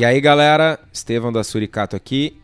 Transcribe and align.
E 0.00 0.04
aí, 0.06 0.18
galera, 0.18 0.80
Estevão 0.90 1.30
da 1.30 1.44
Suricato 1.44 1.94
aqui. 1.94 2.34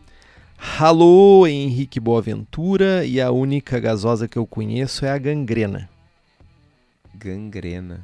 Alô, 0.77 1.47
Henrique 1.47 1.99
Boaventura, 1.99 3.03
e 3.03 3.19
a 3.19 3.31
única 3.31 3.79
gasosa 3.79 4.27
que 4.27 4.37
eu 4.37 4.45
conheço 4.45 5.03
é 5.07 5.09
a 5.09 5.17
gangrena. 5.17 5.89
Gangrena. 7.15 8.03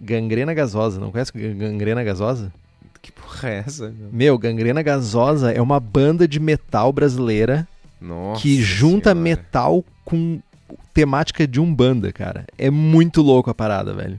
Gangrena 0.00 0.54
gasosa, 0.54 0.98
não 0.98 1.10
conhece 1.10 1.32
gangrena 1.34 2.02
gasosa? 2.02 2.50
Que 3.02 3.12
porra 3.12 3.50
é 3.50 3.58
essa? 3.58 3.90
Meu? 3.90 4.08
Meu, 4.10 4.38
gangrena 4.38 4.80
gasosa 4.80 5.52
é 5.52 5.60
uma 5.60 5.78
banda 5.78 6.26
de 6.26 6.40
metal 6.40 6.90
brasileira 6.90 7.68
Nossa 8.00 8.40
que 8.40 8.62
junta 8.62 9.10
Senhora. 9.10 9.20
metal 9.20 9.84
com 10.02 10.40
temática 10.94 11.46
de 11.46 11.60
umbanda, 11.60 12.10
cara. 12.10 12.46
É 12.56 12.70
muito 12.70 13.20
louco 13.20 13.50
a 13.50 13.54
parada, 13.54 13.92
velho. 13.92 14.18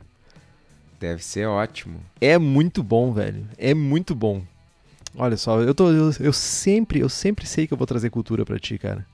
Deve 0.99 1.23
ser 1.23 1.47
ótimo. 1.47 1.99
É 2.21 2.37
muito 2.37 2.83
bom, 2.83 3.11
velho. 3.11 3.47
É 3.57 3.73
muito 3.73 4.13
bom. 4.13 4.43
Olha 5.17 5.37
só, 5.37 5.61
eu 5.61 5.73
tô 5.73 5.91
eu, 5.91 6.11
eu 6.19 6.33
sempre, 6.33 6.99
eu 6.99 7.09
sempre 7.09 7.45
sei 7.45 7.67
que 7.67 7.73
eu 7.73 7.77
vou 7.77 7.87
trazer 7.87 8.09
cultura 8.09 8.45
pra 8.45 8.59
ti, 8.59 8.77
cara. 8.77 9.05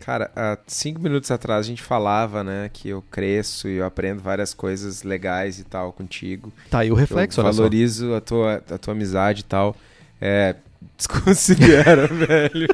Cara, 0.00 0.30
há 0.34 0.56
cinco 0.66 1.00
minutos 1.00 1.30
atrás 1.30 1.66
a 1.66 1.68
gente 1.68 1.82
falava, 1.82 2.42
né, 2.42 2.70
que 2.72 2.88
eu 2.88 3.02
cresço 3.10 3.68
e 3.68 3.76
eu 3.76 3.84
aprendo 3.84 4.22
várias 4.22 4.54
coisas 4.54 5.02
legais 5.02 5.58
e 5.58 5.64
tal 5.64 5.92
contigo. 5.92 6.50
Tá 6.70 6.80
aí 6.80 6.90
o 6.90 6.94
reflexo, 6.94 7.40
eu 7.40 7.44
valorizo 7.44 8.14
a 8.14 8.20
tua, 8.20 8.64
a 8.70 8.78
tua 8.78 8.94
amizade 8.94 9.42
e 9.42 9.44
tal. 9.44 9.76
É, 10.18 10.56
desconsidera, 10.96 12.06
velho. 12.12 12.68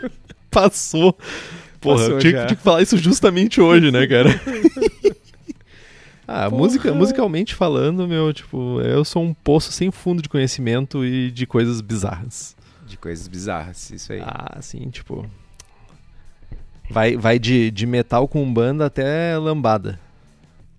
Passou. 0.50 1.18
Porra, 1.80 1.96
Passou 1.98 2.12
eu 2.12 2.18
tinha, 2.18 2.46
tinha 2.46 2.56
que 2.56 2.62
falar 2.62 2.82
isso 2.82 2.96
justamente 2.96 3.60
hoje, 3.60 3.90
né, 3.90 4.06
cara? 4.06 4.30
ah, 6.26 6.50
Porra. 6.50 6.62
música, 6.62 6.92
musicalmente 6.92 7.54
falando, 7.54 8.08
meu, 8.08 8.32
tipo, 8.32 8.80
eu 8.80 9.04
sou 9.04 9.22
um 9.22 9.32
poço 9.32 9.70
sem 9.70 9.90
fundo 9.90 10.20
de 10.20 10.28
conhecimento 10.28 11.04
e 11.04 11.30
de 11.30 11.46
coisas 11.46 11.80
bizarras. 11.80 12.56
De 12.86 12.96
coisas 12.96 13.28
bizarras, 13.28 13.90
isso 13.90 14.12
aí. 14.12 14.20
Ah, 14.22 14.58
sim, 14.60 14.88
tipo. 14.90 15.24
Vai, 16.90 17.16
vai 17.16 17.38
de, 17.38 17.70
de 17.70 17.86
metal 17.86 18.26
com 18.26 18.52
banda 18.52 18.86
até 18.86 19.36
lambada. 19.38 20.00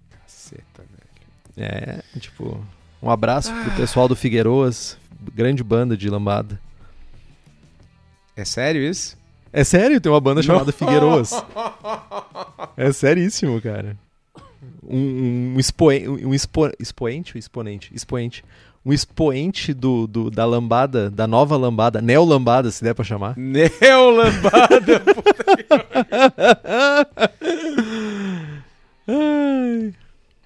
Caceta, 0.09 0.83
velho. 0.83 1.69
É, 1.69 2.19
tipo. 2.19 2.59
Um 3.01 3.09
abraço 3.09 3.53
pro 3.53 3.71
pessoal 3.75 4.07
do 4.07 4.15
Figueiroas, 4.15 4.97
grande 5.33 5.63
banda 5.63 5.95
de 5.95 6.09
lambada. 6.09 6.59
É 8.35 8.43
sério 8.43 8.81
isso? 8.81 9.17
É 9.53 9.63
sério, 9.63 10.01
tem 10.01 10.11
uma 10.11 10.19
banda 10.19 10.41
chamada 10.41 10.71
Figueiroas. 10.71 11.31
É 12.75 12.91
seríssimo, 12.91 13.59
cara. 13.59 13.97
Um, 14.87 15.53
um, 15.55 15.59
expoen- 15.59 16.07
um 16.07 16.33
expo- 16.33 16.71
expoente, 16.79 17.37
exponente, 17.37 17.91
expoente. 17.93 18.43
Um 18.85 18.93
expoente 18.93 19.73
do, 19.73 20.07
do- 20.07 20.31
da 20.31 20.45
lambada, 20.45 21.09
da 21.09 21.27
nova 21.27 21.57
lambada, 21.57 22.01
neo-lambada, 22.01 22.71
se 22.71 22.81
der 22.83 22.95
pra 22.95 23.03
chamar. 23.03 23.35
Neolambada! 23.37 25.03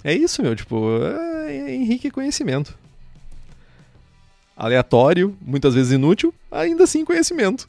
É 0.03 0.13
isso, 0.13 0.41
meu, 0.41 0.55
tipo, 0.55 0.87
é 1.47 1.75
Henrique 1.75 2.07
é 2.07 2.11
conhecimento. 2.11 2.75
Aleatório, 4.57 5.35
muitas 5.41 5.73
vezes 5.75 5.91
inútil, 5.91 6.33
ainda 6.51 6.83
assim 6.83 7.05
conhecimento. 7.05 7.67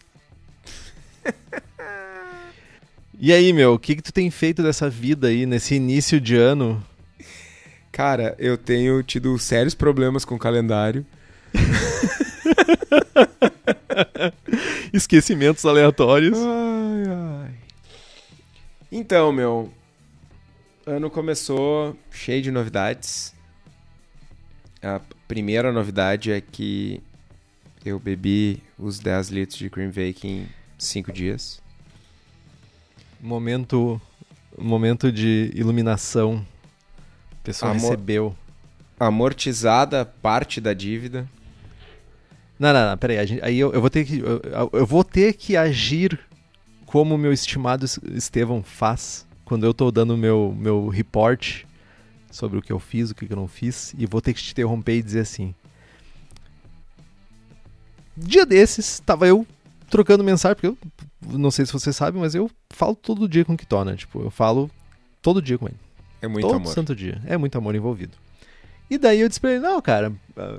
E 3.24 3.32
aí, 3.32 3.52
meu, 3.52 3.74
o 3.74 3.78
que 3.78 3.94
que 3.94 4.02
tu 4.02 4.12
tem 4.12 4.28
feito 4.32 4.64
dessa 4.64 4.90
vida 4.90 5.28
aí, 5.28 5.46
nesse 5.46 5.76
início 5.76 6.20
de 6.20 6.34
ano? 6.34 6.84
Cara, 7.92 8.34
eu 8.36 8.58
tenho 8.58 9.00
tido 9.00 9.38
sérios 9.38 9.76
problemas 9.76 10.24
com 10.24 10.34
o 10.34 10.38
calendário. 10.40 11.06
Esquecimentos 14.92 15.64
aleatórios. 15.64 16.36
Ai, 16.36 17.46
ai. 17.46 17.54
Então, 18.90 19.30
meu, 19.30 19.72
ano 20.84 21.08
começou 21.08 21.96
cheio 22.10 22.42
de 22.42 22.50
novidades. 22.50 23.32
A 24.82 25.00
primeira 25.28 25.70
novidade 25.70 26.32
é 26.32 26.40
que 26.40 27.00
eu 27.84 28.00
bebi 28.00 28.60
os 28.76 28.98
10 28.98 29.28
litros 29.28 29.58
de 29.60 29.70
cream 29.70 29.92
bacon 29.92 30.26
em 30.26 30.48
5 30.76 31.12
dias. 31.12 31.61
Momento, 33.22 34.00
momento 34.58 35.12
de 35.12 35.52
iluminação. 35.54 36.44
A 37.30 37.44
pessoa 37.44 37.70
Amor. 37.70 37.82
recebeu. 37.82 38.36
Amortizada 38.98 40.04
parte 40.04 40.60
da 40.60 40.74
dívida. 40.74 41.28
Não, 42.58 42.72
não, 42.72 42.90
não, 42.90 42.98
peraí. 42.98 43.24
gente- 43.26 43.42
aí 43.42 43.58
eu, 43.58 43.72
eu 43.72 43.80
vou 43.80 43.88
ter 43.90 44.04
que. 44.04 44.18
Eu, 44.18 44.40
eu 44.72 44.86
vou 44.86 45.02
ter 45.04 45.34
que 45.34 45.56
agir 45.56 46.18
como 46.84 47.14
o 47.14 47.18
meu 47.18 47.32
estimado 47.32 47.84
Es- 47.84 47.98
Estevão 48.12 48.62
faz 48.62 49.26
quando 49.44 49.64
eu 49.64 49.72
tô 49.72 49.90
dando 49.90 50.16
meu, 50.16 50.54
meu 50.58 50.88
report 50.88 51.64
sobre 52.30 52.58
o 52.58 52.62
que 52.62 52.72
eu 52.72 52.78
fiz, 52.78 53.10
o 53.10 53.14
que 53.14 53.30
eu 53.30 53.36
não 53.36 53.46
fiz, 53.48 53.94
e 53.98 54.06
vou 54.06 54.20
ter 54.20 54.32
que 54.34 54.42
te 54.42 54.52
interromper 54.52 54.96
e 54.96 55.02
dizer 55.02 55.20
assim. 55.20 55.54
Dia 58.16 58.44
desses, 58.46 59.00
tava 59.00 59.26
eu 59.26 59.46
trocando 59.90 60.22
mensagem, 60.24 60.54
porque 60.54 60.66
eu 60.68 60.78
não 61.30 61.50
sei 61.50 61.64
se 61.66 61.72
você 61.72 61.92
sabe, 61.92 62.18
mas 62.18 62.34
eu 62.34 62.50
falo 62.70 62.94
todo 62.94 63.28
dia 63.28 63.44
com 63.44 63.54
o 63.54 63.56
Kitó, 63.56 63.84
Tipo, 63.94 64.22
eu 64.22 64.30
falo 64.30 64.70
todo 65.20 65.40
dia 65.42 65.58
com 65.58 65.66
ele. 65.66 65.76
É 66.20 66.28
muito 66.28 66.46
Todo 66.46 66.56
amor. 66.56 66.72
santo 66.72 66.94
dia. 66.94 67.20
É 67.26 67.36
muito 67.36 67.56
amor 67.58 67.74
envolvido. 67.74 68.16
E 68.90 68.96
daí 68.98 69.20
eu 69.20 69.28
disse 69.28 69.40
pra 69.40 69.50
ele, 69.52 69.60
não, 69.60 69.80
cara. 69.82 70.12
ah, 70.36 70.58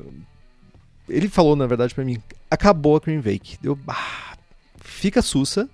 Ele 1.08 1.30
falou, 1.30 1.56
na 1.56 1.66
verdade, 1.68 1.94
pra 1.94 2.04
mim, 2.04 2.18
acabou 2.50 2.96
a 2.96 3.02
Cream 3.02 3.22
Bake. 3.22 3.58
Eu, 3.64 3.78
ah, 3.88 4.36
fica 4.82 5.22
sussa, 5.22 5.70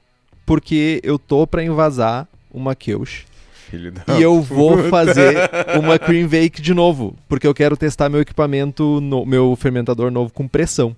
porque 0.45 0.99
eu 1.03 1.17
tô 1.17 1.47
pra 1.47 1.63
invasar 1.63 2.27
uma 2.51 2.75
Keush. 2.75 3.25
Filho 3.69 3.91
da 3.91 4.17
E 4.17 4.21
eu 4.21 4.41
vou 4.41 4.77
puta. 4.77 4.89
fazer 4.89 5.35
uma 5.79 5.97
Cream 5.99 6.27
Bake 6.27 6.61
de 6.61 6.73
novo, 6.73 7.15
porque 7.27 7.45
eu 7.47 7.53
quero 7.53 7.77
testar 7.77 8.09
meu 8.09 8.19
equipamento, 8.21 8.99
no- 8.99 9.25
meu 9.25 9.55
fermentador 9.55 10.09
novo 10.11 10.33
com 10.33 10.47
pressão. 10.47 10.95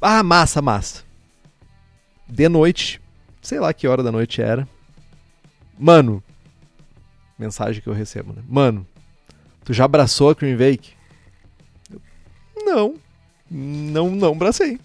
Ah, 0.00 0.22
massa, 0.22 0.60
massa. 0.60 1.02
De 2.28 2.48
noite, 2.48 3.00
sei 3.42 3.60
lá 3.60 3.72
que 3.72 3.86
hora 3.86 4.02
da 4.02 4.10
noite 4.12 4.40
era. 4.40 4.66
Mano, 5.78 6.22
mensagem 7.38 7.82
que 7.82 7.88
eu 7.88 7.92
recebo, 7.92 8.32
né? 8.32 8.42
Mano, 8.48 8.86
tu 9.64 9.72
já 9.72 9.84
abraçou 9.84 10.30
a 10.30 10.34
Cream 10.34 10.56
Bake? 10.56 10.92
Eu, 11.90 12.00
Não, 12.64 12.94
não, 13.50 14.10
não 14.10 14.32
abracei. 14.32 14.78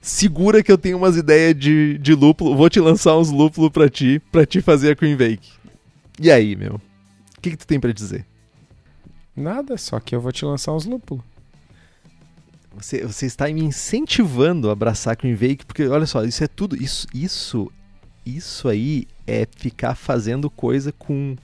Segura 0.00 0.62
que 0.62 0.70
eu 0.70 0.78
tenho 0.78 0.96
umas 0.96 1.16
ideias 1.16 1.58
de, 1.58 1.98
de 1.98 2.14
lúpulo, 2.14 2.56
vou 2.56 2.70
te 2.70 2.80
lançar 2.80 3.16
uns 3.16 3.30
lúpulos 3.30 3.70
pra 3.70 3.88
ti, 3.88 4.20
pra 4.30 4.46
te 4.46 4.60
fazer 4.60 4.92
a 4.92 4.96
Cream 4.96 5.16
Bake. 5.16 5.52
E 6.20 6.30
aí, 6.30 6.54
meu? 6.56 6.74
O 7.36 7.40
que, 7.40 7.50
que 7.50 7.56
tu 7.56 7.66
tem 7.66 7.80
pra 7.80 7.92
dizer? 7.92 8.24
Nada, 9.34 9.76
só 9.76 10.00
que 10.00 10.14
eu 10.14 10.20
vou 10.20 10.32
te 10.32 10.44
lançar 10.44 10.72
uns 10.72 10.86
lúpulos. 10.86 11.22
Você, 12.76 13.04
você 13.04 13.26
está 13.26 13.46
me 13.48 13.62
incentivando 13.62 14.68
a 14.68 14.72
abraçar 14.72 15.16
Cream 15.16 15.34
Bake, 15.36 15.64
porque 15.66 15.86
olha 15.86 16.06
só, 16.06 16.24
isso 16.24 16.44
é 16.44 16.46
tudo. 16.46 16.76
Isso, 16.80 17.06
isso, 17.14 17.70
isso 18.24 18.68
aí 18.68 19.06
é 19.26 19.46
ficar 19.56 19.94
fazendo 19.94 20.50
coisa 20.50 20.92
com. 20.92 21.36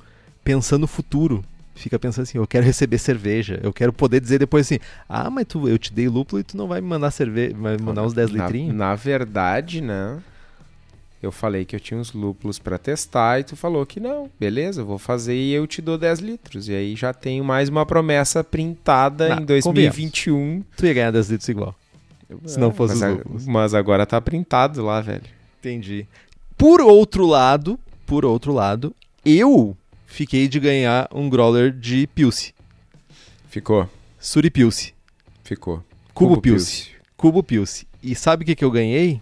pensando 0.44 0.82
no 0.82 0.87
futuro. 0.87 1.44
Fica 1.75 1.99
pensando 1.99 2.25
assim, 2.25 2.37
eu 2.37 2.46
quero 2.46 2.67
receber 2.67 2.99
cerveja, 2.99 3.58
eu 3.62 3.73
quero 3.73 3.94
poder 3.94 4.20
dizer 4.20 4.38
depois 4.38 4.67
assim, 4.67 4.79
ah, 5.08 5.31
mas 5.31 5.46
tu, 5.46 5.67
eu 5.67 5.79
te 5.79 5.90
dei 5.93 6.06
lúpulo 6.06 6.38
e 6.38 6.44
tu 6.44 6.55
não 6.55 6.69
vai 6.69 6.82
me 6.82 6.87
mandar 6.87 7.11
cerveja, 7.11 7.56
vai 7.56 7.76
me 7.78 7.82
mandar 7.82 8.02
uns 8.05 8.12
10 8.12 8.31
Na- 8.31 8.44
litrinhos? 8.44 8.76
Na, 8.76 8.94
verdade, 8.94 9.81
né? 9.81 10.19
Eu 11.23 11.31
falei 11.31 11.65
que 11.65 11.77
eu 11.77 11.81
tinha 11.81 12.01
uns 12.01 12.13
lúpulos 12.13 12.59
para 12.59 12.77
testar 12.77 13.39
e 13.39 13.45
tu 13.45 13.55
falou 13.55 13.87
que 13.87 14.01
não. 14.01 14.29
Beleza, 14.41 14.81
eu 14.81 14.87
vou 14.87 14.99
fazer 14.99 15.37
e 15.37 15.53
eu 15.53 15.67
te 15.69 15.81
dou 15.81 15.97
10 15.97 16.19
litros. 16.19 16.69
E 16.69 16.75
aí 16.75 16.97
já 16.97 17.15
tenho 17.15 17.45
mais 17.45 17.69
uma 17.69 17.87
promessa 17.87 18.43
printada 18.43 19.37
Não, 19.37 19.43
em 19.43 19.45
2021. 19.45 20.65
Tu 20.77 20.87
ia 20.87 20.95
ganhar 20.95 21.13
10 21.13 21.31
litros 21.31 21.49
igual. 21.49 21.77
Se 22.45 22.59
não 22.59 22.73
fosse 22.73 22.97
mas, 22.97 23.03
os 23.03 23.19
lúpulos. 23.19 23.47
mas 23.47 23.75
agora 23.75 24.05
tá 24.05 24.21
printado 24.21 24.85
lá, 24.85 25.01
velho. 25.01 25.23
Entendi. 25.61 26.09
Por 26.59 26.81
outro 26.81 27.25
lado, 27.25 27.79
por 28.05 28.25
outro 28.25 28.53
lado, 28.53 28.95
eu 29.25 29.77
fiquei 30.07 30.49
de 30.49 30.59
ganhar 30.59 31.09
um 31.15 31.31
growler 31.31 31.71
de 31.71 32.09
Pilce. 32.09 32.53
Ficou, 33.49 33.89
Suripilce. 34.19 34.93
ficou. 35.45 35.85
Cubo 36.13 36.41
Pilce. 36.41 36.89
Cubo 37.17 37.43
Pilce. 37.43 37.87
E 38.03 38.15
sabe 38.15 38.43
o 38.43 38.47
que, 38.47 38.57
que 38.57 38.65
eu 38.65 38.71
ganhei? 38.71 39.21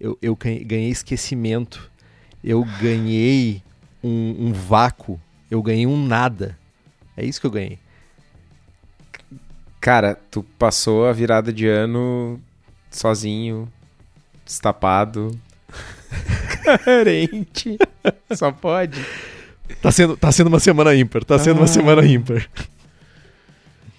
Eu, 0.00 0.18
eu 0.20 0.36
ganhei 0.36 0.90
esquecimento. 0.90 1.90
Eu 2.44 2.64
ganhei 2.80 3.62
um, 4.02 4.48
um 4.48 4.52
vácuo. 4.52 5.20
Eu 5.50 5.62
ganhei 5.62 5.86
um 5.86 6.06
nada. 6.06 6.58
É 7.16 7.24
isso 7.24 7.40
que 7.40 7.46
eu 7.46 7.50
ganhei. 7.50 7.78
Cara, 9.80 10.18
tu 10.30 10.42
passou 10.58 11.06
a 11.06 11.12
virada 11.12 11.52
de 11.52 11.66
ano 11.68 12.40
sozinho, 12.90 13.70
destapado, 14.44 15.38
carente. 16.84 17.78
Só 18.34 18.50
pode. 18.50 19.04
Tá 19.80 19.90
sendo, 19.92 20.16
tá 20.16 20.30
sendo 20.32 20.48
uma 20.48 20.60
semana 20.60 20.94
ímpar. 20.94 21.24
Tá 21.24 21.38
sendo 21.38 21.58
uma 21.58 21.64
Ah. 21.64 21.68
semana 21.68 22.04
ímpar. 22.06 22.48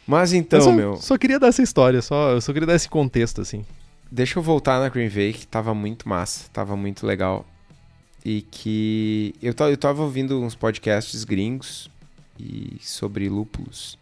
Mas 0.05 0.31
Eu 0.31 0.39
então, 0.39 0.61
só, 0.61 0.71
meu, 0.71 0.95
só 0.97 1.17
queria 1.17 1.37
dar 1.39 1.47
essa 1.47 1.61
história. 1.61 2.01
Só, 2.01 2.31
eu 2.31 2.41
só 2.41 2.53
queria 2.53 2.65
dar 2.67 2.75
esse 2.75 2.87
contexto, 2.87 3.41
assim. 3.41 3.65
Deixa 4.11 4.39
eu 4.39 4.43
voltar 4.43 4.79
na 4.79 4.89
Green 4.89 5.09
Bay, 5.09 5.33
que 5.33 5.47
tava 5.47 5.73
muito 5.73 6.07
massa, 6.07 6.49
tava 6.51 6.75
muito 6.75 7.05
legal. 7.05 7.45
E 8.23 8.41
que 8.41 9.33
eu, 9.41 9.53
eu 9.67 9.77
tava 9.77 10.03
ouvindo 10.03 10.41
uns 10.41 10.55
podcasts 10.55 11.23
gringos 11.23 11.89
e 12.39 12.77
sobre 12.81 13.29
lúpulos. 13.29 13.97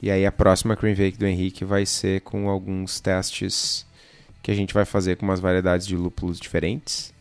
E 0.00 0.10
aí 0.10 0.26
a 0.26 0.32
próxima 0.32 0.74
Green 0.74 0.94
Wake 0.94 1.16
do 1.16 1.26
Henrique 1.26 1.64
vai 1.64 1.86
ser 1.86 2.20
com 2.20 2.48
alguns 2.48 3.00
testes 3.00 3.86
que 4.42 4.50
a 4.50 4.54
gente 4.54 4.74
vai 4.74 4.84
fazer 4.84 5.16
com 5.16 5.24
umas 5.24 5.40
variedades 5.40 5.86
de 5.86 5.96
lúpulos 5.96 6.38
diferentes. 6.38 7.12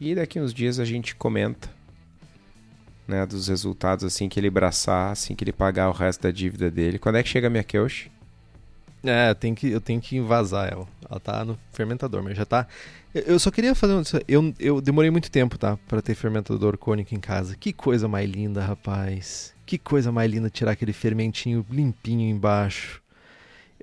E 0.00 0.14
daqui 0.14 0.40
uns 0.40 0.52
dias 0.52 0.78
a 0.78 0.84
gente 0.84 1.14
comenta 1.14 1.70
né, 3.06 3.24
dos 3.24 3.48
resultados 3.48 4.04
assim 4.04 4.28
que 4.28 4.38
ele 4.38 4.50
braçar, 4.50 5.12
assim 5.12 5.34
que 5.34 5.44
ele 5.44 5.52
pagar 5.52 5.88
o 5.88 5.92
resto 5.92 6.22
da 6.22 6.30
dívida 6.30 6.70
dele. 6.70 6.98
Quando 6.98 7.16
é 7.16 7.22
que 7.22 7.28
chega 7.28 7.46
a 7.46 7.50
minha 7.50 7.64
Kyoshi? 7.64 8.10
É, 9.06 9.30
eu 9.30 9.34
tenho 9.34 9.54
que, 9.54 9.70
eu 9.70 9.80
tenho 9.80 10.00
que 10.00 10.20
vazar 10.20 10.72
ela. 10.72 10.86
Ela 11.08 11.20
tá 11.20 11.44
no 11.44 11.58
fermentador, 11.72 12.22
mas 12.22 12.36
já 12.36 12.44
tá. 12.44 12.66
Eu, 13.14 13.38
só 13.38 13.50
queria 13.50 13.74
fazer 13.74 13.94
um. 13.94 14.02
Eu, 14.28 14.54
eu 14.58 14.80
demorei 14.80 15.10
muito 15.10 15.30
tempo, 15.30 15.56
tá? 15.56 15.78
Pra 15.88 16.02
ter 16.02 16.14
fermentador 16.14 16.76
cônico 16.76 17.14
em 17.14 17.20
casa. 17.20 17.56
Que 17.56 17.72
coisa 17.72 18.06
mais 18.06 18.28
linda, 18.28 18.62
rapaz. 18.62 19.54
Que 19.64 19.78
coisa 19.78 20.12
mais 20.12 20.30
linda 20.30 20.50
tirar 20.50 20.72
aquele 20.72 20.92
fermentinho 20.92 21.64
limpinho 21.70 22.28
embaixo. 22.28 23.00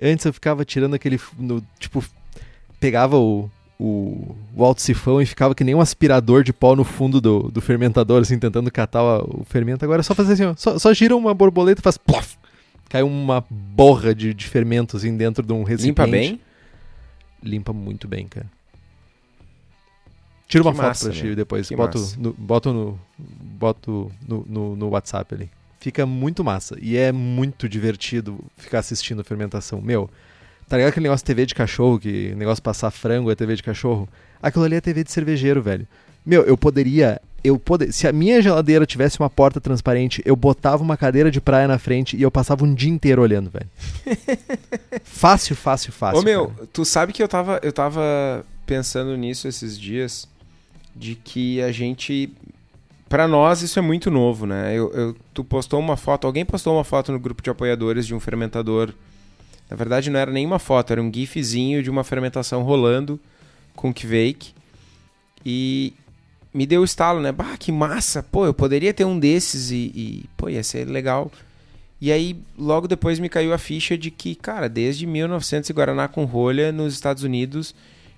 Antes 0.00 0.24
eu 0.24 0.32
ficava 0.32 0.64
tirando 0.64 0.94
aquele. 0.94 1.18
No, 1.38 1.60
tipo, 1.78 2.04
pegava 2.78 3.16
o, 3.16 3.50
o, 3.78 4.36
o 4.54 4.64
alto 4.64 4.80
sifão 4.80 5.20
e 5.20 5.26
ficava 5.26 5.54
que 5.54 5.64
nem 5.64 5.74
um 5.74 5.80
aspirador 5.80 6.44
de 6.44 6.52
pó 6.52 6.76
no 6.76 6.84
fundo 6.84 7.20
do, 7.20 7.50
do 7.50 7.60
fermentador, 7.60 8.22
assim, 8.22 8.38
tentando 8.38 8.70
catar 8.70 9.02
o, 9.02 9.40
o 9.40 9.44
fermento. 9.44 9.84
Agora 9.84 10.00
é 10.00 10.04
só 10.04 10.14
fazer 10.14 10.34
assim, 10.34 10.44
ó. 10.44 10.54
Só, 10.56 10.78
só 10.78 10.92
gira 10.94 11.16
uma 11.16 11.34
borboleta 11.34 11.80
e 11.80 11.82
faz 11.82 11.96
plof. 11.96 12.36
Cai 12.94 13.02
uma 13.02 13.44
borra 13.50 14.14
de, 14.14 14.32
de 14.32 14.46
fermento 14.46 14.96
assim 14.96 15.16
dentro 15.16 15.44
de 15.44 15.52
um 15.52 15.64
recipiente. 15.64 16.00
Limpa 16.00 16.06
bem? 16.06 16.40
Limpa 17.42 17.72
muito 17.72 18.06
bem, 18.06 18.28
cara. 18.28 18.46
Tira 20.46 20.62
uma 20.62 20.70
Que 20.70 20.76
foto 20.76 20.86
massa, 20.86 21.10
pra 21.10 21.20
ti 21.20 21.34
depois. 21.34 21.66
Que 21.66 21.74
Boto 21.74 21.98
massa. 21.98 22.16
no, 22.20 22.32
boto, 22.34 22.72
no, 22.72 23.00
boto 23.18 24.12
no, 24.24 24.46
no, 24.48 24.76
no 24.76 24.88
WhatsApp 24.90 25.34
ali. 25.34 25.50
Fica 25.80 26.06
muito 26.06 26.44
massa. 26.44 26.76
E 26.80 26.96
é 26.96 27.10
muito 27.10 27.68
divertido 27.68 28.38
ficar 28.56 28.78
assistindo 28.78 29.22
a 29.22 29.24
fermentação. 29.24 29.80
Meu, 29.80 30.08
tá 30.68 30.76
ligado 30.76 30.90
aquele 30.90 31.02
negócio 31.02 31.24
de 31.24 31.26
TV 31.26 31.46
de 31.46 31.54
cachorro, 31.56 31.98
que 31.98 32.32
negócio 32.36 32.60
de 32.60 32.62
passar 32.62 32.92
frango 32.92 33.28
é 33.28 33.34
TV 33.34 33.56
de 33.56 33.62
cachorro? 33.64 34.08
Aquilo 34.40 34.66
ali 34.66 34.76
é 34.76 34.80
TV 34.80 35.02
de 35.02 35.10
cervejeiro, 35.10 35.60
velho. 35.60 35.84
Meu, 36.24 36.44
eu 36.44 36.56
poderia. 36.56 37.20
Eu 37.44 37.58
poder, 37.58 37.92
se 37.92 38.08
a 38.08 38.12
minha 38.12 38.40
geladeira 38.40 38.86
tivesse 38.86 39.20
uma 39.20 39.28
porta 39.28 39.60
transparente, 39.60 40.22
eu 40.24 40.34
botava 40.34 40.82
uma 40.82 40.96
cadeira 40.96 41.30
de 41.30 41.42
praia 41.42 41.68
na 41.68 41.78
frente 41.78 42.16
e 42.16 42.22
eu 42.22 42.30
passava 42.30 42.64
um 42.64 42.72
dia 42.74 42.88
inteiro 42.90 43.20
olhando, 43.20 43.50
velho. 43.50 43.68
fácil, 45.04 45.54
fácil, 45.54 45.92
fácil. 45.92 46.20
Ô 46.20 46.22
meu, 46.22 46.48
cara. 46.48 46.68
tu 46.72 46.84
sabe 46.86 47.12
que 47.12 47.22
eu 47.22 47.28
tava, 47.28 47.60
eu 47.62 47.70
tava 47.72 48.44
pensando 48.64 49.14
nisso 49.16 49.46
esses 49.46 49.78
dias, 49.78 50.26
de 50.96 51.14
que 51.14 51.60
a 51.60 51.70
gente. 51.70 52.32
Pra 53.08 53.28
nós 53.28 53.60
isso 53.60 53.78
é 53.78 53.82
muito 53.82 54.10
novo, 54.10 54.46
né? 54.46 54.72
Eu, 54.74 54.90
eu- 54.92 55.16
tu 55.34 55.44
postou 55.44 55.78
uma 55.78 55.96
foto, 55.96 56.26
alguém 56.26 56.44
postou 56.44 56.74
uma 56.74 56.84
foto 56.84 57.12
no 57.12 57.20
grupo 57.20 57.42
de 57.42 57.50
apoiadores 57.50 58.06
de 58.06 58.14
um 58.14 58.20
fermentador. 58.20 58.92
Na 59.70 59.76
verdade 59.76 60.08
não 60.10 60.18
era 60.18 60.30
nenhuma 60.30 60.58
foto, 60.58 60.92
era 60.92 61.02
um 61.02 61.12
gifzinho 61.12 61.82
de 61.82 61.90
uma 61.90 62.02
fermentação 62.04 62.62
rolando 62.62 63.20
com 63.76 63.92
Kvake. 63.92 64.54
E 65.44 65.92
me 66.54 66.64
deu 66.64 66.82
o 66.82 66.84
estalo, 66.84 67.20
né? 67.20 67.32
Bah, 67.32 67.56
que 67.58 67.72
massa! 67.72 68.22
Pô, 68.22 68.46
eu 68.46 68.54
poderia 68.54 68.94
ter 68.94 69.04
um 69.04 69.18
desses 69.18 69.72
e, 69.72 69.92
e 69.94 70.24
pô, 70.36 70.48
ia 70.48 70.62
ser 70.62 70.88
legal. 70.88 71.30
E 72.00 72.12
aí, 72.12 72.36
logo 72.56 72.86
depois 72.86 73.18
me 73.18 73.28
caiu 73.28 73.52
a 73.52 73.58
ficha 73.58 73.98
de 73.98 74.10
que, 74.10 74.34
cara, 74.34 74.68
desde 74.68 75.06
1900 75.06 75.68
e 75.68 75.72
Guaraná 75.72 76.06
com 76.06 76.24
rolha, 76.24 76.70
nos 76.70 76.94
Estados 76.94 77.22
Unidos, 77.24 77.74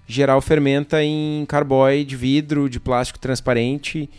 geral 0.06 0.40
fermenta 0.40 1.02
em 1.02 1.46
carboy 1.46 2.04
de 2.04 2.16
vidro, 2.16 2.68
de 2.68 2.78
plástico 2.78 3.18
transparente, 3.18 4.10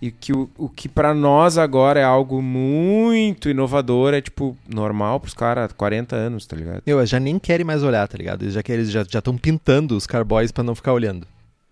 e 0.00 0.10
que 0.10 0.32
o, 0.32 0.48
o 0.56 0.68
que 0.68 0.88
para 0.88 1.12
nós 1.12 1.58
agora 1.58 1.98
é 1.98 2.04
algo 2.04 2.40
muito 2.40 3.48
inovador, 3.48 4.14
é 4.14 4.20
tipo, 4.20 4.56
normal 4.68 5.18
pros 5.18 5.34
caras, 5.34 5.72
40 5.72 6.14
anos, 6.14 6.46
tá 6.46 6.56
ligado? 6.56 6.82
Eles 6.86 7.10
já 7.10 7.18
nem 7.18 7.38
querem 7.38 7.66
mais 7.66 7.82
olhar, 7.82 8.06
tá 8.06 8.16
ligado? 8.16 8.42
Eles 8.42 8.54
já 8.54 8.62
querem, 8.62 8.82
eles 8.82 8.92
já 8.92 9.02
estão 9.02 9.36
pintando 9.36 9.96
os 9.96 10.06
carboys 10.06 10.52
pra 10.52 10.62
não 10.62 10.74
ficar 10.74 10.92
olhando. 10.92 11.26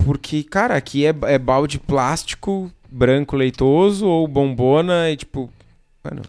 Porque, 0.07 0.45
cara, 0.45 0.77
aqui 0.77 1.05
é, 1.05 1.13
é 1.23 1.37
balde 1.39 1.81
plástico, 1.81 2.71
branco 2.89 3.35
leitoso, 3.35 4.07
ou 4.07 4.29
bombona, 4.29 5.11
e 5.11 5.17
tipo, 5.17 5.51
mano, 6.05 6.23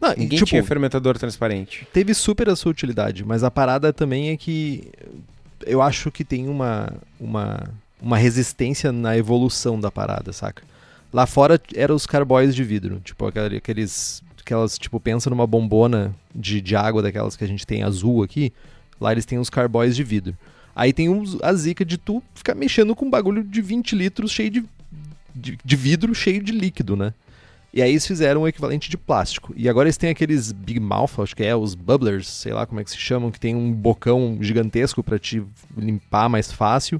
Não, 0.00 0.08
ninguém 0.16 0.38
tipo, 0.38 0.46
tinha 0.48 0.64
fermentador 0.64 1.18
transparente. 1.18 1.86
teve 1.92 2.14
super 2.14 2.48
a 2.48 2.56
sua 2.56 2.70
utilidade, 2.72 3.22
mas 3.22 3.44
a 3.44 3.50
parada 3.50 3.92
também 3.92 4.30
é 4.30 4.36
que 4.38 4.88
eu 5.66 5.82
acho 5.82 6.10
que 6.10 6.24
tem 6.24 6.48
uma, 6.48 6.90
uma, 7.20 7.68
uma 8.00 8.16
resistência 8.16 8.90
na 8.90 9.14
evolução 9.18 9.78
da 9.78 9.90
parada, 9.90 10.32
saca? 10.32 10.62
Lá 11.12 11.26
fora 11.26 11.60
eram 11.74 11.94
os 11.94 12.06
carboys 12.06 12.54
de 12.54 12.64
vidro, 12.64 13.00
tipo 13.04 13.26
aquele- 13.26 13.58
aqueles, 13.58 14.22
aquelas, 14.40 14.78
tipo, 14.78 14.98
pensa 14.98 15.28
numa 15.28 15.46
bombona 15.46 16.14
de, 16.34 16.62
de 16.62 16.74
água 16.74 17.02
daquelas 17.02 17.36
que 17.36 17.44
a 17.44 17.46
gente 17.46 17.66
tem 17.66 17.82
azul 17.82 18.22
aqui, 18.22 18.50
lá 18.98 19.12
eles 19.12 19.26
têm 19.26 19.38
os 19.38 19.50
carboys 19.50 19.94
de 19.94 20.02
vidro. 20.02 20.34
Aí 20.80 20.94
tem 20.94 21.10
uns, 21.10 21.36
a 21.42 21.52
zica 21.52 21.84
de 21.84 21.98
tu 21.98 22.22
ficar 22.34 22.54
mexendo 22.54 22.96
com 22.96 23.04
um 23.04 23.10
bagulho 23.10 23.44
de 23.44 23.60
20 23.60 23.94
litros 23.94 24.30
cheio 24.30 24.48
de, 24.48 24.64
de, 25.34 25.58
de 25.62 25.76
vidro, 25.76 26.14
cheio 26.14 26.42
de 26.42 26.52
líquido, 26.52 26.96
né? 26.96 27.12
E 27.70 27.82
aí 27.82 27.90
eles 27.90 28.06
fizeram 28.06 28.40
o 28.40 28.48
equivalente 28.48 28.88
de 28.88 28.96
plástico. 28.96 29.52
E 29.54 29.68
agora 29.68 29.88
eles 29.88 29.98
têm 29.98 30.08
aqueles 30.08 30.52
Big 30.52 30.80
Mouth, 30.80 31.18
acho 31.18 31.36
que 31.36 31.44
é, 31.44 31.54
os 31.54 31.74
bubblers, 31.74 32.28
sei 32.28 32.54
lá 32.54 32.64
como 32.64 32.80
é 32.80 32.84
que 32.84 32.90
se 32.90 32.96
chamam, 32.96 33.30
que 33.30 33.38
tem 33.38 33.54
um 33.54 33.70
bocão 33.70 34.38
gigantesco 34.40 35.04
pra 35.04 35.18
te 35.18 35.42
limpar 35.76 36.30
mais 36.30 36.50
fácil. 36.50 36.98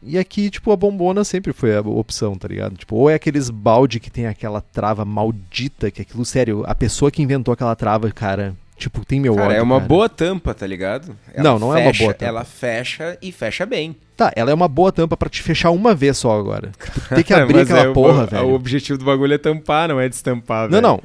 E 0.00 0.16
aqui, 0.16 0.48
tipo, 0.48 0.70
a 0.70 0.76
bombona 0.76 1.24
sempre 1.24 1.52
foi 1.52 1.76
a 1.76 1.80
opção, 1.80 2.36
tá 2.36 2.46
ligado? 2.46 2.76
Tipo, 2.76 2.94
ou 2.94 3.10
é 3.10 3.14
aqueles 3.14 3.50
balde 3.50 3.98
que 3.98 4.08
tem 4.08 4.28
aquela 4.28 4.60
trava 4.60 5.04
maldita, 5.04 5.90
que 5.90 6.02
aquilo, 6.02 6.24
sério, 6.24 6.62
a 6.64 6.76
pessoa 6.76 7.10
que 7.10 7.22
inventou 7.22 7.52
aquela 7.52 7.74
trava, 7.74 8.08
cara, 8.12 8.54
tipo, 8.82 9.04
tem 9.04 9.18
meu 9.20 9.34
Cara, 9.34 9.48
ódio, 9.48 9.58
é 9.58 9.62
uma 9.62 9.76
cara. 9.76 9.88
boa 9.88 10.08
tampa, 10.08 10.54
tá 10.54 10.66
ligado? 10.66 11.16
Não, 11.36 11.58
não 11.58 11.76
é 11.76 11.80
uma 11.82 11.92
boa 11.92 12.12
tampa. 12.14 12.24
Ela 12.26 12.44
fecha 12.44 13.16
e 13.22 13.32
fecha 13.32 13.64
bem. 13.66 13.96
Tá, 14.16 14.30
ela 14.36 14.50
é 14.50 14.54
uma 14.54 14.68
boa 14.68 14.92
tampa 14.92 15.16
pra 15.16 15.28
te 15.28 15.42
fechar 15.42 15.70
uma 15.70 15.94
vez 15.94 16.18
só 16.18 16.38
agora. 16.38 16.70
Tipo, 16.78 17.14
tem 17.14 17.24
que 17.24 17.32
abrir 17.34 17.54
Mas 17.54 17.70
aquela 17.70 17.90
é, 17.90 17.92
porra, 17.92 18.24
o, 18.24 18.26
velho. 18.26 18.46
O 18.48 18.54
objetivo 18.54 18.98
do 18.98 19.04
bagulho 19.04 19.32
é 19.34 19.38
tampar, 19.38 19.88
não 19.88 19.98
é 20.00 20.08
destampar, 20.08 20.64
Não, 20.64 20.70
velho. 20.70 20.82
não. 20.82 21.00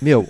Meu, 0.00 0.28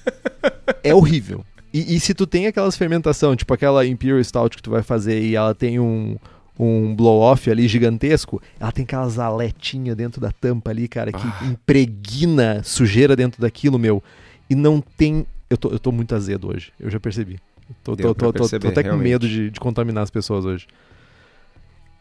é 0.84 0.94
horrível. 0.94 1.44
E, 1.74 1.96
e 1.96 2.00
se 2.00 2.12
tu 2.14 2.26
tem 2.26 2.46
aquelas 2.46 2.76
fermentação, 2.76 3.34
tipo 3.34 3.52
aquela 3.54 3.86
Imperial 3.86 4.22
Stout 4.22 4.56
que 4.56 4.62
tu 4.62 4.70
vai 4.70 4.82
fazer 4.82 5.20
e 5.22 5.34
ela 5.34 5.54
tem 5.54 5.80
um, 5.80 6.16
um 6.58 6.94
blow-off 6.94 7.50
ali 7.50 7.66
gigantesco, 7.66 8.42
ela 8.60 8.70
tem 8.70 8.84
aquelas 8.84 9.18
aletinhas 9.18 9.96
dentro 9.96 10.20
da 10.20 10.30
tampa 10.30 10.70
ali, 10.70 10.86
cara, 10.86 11.10
que 11.10 11.26
Ah. 11.26 11.44
impregna 11.46 12.60
sujeira 12.62 13.16
dentro 13.16 13.40
daquilo, 13.40 13.78
meu. 13.78 14.02
E 14.50 14.54
não 14.54 14.80
tem. 14.80 15.26
Eu 15.52 15.58
tô, 15.58 15.68
eu 15.68 15.78
tô 15.78 15.92
muito 15.92 16.14
azedo 16.14 16.48
hoje, 16.48 16.72
eu 16.80 16.88
já 16.88 16.98
percebi. 16.98 17.38
Tô, 17.84 17.94
tô, 17.94 18.02
tô, 18.02 18.14
tô, 18.14 18.32
tô 18.32 18.32
perceber, 18.32 18.68
até 18.68 18.82
com 18.82 18.88
realmente. 18.88 19.04
medo 19.10 19.28
de, 19.28 19.50
de 19.50 19.60
contaminar 19.60 20.02
as 20.02 20.08
pessoas 20.10 20.46
hoje. 20.46 20.66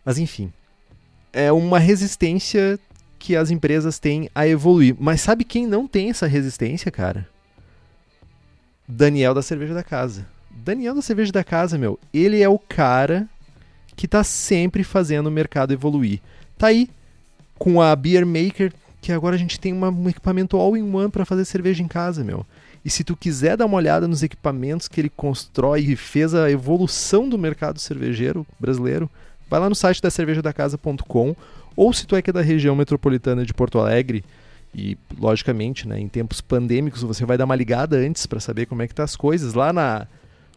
Mas 0.06 0.18
enfim. 0.18 0.54
É 1.34 1.52
uma 1.52 1.78
resistência 1.78 2.80
que 3.20 3.36
as 3.36 3.52
empresas 3.52 4.00
têm 4.00 4.30
a 4.34 4.48
evoluir. 4.48 4.96
Mas 4.98 5.20
sabe 5.20 5.44
quem 5.44 5.68
não 5.68 5.86
tem 5.86 6.10
essa 6.10 6.28
resistência, 6.28 6.90
cara? 6.90 7.28
Daniel 8.88 9.34
da 9.34 9.42
Cerveja 9.42 9.74
da 9.74 9.84
Casa. 9.84 10.26
Daniel 10.50 10.96
da 10.96 11.02
Cerveja 11.02 11.34
da 11.34 11.44
Casa, 11.44 11.78
meu, 11.78 12.00
ele 12.14 12.42
é 12.42 12.48
o 12.48 12.58
cara 12.58 13.28
que 13.98 14.08
tá 14.08 14.24
sempre 14.24 14.82
fazendo 14.82 15.28
o 15.28 15.32
mercado 15.32 15.74
evoluir. 15.74 16.22
Tá 16.58 16.68
aí. 16.68 16.90
Com 17.58 17.82
a 17.82 17.94
Beer 17.98 18.26
Maker, 18.26 18.72
que 19.02 19.12
agora 19.12 19.36
a 19.36 19.40
gente 19.40 19.60
tem 19.60 19.74
uma- 19.74 19.90
um 19.90 20.08
equipamento 20.08 20.56
all-in-one 20.56 21.12
para 21.12 21.26
fazer 21.26 21.44
cerveja 21.44 21.84
em 21.84 21.88
casa, 21.88 22.24
meu. 22.24 22.46
E 22.84 22.90
se 22.90 23.04
tu 23.04 23.16
quiser 23.16 23.56
dar 23.56 23.66
uma 23.66 23.78
olhada 23.78 24.08
nos 24.08 24.24
equipamentos 24.24 24.88
que 24.88 25.00
ele 25.00 25.10
constrói 25.10 25.82
e 25.82 25.96
fez 25.96 26.34
a 26.34 26.50
evolução 26.50 27.30
do 27.30 27.38
mercado 27.38 27.80
cervejeiro 27.80 28.46
brasileiro, 28.60 29.10
vai 29.50 29.60
lá 29.60 29.70
no 29.70 29.76
site 29.76 30.02
da 30.02 30.10
cervejadacasa.com 30.10 31.36
ou 31.76 31.94
se 31.94 32.08
tu 32.08 32.16
é 32.16 32.20
aqui 32.20 32.32
da 32.32 32.42
região 32.42 32.76
metropolitana 32.76 33.46
de 33.46 33.54
Porto 33.54 33.80
Alegre 33.80 34.24
e 34.74 34.98
logicamente, 35.20 35.88
né, 35.88 36.00
em 36.00 36.08
tempos 36.08 36.42
pandêmicos, 36.42 37.04
você 37.04 37.26
vai 37.26 37.38
dar 37.38 37.46
uma 37.46 37.56
ligada 37.56 37.98
antes 37.98 38.26
para 38.26 38.40
saber 38.40 38.66
como 38.66 38.82
é 38.82 38.88
que 38.88 38.96
tá 38.96 39.04
as 39.04 39.16
coisas. 39.16 39.54
Lá 39.54 39.72
na 39.72 40.08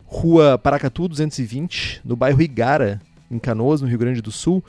Rua 0.06 0.56
Paracatu 0.56 1.08
220, 1.08 2.00
no 2.04 2.14
bairro 2.14 2.40
Igara, 2.40 3.00
em 3.30 3.38
Canoas, 3.38 3.80
no 3.80 3.88
Rio 3.88 3.98
Grande 3.98 4.22
do 4.22 4.30
Sul, 4.30 4.62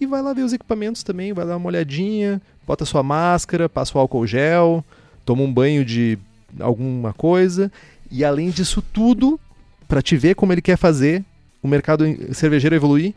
e 0.00 0.06
vai 0.06 0.22
lá 0.22 0.32
ver 0.32 0.42
os 0.42 0.52
equipamentos 0.52 1.02
também, 1.02 1.32
vai 1.32 1.46
dar 1.46 1.56
uma 1.56 1.66
olhadinha, 1.66 2.40
bota 2.66 2.84
sua 2.84 3.02
máscara, 3.02 3.68
passa 3.68 3.96
o 3.96 4.00
álcool 4.00 4.26
gel, 4.26 4.84
toma 5.24 5.42
um 5.42 5.52
banho 5.52 5.84
de 5.84 6.18
alguma 6.60 7.12
coisa, 7.12 7.70
e 8.10 8.24
além 8.24 8.50
disso 8.50 8.80
tudo, 8.80 9.38
para 9.88 10.02
te 10.02 10.16
ver 10.16 10.34
como 10.34 10.52
ele 10.52 10.62
quer 10.62 10.76
fazer 10.76 11.24
o 11.62 11.68
mercado 11.68 12.04
cervejeiro 12.34 12.76
evoluir, 12.76 13.14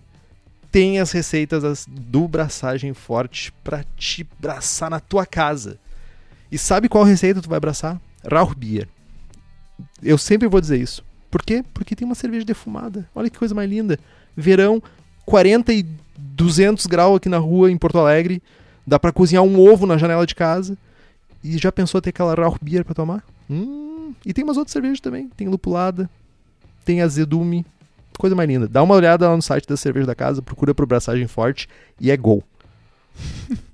tem 0.71 0.99
as 0.99 1.11
receitas 1.11 1.85
do 1.87 2.27
braçagem 2.27 2.93
forte 2.93 3.51
para 3.63 3.83
te 3.97 4.27
braçar 4.39 4.89
na 4.89 4.99
tua 4.99 5.25
casa. 5.25 5.79
E 6.51 6.57
sabe 6.57 6.89
qual 6.89 7.03
receita 7.03 7.41
tu 7.41 7.49
vai 7.49 7.57
abraçar? 7.57 7.99
Rauch 8.29 8.55
Beer. 8.55 8.87
Eu 10.01 10.17
sempre 10.17 10.47
vou 10.47 10.59
dizer 10.59 10.79
isso. 10.79 11.03
Por 11.29 11.43
quê? 11.43 11.63
Porque 11.73 11.95
tem 11.95 12.05
uma 12.05 12.15
cerveja 12.15 12.45
defumada. 12.45 13.07
Olha 13.13 13.29
que 13.29 13.37
coisa 13.37 13.53
mais 13.53 13.69
linda. 13.69 13.99
Verão, 14.35 14.81
40 15.25 15.73
e 15.73 15.85
200 16.17 16.85
graus 16.87 17.17
aqui 17.17 17.29
na 17.29 17.37
rua 17.37 17.71
em 17.71 17.77
Porto 17.77 17.99
Alegre. 17.99 18.41
Dá 18.85 18.99
pra 18.99 19.11
cozinhar 19.11 19.43
um 19.43 19.59
ovo 19.59 19.85
na 19.85 19.97
janela 19.97 20.25
de 20.25 20.35
casa. 20.35 20.77
E 21.43 21.57
já 21.57 21.71
pensou 21.71 22.01
ter 22.01 22.09
aquela 22.09 22.33
Rauch 22.33 22.57
Beer 22.61 22.83
pra 22.83 22.93
tomar? 22.93 23.23
Hum, 23.49 24.13
e 24.25 24.33
tem 24.33 24.43
umas 24.43 24.57
outras 24.57 24.73
cervejas 24.73 24.99
também. 24.99 25.29
Tem 25.29 25.47
lupulada, 25.47 26.09
tem 26.83 27.01
azedume. 27.01 27.65
Coisa 28.17 28.35
mais 28.35 28.49
linda. 28.49 28.67
Dá 28.67 28.83
uma 28.83 28.95
olhada 28.95 29.29
lá 29.29 29.35
no 29.35 29.41
site 29.41 29.65
da 29.65 29.77
Cerveja 29.77 30.05
da 30.05 30.15
Casa, 30.15 30.41
procura 30.41 30.75
por 30.75 30.85
Braçagem 30.85 31.27
Forte 31.27 31.69
e 31.99 32.11
é 32.11 32.17
gol. 32.17 32.43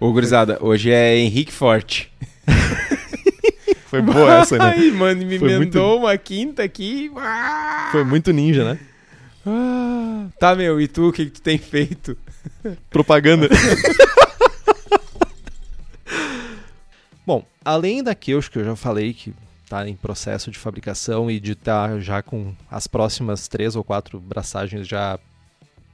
Ô, 0.00 0.12
gurizada, 0.12 0.58
hoje 0.60 0.90
é 0.90 1.16
Henrique 1.16 1.52
Forte. 1.52 2.12
Foi 3.86 4.02
boa 4.02 4.40
essa, 4.40 4.58
né? 4.58 4.74
Ai, 4.76 4.90
mano, 4.90 5.24
me 5.24 5.38
Foi 5.38 5.52
emendou 5.52 6.00
uma 6.00 6.18
quinta 6.18 6.62
aqui. 6.62 7.10
Ah! 7.16 7.88
Foi 7.92 8.04
muito 8.04 8.32
ninja, 8.32 8.64
né? 8.64 8.78
Ah, 9.46 10.26
tá, 10.40 10.56
meu, 10.56 10.80
e 10.80 10.88
tu, 10.88 11.08
o 11.08 11.12
que, 11.12 11.26
que 11.26 11.30
tu 11.30 11.40
tem 11.40 11.56
feito? 11.56 12.16
Propaganda. 12.90 13.48
Bom, 17.26 17.44
além 17.64 18.04
da 18.04 18.14
Keush, 18.14 18.48
que 18.48 18.56
eu 18.56 18.64
já 18.64 18.76
falei 18.76 19.12
que 19.12 19.34
está 19.64 19.88
em 19.88 19.96
processo 19.96 20.48
de 20.48 20.58
fabricação 20.60 21.28
e 21.28 21.40
de 21.40 21.52
estar 21.52 21.98
já 21.98 22.22
com 22.22 22.54
as 22.70 22.86
próximas 22.86 23.48
três 23.48 23.74
ou 23.74 23.82
quatro 23.82 24.20
braçagens 24.20 24.86
já 24.86 25.18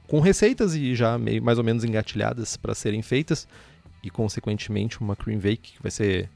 com 0.07 0.19
receitas 0.19 0.75
e 0.75 0.93
já 0.93 1.17
meio 1.17 1.41
mais 1.41 1.57
ou 1.57 1.63
menos 1.63 1.83
engatilhadas 1.83 2.55
para 2.55 2.75
serem 2.75 3.01
feitas 3.01 3.47
e 4.03 4.11
consequentemente 4.11 5.01
uma 5.01 5.15
cream 5.15 5.39
bake 5.39 5.73
que 5.73 5.81
vai 5.81 5.89
ser 5.89 6.29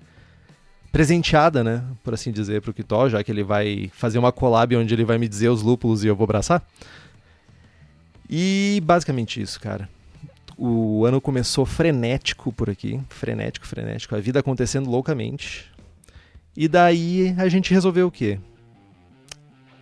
presenteada, 0.92 1.63
né, 1.63 1.84
por 2.04 2.16
assim 2.16 2.32
dizer, 2.32 2.63
para 2.63 2.72
o 2.72 2.74
Kitó, 2.74 3.08
já 3.08 3.24
que 3.24 3.30
ele 3.30 3.44
vai 3.44 3.92
fazer 3.94 4.18
uma 4.18 4.32
collab 4.32 4.75
onde 4.75 4.96
ele 4.96 5.06
vai 5.06 5.20
me 5.20 5.27
dizer 5.27 5.50
os 5.50 5.62
lúpulos 5.62 6.04
e 6.04 6.08
eu 6.08 6.16
vou 6.16 6.24
abraçar. 6.24 6.66
E 8.27 8.82
basicamente 8.84 9.39
isso, 9.39 9.60
cara 9.60 9.88
o 10.58 11.06
ano 11.06 11.22
começou 11.22 11.66
frenético 11.66 12.52
por 12.52 12.70
aqui, 12.70 13.00
frenético, 13.10 13.68
frenético, 13.68 14.16
a 14.16 14.20
vida 14.20 14.40
acontecendo 14.40 14.90
loucamente. 14.90 15.72
E 16.56 16.68
daí 16.68 17.36
a 17.38 17.48
gente 17.48 17.72
resolveu 17.72 18.08
o 18.08 18.12
quê? 18.12 18.40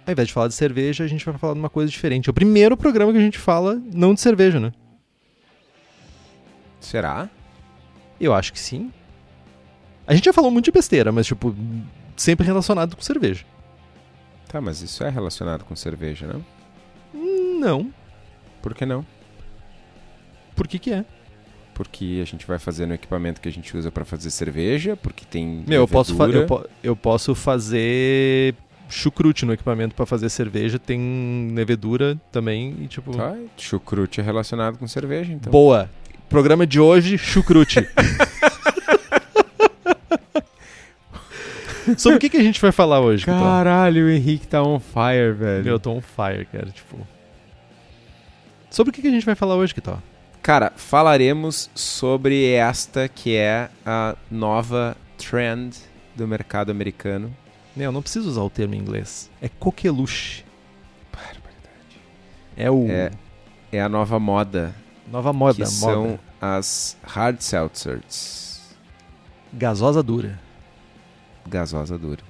Ao 0.06 0.12
invés 0.12 0.28
de 0.28 0.34
falar 0.34 0.50
de 0.50 0.54
cerveja, 0.54 1.04
a 1.04 1.08
gente 1.08 1.26
vai 1.26 1.38
falar 1.38 1.54
de 1.54 1.60
uma 1.60 1.70
coisa 1.70 1.90
diferente. 1.90 2.30
É 2.30 2.32
o 2.32 2.34
primeiro 2.34 2.76
programa 2.76 3.12
que 3.12 3.18
a 3.18 3.22
gente 3.22 3.40
fala 3.40 3.82
não 3.94 4.14
de 4.14 4.20
cerveja, 4.20 4.60
né? 4.60 4.74
Será? 6.80 7.30
Eu 8.20 8.34
acho 8.34 8.52
que 8.52 8.60
sim. 8.60 8.92
A 10.06 10.14
gente 10.14 10.26
já 10.26 10.34
falou 10.34 10.52
muito 10.52 10.66
de 10.66 10.72
besteira, 10.72 11.12
mas 11.12 11.26
tipo, 11.26 11.56
sempre 12.16 12.46
relacionado 12.46 12.96
com 12.96 13.02
cerveja. 13.02 13.46
Tá, 14.48 14.62
mas 14.62 14.82
isso 14.82 15.04
é 15.04 15.10
relacionado 15.10 15.64
com 15.64 15.76
cerveja, 15.76 16.28
não? 16.28 16.46
Não. 17.60 17.94
Por 18.62 18.76
que 18.76 18.86
não? 18.86 19.06
Por 20.56 20.68
que 20.68 20.80
que 20.80 20.92
é? 20.94 21.06
Porque 21.74 22.20
a 22.22 22.26
gente 22.26 22.46
vai 22.48 22.58
fazer 22.58 22.86
no 22.86 22.94
equipamento 22.94 23.42
que 23.42 23.50
a 23.50 23.52
gente 23.52 23.76
usa 23.76 23.92
pra 23.92 24.06
fazer 24.06 24.32
cerveja, 24.32 24.96
porque 24.96 25.26
tem 25.26 25.64
Meu, 25.68 25.82
eu 25.82 25.88
posso, 25.88 26.14
eu, 26.24 26.46
po- 26.46 26.66
eu 26.82 26.96
posso 26.96 27.36
fazer 27.36 28.56
chucrute 28.88 29.46
no 29.46 29.52
equipamento 29.54 29.94
pra 29.94 30.06
fazer 30.06 30.30
cerveja, 30.30 30.80
tem 30.80 31.52
levedura 31.54 32.18
também 32.32 32.76
e 32.82 32.88
tipo... 32.88 33.12
Tá, 33.18 33.36
chucrute 33.58 34.22
é 34.22 34.24
relacionado 34.24 34.78
com 34.78 34.88
cerveja, 34.88 35.34
então. 35.34 35.52
Boa. 35.52 35.90
Programa 36.30 36.66
de 36.66 36.80
hoje, 36.80 37.18
chucrute. 37.18 37.86
Sobre 41.98 42.18
o 42.18 42.20
que, 42.20 42.30
que 42.30 42.38
a 42.38 42.44
gente 42.44 42.60
vai 42.60 42.72
falar 42.72 43.00
hoje? 43.00 43.26
Caralho, 43.26 44.06
o 44.06 44.10
Henrique 44.10 44.48
tá 44.48 44.64
on 44.64 44.80
fire, 44.80 45.34
velho. 45.38 45.68
Eu 45.68 45.80
tô 45.80 45.92
on 45.92 46.02
fire, 46.02 46.46
cara, 46.46 46.68
tipo... 46.68 46.98
Sobre 48.72 48.90
o 48.90 48.94
que, 48.94 49.02
que 49.02 49.08
a 49.08 49.12
gente 49.12 49.26
vai 49.26 49.36
falar 49.36 49.56
hoje, 49.56 49.74
Kitó? 49.74 50.00
Cara, 50.46 50.72
falaremos 50.76 51.72
sobre 51.74 52.52
esta 52.52 53.10
que 53.10 53.36
é 53.36 53.68
a 53.84 54.16
nova 54.30 54.96
trend 55.18 55.76
do 56.16 56.28
mercado 56.28 56.70
americano. 56.70 57.36
Meu, 57.76 57.92
não 57.92 58.00
preciso 58.00 58.30
usar 58.30 58.44
o 58.44 58.50
termo 58.52 58.76
em 58.76 58.78
inglês. 58.78 59.28
É 59.42 59.50
coqueluche. 59.50 60.46
É 62.56 62.70
o... 62.70 62.88
É 62.88 63.12
É 63.72 63.82
a 63.82 63.90
nova 63.90 64.20
moda, 64.20 64.76
Nova 65.12 65.34
moda, 65.34 65.56
que 65.56 65.62
moda. 65.62 65.72
são 65.72 66.20
as 66.40 66.96
hard 67.02 67.40
seltzers. 67.42 68.62
Gasosa 69.52 70.04
dura. 70.04 70.40
Gasosa 71.48 71.98
dura. 71.98 72.22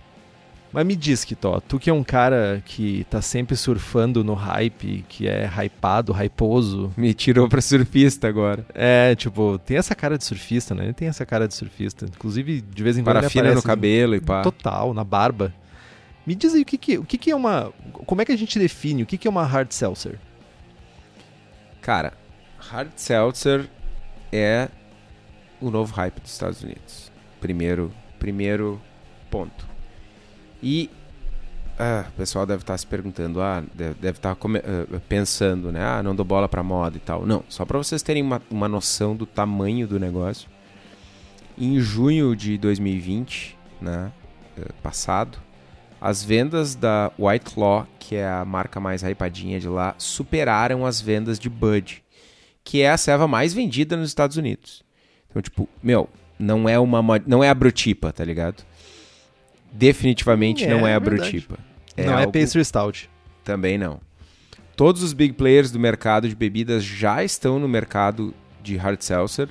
Mas 0.75 0.85
me 0.85 0.93
diz, 0.93 1.23
Kitó, 1.23 1.61
tu 1.61 1.79
que 1.79 1.89
é 1.89 1.93
um 1.93 2.03
cara 2.03 2.61
que 2.65 3.05
tá 3.09 3.21
sempre 3.21 3.55
surfando 3.55 4.25
no 4.25 4.33
hype, 4.33 5.05
que 5.07 5.25
é 5.25 5.49
hypado, 5.49 6.11
hyposo. 6.11 6.91
Me 6.97 7.13
tirou 7.13 7.47
pra 7.47 7.61
surfista 7.61 8.27
agora. 8.27 8.65
É, 8.73 9.15
tipo, 9.15 9.57
tem 9.59 9.77
essa 9.77 9.95
cara 9.95 10.17
de 10.17 10.25
surfista, 10.25 10.75
né? 10.75 10.83
Ele 10.83 10.93
tem 10.93 11.07
essa 11.07 11.25
cara 11.25 11.47
de 11.47 11.53
surfista. 11.53 12.05
Inclusive, 12.05 12.59
de 12.59 12.83
vez 12.83 12.97
em 12.97 13.03
quando 13.03 13.15
Parafina 13.15 13.43
aparece 13.43 13.55
no 13.55 13.63
cabelo 13.63 14.15
e 14.15 14.19
pá. 14.19 14.41
Total, 14.41 14.93
na 14.93 15.05
barba. 15.05 15.53
Me 16.27 16.35
diz 16.35 16.53
aí 16.53 16.63
o 16.63 16.65
que 16.65 16.77
que, 16.77 16.97
o 16.97 17.05
que 17.05 17.17
que 17.17 17.31
é 17.31 17.35
uma... 17.37 17.71
Como 18.05 18.21
é 18.21 18.25
que 18.25 18.33
a 18.33 18.37
gente 18.37 18.59
define 18.59 19.03
o 19.03 19.05
que 19.05 19.17
que 19.17 19.29
é 19.29 19.31
uma 19.31 19.45
hard 19.45 19.71
seltzer? 19.71 20.19
Cara, 21.81 22.11
hard 22.59 22.91
seltzer 22.97 23.69
é 24.29 24.67
o 25.61 25.71
novo 25.71 25.93
hype 25.93 26.19
dos 26.19 26.33
Estados 26.33 26.61
Unidos. 26.61 27.09
Primeiro, 27.39 27.93
primeiro 28.19 28.81
ponto. 29.31 29.74
E 30.67 30.89
ah, 31.77 32.05
o 32.09 32.11
pessoal 32.13 32.43
deve 32.43 32.63
estar 32.63 32.75
se 32.75 32.87
perguntando, 32.87 33.39
ah, 33.39 33.63
deve, 33.71 33.93
deve 34.01 34.17
estar 34.17 34.31
ah, 34.31 34.99
pensando, 35.07 35.71
né? 35.71 35.79
Ah, 35.79 36.01
não 36.01 36.15
dou 36.15 36.25
bola 36.25 36.49
pra 36.49 36.63
moda 36.63 36.97
e 36.97 36.99
tal. 36.99 37.23
Não, 37.23 37.43
só 37.47 37.63
para 37.63 37.77
vocês 37.77 38.01
terem 38.01 38.23
uma, 38.23 38.41
uma 38.49 38.67
noção 38.67 39.15
do 39.15 39.27
tamanho 39.27 39.87
do 39.87 39.99
negócio. 39.99 40.49
Em 41.55 41.79
junho 41.79 42.35
de 42.35 42.57
2020, 42.57 43.55
né, 43.79 44.11
eh, 44.57 44.71
passado, 44.81 45.37
as 46.01 46.23
vendas 46.23 46.73
da 46.73 47.11
White 47.17 47.53
Claw, 47.53 47.87
que 47.99 48.15
é 48.15 48.27
a 48.27 48.43
marca 48.43 48.79
mais 48.79 49.03
hypadinha 49.03 49.59
de 49.59 49.69
lá, 49.69 49.93
superaram 49.99 50.83
as 50.83 50.99
vendas 50.99 51.37
de 51.37 51.47
Bud, 51.47 52.03
que 52.63 52.81
é 52.81 52.89
a 52.89 52.97
ceva 52.97 53.27
mais 53.27 53.53
vendida 53.53 53.95
nos 53.95 54.09
Estados 54.09 54.35
Unidos. 54.35 54.83
Então, 55.29 55.41
tipo, 55.43 55.69
meu, 55.81 56.09
não 56.39 56.67
é 56.67 56.79
uma 56.79 57.01
não 57.27 57.43
é 57.43 57.49
a 57.49 57.53
Brotipa, 57.53 58.11
tá 58.11 58.25
ligado? 58.25 58.65
Definitivamente 59.77 60.63
É, 60.63 60.69
não 60.69 60.87
é 60.87 60.93
a 60.93 60.95
é 60.95 60.99
verdade. 60.99 61.31
Brotipa. 61.31 61.57
não 61.97 62.13
é 62.17 62.21
algo- 62.21 62.31
pastry 62.31 62.63
stout. 62.63 63.09
também 63.43 63.77
não. 63.77 63.99
Todos 64.75 65.03
os 65.03 65.13
big 65.13 65.33
players 65.33 65.71
do 65.71 65.79
mercado 65.79 66.27
de 66.27 66.35
bebidas 66.35 66.83
já 66.83 67.23
estão 67.23 67.59
no 67.59 67.67
mercado 67.67 68.33
de 68.63 68.75
hard 68.77 69.01
seltzer. 69.01 69.47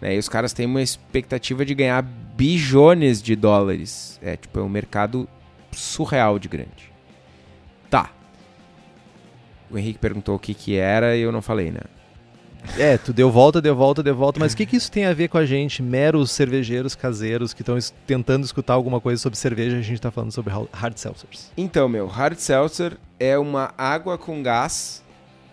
Né? 0.00 0.14
E 0.14 0.18
os 0.18 0.28
caras 0.28 0.52
têm 0.52 0.66
uma 0.66 0.82
expectativa 0.82 1.64
de 1.64 1.74
ganhar 1.74 2.02
bilhões 2.02 3.22
de 3.22 3.34
dólares. 3.36 4.18
É, 4.22 4.36
tipo, 4.36 4.58
é 4.58 4.62
um 4.62 4.68
mercado 4.68 5.28
surreal 5.72 6.38
de 6.38 6.48
grande. 6.48 6.92
Tá. 7.88 8.10
O 9.70 9.76
Henrique 9.78 9.98
perguntou 9.98 10.36
o 10.36 10.38
que 10.38 10.54
que 10.54 10.76
era 10.76 11.16
e 11.16 11.20
eu 11.20 11.30
não 11.32 11.42
falei, 11.42 11.70
né? 11.70 11.80
É, 12.78 12.98
tu 12.98 13.12
deu 13.12 13.30
volta, 13.30 13.60
deu 13.60 13.74
volta, 13.74 14.02
deu 14.02 14.14
volta, 14.14 14.38
mas 14.38 14.52
o 14.52 14.56
que, 14.56 14.66
que 14.66 14.76
isso 14.76 14.90
tem 14.92 15.04
a 15.06 15.12
ver 15.14 15.28
com 15.28 15.38
a 15.38 15.46
gente, 15.46 15.82
meros 15.82 16.30
cervejeiros 16.30 16.94
caseiros 16.94 17.52
que 17.54 17.62
estão 17.62 17.76
es- 17.76 17.92
tentando 18.06 18.44
escutar 18.44 18.74
alguma 18.74 19.00
coisa 19.00 19.20
sobre 19.20 19.38
cerveja 19.38 19.78
a 19.78 19.82
gente 19.82 20.00
tá 20.00 20.10
falando 20.10 20.30
sobre 20.32 20.52
hard 20.72 20.96
seltzers? 20.96 21.50
Então, 21.56 21.88
meu, 21.88 22.06
hard 22.06 22.38
seltzer 22.38 22.96
é 23.18 23.36
uma 23.38 23.72
água 23.76 24.16
com 24.18 24.42
gás 24.42 25.02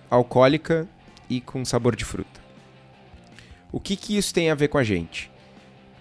alcoólica 0.09 0.87
e 1.29 1.41
com 1.41 1.63
sabor 1.65 1.95
de 1.95 2.05
fruta. 2.05 2.39
O 3.71 3.79
que, 3.79 3.95
que 3.95 4.17
isso 4.17 4.33
tem 4.33 4.49
a 4.49 4.55
ver 4.55 4.67
com 4.67 4.77
a 4.77 4.83
gente? 4.83 5.29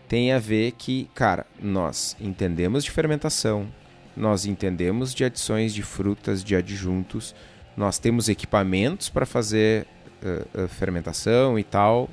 Tem 0.08 0.32
a 0.32 0.38
ver 0.38 0.72
que, 0.72 1.08
cara, 1.14 1.46
nós 1.60 2.16
entendemos 2.20 2.84
de 2.84 2.90
fermentação, 2.90 3.66
nós 4.16 4.46
entendemos 4.46 5.12
de 5.12 5.24
adições 5.24 5.74
de 5.74 5.82
frutas, 5.82 6.44
de 6.44 6.54
adjuntos, 6.54 7.34
nós 7.76 7.98
temos 7.98 8.28
equipamentos 8.28 9.08
para 9.08 9.26
fazer 9.26 9.86
uh, 10.26 10.64
uh, 10.64 10.68
fermentação 10.68 11.58
e 11.58 11.64
tal. 11.64 12.10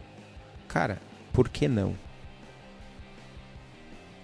Cara, 0.67 0.99
por 1.31 1.49
que 1.49 1.67
não? 1.67 1.95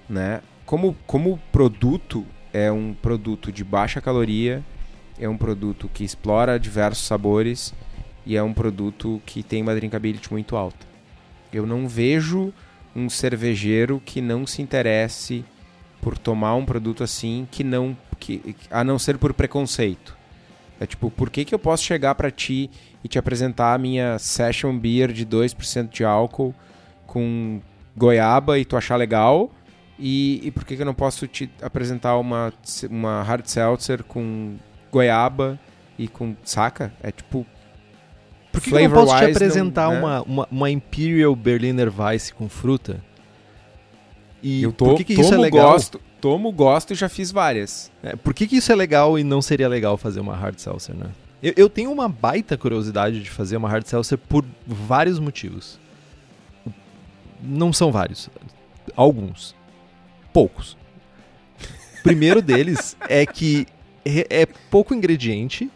Né? 0.08 0.42
Como, 0.66 0.96
como 1.06 1.40
produto, 1.52 2.26
é 2.54 2.72
um 2.72 2.94
produto 2.94 3.52
de 3.52 3.64
baixa 3.64 4.00
caloria, 4.00 4.64
é 5.20 5.28
um 5.28 5.38
produto 5.38 5.90
que 5.94 6.04
explora 6.04 6.60
diversos 6.60 7.06
sabores 7.06 7.74
e 8.26 8.36
é 8.36 8.44
um 8.44 8.54
produto 8.54 9.22
que 9.26 9.44
tem 9.44 9.62
uma 9.62 9.76
drinkability 9.76 10.32
muito 10.32 10.56
alta. 10.56 10.88
Eu 11.52 11.66
não 11.66 11.88
vejo 11.88 12.54
um 12.96 13.10
cervejeiro 13.10 14.02
que 14.04 14.22
não 14.22 14.46
se 14.46 14.62
interesse 14.62 15.44
por 16.02 16.18
tomar 16.18 16.56
um 16.56 16.66
produto 16.66 17.04
assim 17.04 17.48
que 17.52 17.64
não 17.64 17.98
que 18.20 18.56
a 18.70 18.84
não 18.84 19.00
ser 19.00 19.18
por 19.18 19.34
preconceito. 19.34 20.18
É 20.80 20.86
tipo, 20.86 21.12
por 21.12 21.30
que, 21.30 21.44
que 21.44 21.54
eu 21.54 21.60
posso 21.60 21.84
chegar 21.84 22.16
para 22.16 22.32
ti 22.32 22.70
e 23.04 23.08
te 23.08 23.18
apresentar 23.18 23.74
a 23.74 23.78
minha 23.78 24.18
session 24.20 24.78
beer 24.78 25.12
de 25.12 25.26
2% 25.26 25.90
de 25.90 26.04
álcool 26.04 26.54
com 27.06 27.62
goiaba 27.96 28.60
e 28.60 28.66
tu 28.66 28.78
achar 28.78 28.96
legal? 28.96 29.52
E, 29.98 30.40
e 30.48 30.52
por 30.52 30.64
que, 30.64 30.76
que 30.76 30.82
eu 30.82 30.86
não 30.86 30.94
posso 30.94 31.28
te 31.28 31.50
apresentar 31.62 32.18
uma, 32.18 32.54
uma 32.90 33.22
hard 33.22 33.46
seltzer 33.46 34.04
com 34.04 34.56
goiaba 34.92 35.60
e 35.98 36.08
com 36.08 36.36
saca? 36.44 36.94
É 37.04 37.12
tipo. 37.12 37.46
Por 38.52 38.62
que, 38.62 38.72
que 38.72 38.76
eu 38.76 38.90
não 38.90 39.06
posso 39.06 39.18
te 39.18 39.26
apresentar 39.26 39.88
não, 39.88 39.94
né? 39.94 40.00
uma, 40.00 40.22
uma, 40.22 40.48
uma 40.50 40.70
Imperial 40.72 41.36
Berliner 41.36 41.92
Weiss 41.96 42.32
com 42.32 42.48
fruta? 42.48 43.04
E 44.42 44.64
eu 44.64 44.72
tô, 44.72 44.86
por 44.86 44.98
que, 44.98 45.04
que 45.04 45.14
isso 45.14 45.34
é 45.34 45.38
legal? 45.38 45.74
Gosto, 45.74 46.02
tomo, 46.22 46.52
gosto 46.52 46.94
e 46.94 46.96
já 46.96 47.10
fiz 47.10 47.32
várias. 47.32 47.92
É, 48.02 48.16
por 48.16 48.34
que, 48.34 48.48
que 48.48 48.56
isso 48.56 48.72
é 48.72 48.76
legal 48.76 49.20
e 49.20 49.24
não 49.24 49.42
seria 49.42 49.68
legal 49.68 49.98
fazer 49.98 50.22
uma 50.22 50.36
hard 50.36 50.58
seltzer, 50.58 50.96
né? 50.96 51.08
Eu, 51.42 51.54
eu 51.56 51.70
tenho 51.70 51.92
uma 51.92 52.10
baita 52.10 52.58
curiosidade 52.58 53.24
de 53.24 53.30
fazer 53.30 53.58
uma 53.58 53.70
hard 53.70 53.86
seltzer 53.86 54.18
por 54.18 54.46
vários 54.68 55.20
motivos. 55.20 55.80
Não 57.42 57.72
são 57.72 57.92
vários. 57.92 58.30
Alguns 58.96 59.56
poucos. 60.34 60.78
O 62.00 62.04
primeiro 62.04 62.42
deles 62.42 62.96
é 63.08 63.26
que 63.26 63.66
é 64.06 64.46
pouco 64.46 64.94
ingrediente. 64.94 65.70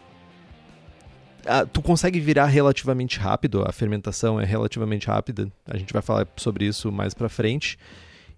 Ah, 1.46 1.66
tu 1.66 1.82
consegue 1.82 2.20
virar 2.20 2.46
relativamente 2.46 3.18
rápido, 3.18 3.62
a 3.66 3.72
fermentação 3.72 4.40
é 4.40 4.44
relativamente 4.44 5.06
rápida. 5.06 5.50
A 5.66 5.76
gente 5.76 5.92
vai 5.92 6.00
falar 6.00 6.26
sobre 6.36 6.66
isso 6.66 6.90
mais 6.90 7.12
pra 7.12 7.28
frente. 7.28 7.78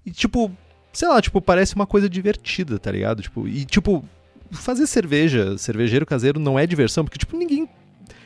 E 0.04 0.10
tipo, 0.10 0.50
sei 0.92 1.08
lá, 1.08 1.20
tipo, 1.20 1.40
parece 1.40 1.74
uma 1.74 1.86
coisa 1.86 2.08
divertida, 2.08 2.78
tá 2.78 2.90
ligado? 2.90 3.22
Tipo, 3.22 3.46
e 3.46 3.64
tipo, 3.64 4.04
fazer 4.52 4.86
cerveja, 4.86 5.56
cervejeiro 5.58 6.06
caseiro 6.06 6.40
não 6.40 6.58
é 6.58 6.66
diversão, 6.66 7.04
porque 7.04 7.18
tipo, 7.18 7.36
ninguém 7.36 7.68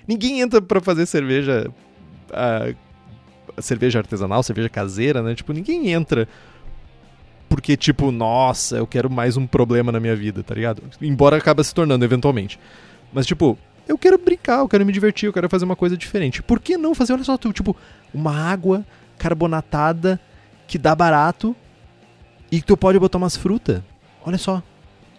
ninguém 0.06 0.40
entra 0.40 0.60
para 0.60 0.80
fazer 0.80 1.06
cerveja 1.06 1.70
uh, 2.30 2.76
cerveja 3.62 3.98
artesanal, 3.98 4.42
cerveja 4.42 4.68
caseira, 4.68 5.22
né? 5.22 5.34
Tipo, 5.34 5.52
ninguém 5.52 5.92
entra 5.92 6.28
porque, 7.48 7.76
tipo, 7.76 8.12
nossa, 8.12 8.76
eu 8.76 8.86
quero 8.86 9.10
mais 9.10 9.36
um 9.36 9.44
problema 9.44 9.90
na 9.90 9.98
minha 9.98 10.14
vida, 10.14 10.40
tá 10.40 10.54
ligado? 10.54 10.82
Embora 11.02 11.36
acaba 11.36 11.64
se 11.64 11.74
tornando 11.74 12.04
eventualmente. 12.04 12.60
Mas, 13.12 13.26
tipo, 13.26 13.58
eu 13.88 13.98
quero 13.98 14.16
brincar, 14.18 14.60
eu 14.60 14.68
quero 14.68 14.86
me 14.86 14.92
divertir, 14.92 15.26
eu 15.26 15.32
quero 15.32 15.48
fazer 15.48 15.64
uma 15.64 15.74
coisa 15.74 15.96
diferente. 15.96 16.42
Por 16.44 16.60
que 16.60 16.76
não 16.76 16.94
fazer, 16.94 17.12
olha 17.12 17.24
só, 17.24 17.36
tipo, 17.36 17.76
uma 18.14 18.32
água 18.32 18.86
carbonatada 19.18 20.20
que 20.68 20.78
dá 20.78 20.94
barato 20.94 21.54
e 22.52 22.60
que 22.60 22.66
tu 22.66 22.76
pode 22.76 23.00
botar 23.00 23.18
umas 23.18 23.36
frutas? 23.36 23.82
Olha 24.24 24.38
só. 24.38 24.62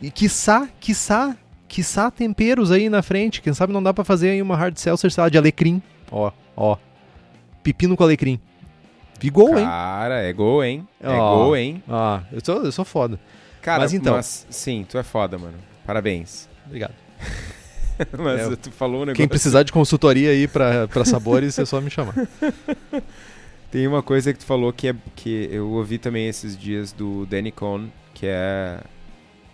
E 0.01 0.09
quiçá, 0.09 0.67
quiçá, 0.79 1.35
quiçá 1.67 2.09
temperos 2.09 2.71
aí 2.71 2.89
na 2.89 3.01
frente. 3.01 3.41
Quem 3.41 3.53
sabe 3.53 3.71
não 3.71 3.83
dá 3.83 3.93
para 3.93 4.03
fazer 4.03 4.31
aí 4.31 4.41
uma 4.41 4.55
hard 4.55 4.75
seltzer, 4.77 5.11
sei 5.11 5.21
lá, 5.21 5.29
de 5.29 5.37
alecrim. 5.37 5.81
Ó, 6.11 6.31
ó. 6.55 6.77
Pepino 7.61 7.95
com 7.95 8.03
alecrim. 8.03 8.39
Vi 9.19 9.29
gol, 9.29 9.57
hein? 9.57 9.65
Cara, 9.65 10.21
é 10.21 10.33
gol, 10.33 10.63
hein? 10.63 10.87
É 10.99 11.09
oh, 11.09 11.35
gol, 11.35 11.55
hein? 11.55 11.83
Ah, 11.87 12.23
eu 12.31 12.41
sou, 12.43 12.63
eu 12.63 12.71
sou 12.71 12.83
foda. 12.83 13.19
Cara, 13.61 13.83
mas 13.83 13.93
então. 13.93 14.15
Mas, 14.15 14.47
sim, 14.49 14.83
tu 14.89 14.97
é 14.97 15.03
foda, 15.03 15.37
mano. 15.37 15.57
Parabéns. 15.85 16.49
Obrigado. 16.65 16.95
mas 18.17 18.51
é, 18.51 18.55
tu 18.55 18.71
falou 18.71 19.03
um 19.03 19.05
negócio. 19.05 19.17
Quem 19.17 19.27
precisar 19.27 19.61
de 19.61 19.71
consultoria 19.71 20.31
aí 20.31 20.47
pra, 20.47 20.87
pra 20.87 21.05
sabores, 21.05 21.59
é 21.59 21.65
só 21.65 21.79
me 21.79 21.91
chamar. 21.91 22.15
Tem 23.69 23.87
uma 23.87 24.01
coisa 24.01 24.33
que 24.33 24.39
tu 24.39 24.45
falou 24.45 24.73
que, 24.73 24.89
é, 24.89 24.95
que 25.15 25.47
eu 25.51 25.69
ouvi 25.69 25.99
também 25.99 26.27
esses 26.27 26.57
dias 26.57 26.91
do 26.91 27.25
Danny 27.27 27.51
Cohn, 27.51 27.87
que 28.13 28.25
é 28.25 28.79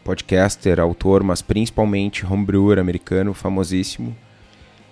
podcaster, 0.08 0.80
autor, 0.80 1.22
mas 1.22 1.42
principalmente 1.42 2.26
homebrewer 2.26 2.80
americano, 2.80 3.34
famosíssimo 3.34 4.16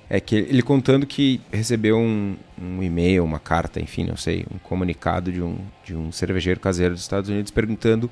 é 0.09 0.19
que 0.19 0.35
ele 0.35 0.61
contando 0.61 1.07
que 1.07 1.39
recebeu 1.51 1.97
um, 1.97 2.35
um 2.61 2.83
e-mail, 2.83 3.23
uma 3.23 3.39
carta, 3.39 3.79
enfim, 3.79 4.03
não 4.03 4.17
sei, 4.17 4.45
um 4.53 4.57
comunicado 4.57 5.31
de 5.31 5.41
um, 5.41 5.57
de 5.85 5.95
um 5.95 6.11
cervejeiro 6.11 6.59
caseiro 6.59 6.93
dos 6.93 7.01
Estados 7.01 7.29
Unidos 7.29 7.49
perguntando 7.49 8.11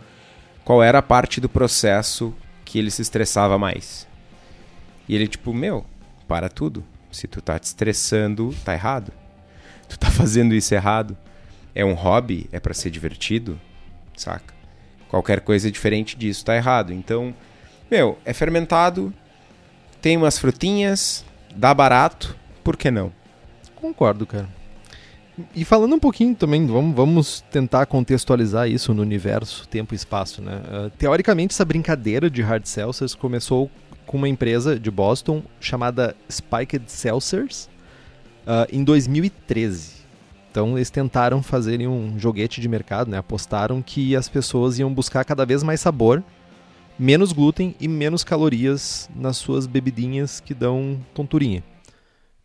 qual 0.64 0.82
era 0.82 1.00
a 1.00 1.04
parte 1.04 1.42
do 1.42 1.50
processo 1.50 2.34
que 2.64 2.80
ele 2.80 2.90
se 2.90 3.02
estressava 3.02 3.60
mais. 3.60 4.08
E 5.08 5.14
ele, 5.14 5.28
tipo, 5.28 5.54
meu, 5.54 5.86
para 6.26 6.48
tudo. 6.48 6.86
Se 7.12 7.28
tu 7.28 7.42
tá 7.42 7.60
te 7.60 7.66
estressando, 7.66 8.56
tá 8.64 8.74
errado. 8.74 9.12
Tu 9.90 10.00
tá 10.00 10.10
fazendo 10.10 10.56
isso 10.56 10.74
errado. 10.74 11.18
É 11.76 11.84
um 11.84 11.94
hobby, 11.94 12.50
é 12.52 12.62
para 12.62 12.74
ser 12.74 12.90
divertido, 12.90 13.60
saca? 14.16 14.63
Qualquer 15.14 15.42
coisa 15.42 15.70
diferente 15.70 16.18
disso 16.18 16.44
tá 16.44 16.56
errado. 16.56 16.92
Então, 16.92 17.36
meu, 17.90 18.18
é 18.26 18.34
fermentado, 18.34 19.14
tem 20.02 20.18
umas 20.18 20.40
frutinhas, 20.40 21.24
dá 21.56 21.72
barato, 21.72 22.36
por 22.64 22.76
que 22.76 22.90
não? 22.90 23.14
Concordo, 23.76 24.26
cara. 24.26 24.50
E 25.54 25.64
falando 25.64 25.94
um 25.94 26.00
pouquinho 26.00 26.34
também, 26.34 26.66
vamos, 26.66 26.96
vamos 26.96 27.42
tentar 27.52 27.86
contextualizar 27.86 28.68
isso 28.68 28.92
no 28.92 29.04
universo, 29.04 29.68
tempo 29.68 29.94
e 29.94 29.96
espaço, 29.96 30.42
né? 30.42 30.56
Uh, 30.56 30.90
teoricamente, 30.98 31.54
essa 31.54 31.64
brincadeira 31.64 32.28
de 32.28 32.42
hard 32.42 32.66
seltzers 32.66 33.14
começou 33.14 33.70
com 34.08 34.18
uma 34.18 34.28
empresa 34.28 34.80
de 34.80 34.90
Boston 34.90 35.44
chamada 35.60 36.16
Spiked 36.28 36.92
Seltzers 36.92 37.70
uh, 38.48 38.66
em 38.72 38.84
2013. 38.84 40.03
Então 40.54 40.78
eles 40.78 40.92
tentaram 40.92 41.42
fazer 41.42 41.80
um 41.88 42.20
joguete 42.20 42.62
de 42.62 42.70
mercado, 42.70 43.10
né? 43.10 43.18
apostaram 43.18 43.82
que 43.82 44.16
as 44.16 44.30
pessoas 44.30 44.78
iam 44.78 44.94
buscar 44.94 45.26
cada 45.26 45.48
vez 45.48 45.64
mais 45.64 45.82
sabor 45.82 46.24
menos 47.00 47.32
glúten 47.32 47.76
e 47.82 47.88
menos 47.88 48.24
calorias 48.24 49.10
nas 49.16 49.38
suas 49.38 49.66
bebidinhas 49.66 50.40
que 50.40 50.54
dão 50.54 51.04
tonturinha. 51.12 51.64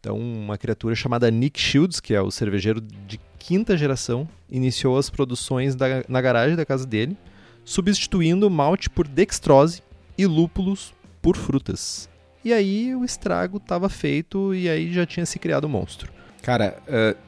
Então, 0.01 0.19
uma 0.19 0.57
criatura 0.57 0.95
chamada 0.95 1.31
Nick 1.31 1.61
Shields, 1.61 2.01
que 2.01 2.15
é 2.15 2.23
o 2.23 2.31
cervejeiro 2.31 2.81
de 2.81 3.21
quinta 3.39 3.77
geração, 3.77 4.27
iniciou 4.51 4.97
as 4.97 5.11
produções 5.11 5.75
da, 5.77 6.03
na 6.09 6.23
garagem 6.23 6.57
da 6.57 6.65
casa 6.65 6.87
dele, 6.87 7.15
substituindo 7.63 8.49
malte 8.49 8.89
por 8.89 9.07
dextrose 9.07 9.83
e 10.17 10.25
lúpulos 10.25 10.95
por 11.21 11.37
frutas. 11.37 12.09
E 12.43 12.55
aí 12.55 12.95
o 12.95 13.05
estrago 13.05 13.59
estava 13.59 13.91
feito 13.91 14.55
e 14.55 14.67
aí 14.67 14.91
já 14.95 15.05
tinha 15.05 15.27
se 15.27 15.39
criado 15.39 15.65
o 15.65 15.67
um 15.67 15.73
monstro. 15.73 16.11
Cara, 16.41 16.79
uh, 16.89 17.28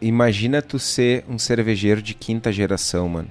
imagina 0.00 0.60
tu 0.60 0.78
ser 0.78 1.24
um 1.28 1.38
cervejeiro 1.38 2.02
de 2.02 2.14
quinta 2.14 2.52
geração, 2.52 3.08
mano 3.08 3.28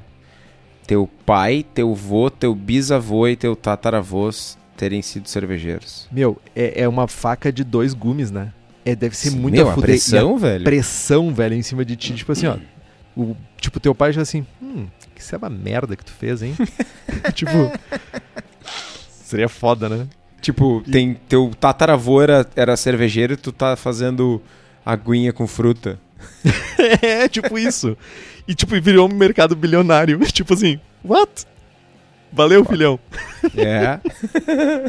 teu 0.89 1.07
pai, 1.23 1.63
teu 1.71 1.93
vô, 1.93 2.31
teu 2.31 2.55
bisavô 2.55 3.27
e 3.27 3.35
teu 3.35 3.55
tataravôs 3.55 4.57
terem 4.75 5.03
sido 5.03 5.29
cervejeiros. 5.29 6.07
Meu, 6.11 6.41
é, 6.55 6.81
é 6.81 6.87
uma 6.87 7.07
faca 7.07 7.51
de 7.51 7.63
dois 7.63 7.93
gumes, 7.93 8.31
né? 8.31 8.51
É, 8.83 8.95
deve 8.95 9.15
ser 9.15 9.29
Sim, 9.29 9.37
muita 9.37 9.57
meu, 9.57 9.67
fuder... 9.67 9.83
pressão, 9.83 10.35
velho. 10.39 10.63
Pressão, 10.63 11.31
velho, 11.31 11.53
em 11.53 11.61
cima 11.61 11.85
de 11.85 11.95
ti. 11.95 12.15
Tipo 12.15 12.31
assim, 12.31 12.47
ó. 12.47 12.57
O, 13.17 13.35
tipo, 13.59 13.81
teu 13.81 13.93
pai 13.93 14.13
já 14.13 14.21
assim, 14.21 14.45
hum, 14.61 14.85
que 15.13 15.19
isso 15.19 15.35
é 15.35 15.37
uma 15.37 15.49
merda 15.49 15.97
que 15.97 16.05
tu 16.05 16.11
fez, 16.11 16.41
hein? 16.41 16.55
tipo. 17.33 17.51
Seria 19.09 19.49
foda, 19.49 19.89
né? 19.89 20.07
Tipo, 20.39 20.81
tem, 20.89 21.15
teu 21.27 21.51
tataravô 21.59 22.21
era, 22.21 22.47
era 22.55 22.77
cervejeiro 22.77 23.33
e 23.33 23.35
tu 23.35 23.51
tá 23.51 23.75
fazendo 23.75 24.41
aguinha 24.85 25.33
com 25.33 25.45
fruta. 25.45 25.99
é, 27.01 27.27
tipo 27.27 27.57
isso. 27.57 27.97
E, 28.47 28.55
tipo, 28.55 28.79
virou 28.81 29.07
um 29.07 29.13
mercado 29.13 29.55
bilionário. 29.55 30.19
tipo 30.31 30.53
assim, 30.53 30.79
what? 31.03 31.45
Valeu, 32.31 32.65
filhão. 32.65 32.99
É. 33.55 33.99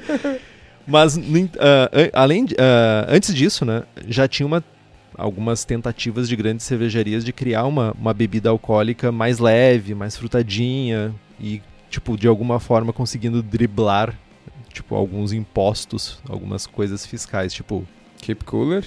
Mas, 0.87 1.17
uh, 1.17 1.21
além, 2.13 2.45
uh, 2.45 3.07
antes 3.09 3.35
disso, 3.35 3.65
né, 3.65 3.85
já 4.09 4.27
tinha 4.27 4.47
uma, 4.47 4.65
algumas 5.15 5.65
tentativas 5.65 6.29
de 6.29 6.35
grandes 6.35 6.67
cervejarias 6.67 7.25
de 7.25 7.33
criar 7.33 7.65
uma, 7.67 7.93
uma 7.93 8.13
bebida 8.13 8.49
alcoólica 8.49 9.13
mais 9.13 9.39
leve, 9.39 9.95
mais 9.95 10.17
frutadinha 10.17 11.15
e, 11.39 11.63
tipo, 11.89 12.17
de 12.17 12.27
alguma 12.27 12.59
forma 12.59 12.93
conseguindo 12.93 13.43
driblar, 13.43 14.19
tipo, 14.73 14.95
alguns 14.95 15.33
impostos, 15.33 16.19
algumas 16.29 16.67
coisas 16.67 17.07
fiscais, 17.07 17.53
tipo... 17.53 17.87
Keep 18.23 18.45
Cooler? 18.45 18.85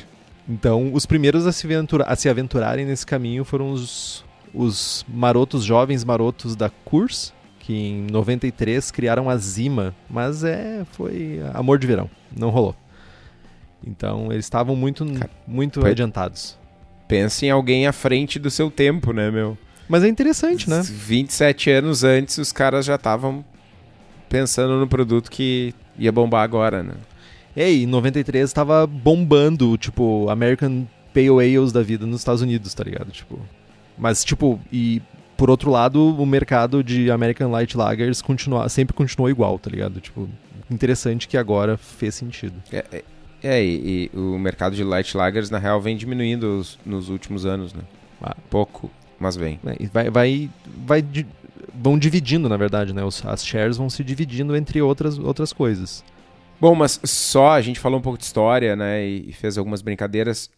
Então, 0.47 0.93
os 0.93 1.05
primeiros 1.05 1.47
a 1.47 1.51
se, 1.51 1.65
aventura, 1.65 2.03
a 2.05 2.15
se 2.15 2.27
aventurarem 2.27 2.85
nesse 2.85 3.05
caminho 3.05 3.45
foram 3.45 3.71
os, 3.71 4.25
os 4.53 5.05
marotos, 5.07 5.63
jovens 5.63 6.03
marotos 6.03 6.55
da 6.55 6.69
Kurs, 6.69 7.33
que 7.59 7.73
em 7.73 8.07
93 8.11 8.91
criaram 8.91 9.29
a 9.29 9.37
Zima, 9.37 9.95
mas 10.09 10.43
é 10.43 10.83
foi 10.91 11.39
amor 11.53 11.79
de 11.79 11.87
verão, 11.87 12.09
não 12.35 12.49
rolou. 12.49 12.75
Então, 13.85 14.31
eles 14.31 14.45
estavam 14.45 14.75
muito, 14.75 15.05
Cara, 15.05 15.29
muito 15.47 15.81
foi- 15.81 15.91
adiantados. 15.91 16.57
Pensa 17.07 17.45
em 17.45 17.49
alguém 17.49 17.85
à 17.87 17.91
frente 17.93 18.39
do 18.39 18.49
seu 18.49 18.71
tempo, 18.71 19.11
né, 19.13 19.29
meu? 19.29 19.57
Mas 19.87 20.03
é 20.03 20.07
interessante, 20.07 20.69
né? 20.69 20.81
27 20.81 21.69
anos 21.69 22.03
antes, 22.03 22.37
os 22.37 22.51
caras 22.51 22.85
já 22.85 22.95
estavam 22.95 23.43
pensando 24.29 24.79
no 24.79 24.87
produto 24.87 25.29
que 25.29 25.73
ia 25.97 26.11
bombar 26.11 26.43
agora, 26.43 26.81
né? 26.81 26.93
É, 27.55 27.71
e 27.71 27.83
em 27.83 27.87
93 27.87 28.51
tava 28.51 28.85
bombando, 28.87 29.77
tipo, 29.77 30.27
American 30.29 30.85
Pale 31.13 31.29
Ales 31.57 31.71
da 31.71 31.83
vida 31.83 32.05
nos 32.05 32.21
Estados 32.21 32.41
Unidos, 32.41 32.73
tá 32.73 32.83
ligado? 32.83 33.11
Tipo, 33.11 33.39
mas, 33.97 34.23
tipo, 34.23 34.59
e 34.71 35.01
por 35.37 35.49
outro 35.49 35.69
lado, 35.69 36.15
o 36.15 36.25
mercado 36.25 36.83
de 36.83 37.11
American 37.11 37.51
Light 37.51 37.75
Lagers 37.77 38.21
continua, 38.21 38.67
sempre 38.69 38.93
continuou 38.95 39.29
igual, 39.29 39.59
tá 39.59 39.69
ligado? 39.69 39.99
Tipo, 40.01 40.27
interessante 40.71 41.27
que 41.27 41.37
agora 41.37 41.77
fez 41.77 42.15
sentido. 42.15 42.55
É, 42.71 42.83
é, 42.91 43.03
é, 43.43 43.63
e, 43.63 44.09
e 44.13 44.17
o 44.17 44.39
mercado 44.39 44.75
de 44.75 44.83
light 44.83 45.15
lagers, 45.15 45.49
na 45.49 45.57
real, 45.59 45.79
vem 45.81 45.95
diminuindo 45.97 46.59
os- 46.59 46.79
nos 46.85 47.09
últimos 47.09 47.45
anos, 47.45 47.73
né? 47.73 47.81
Ah. 48.21 48.35
Pouco, 48.49 48.89
mas 49.19 49.35
vem. 49.35 49.59
E 49.79 49.85
vai, 49.87 50.09
vai, 50.09 50.49
vai 50.85 51.01
di- 51.01 51.27
vão 51.75 51.99
dividindo, 51.99 52.47
na 52.49 52.55
verdade, 52.57 52.93
né? 52.93 53.03
Os, 53.03 53.23
as 53.25 53.45
shares 53.45 53.75
vão 53.77 53.89
se 53.89 54.03
dividindo 54.03 54.55
entre 54.55 54.81
outras, 54.81 55.19
outras 55.19 55.51
coisas. 55.53 56.03
Bom, 56.59 56.75
mas 56.75 56.99
só 57.03 57.51
a 57.51 57.61
gente 57.61 57.79
falou 57.79 57.99
um 57.99 58.01
pouco 58.01 58.17
de 58.17 58.23
história, 58.23 58.75
né? 58.75 59.03
E, 59.05 59.33
fez 59.33 59.57
algumas 59.57 59.81
brincadeiras 59.81 60.49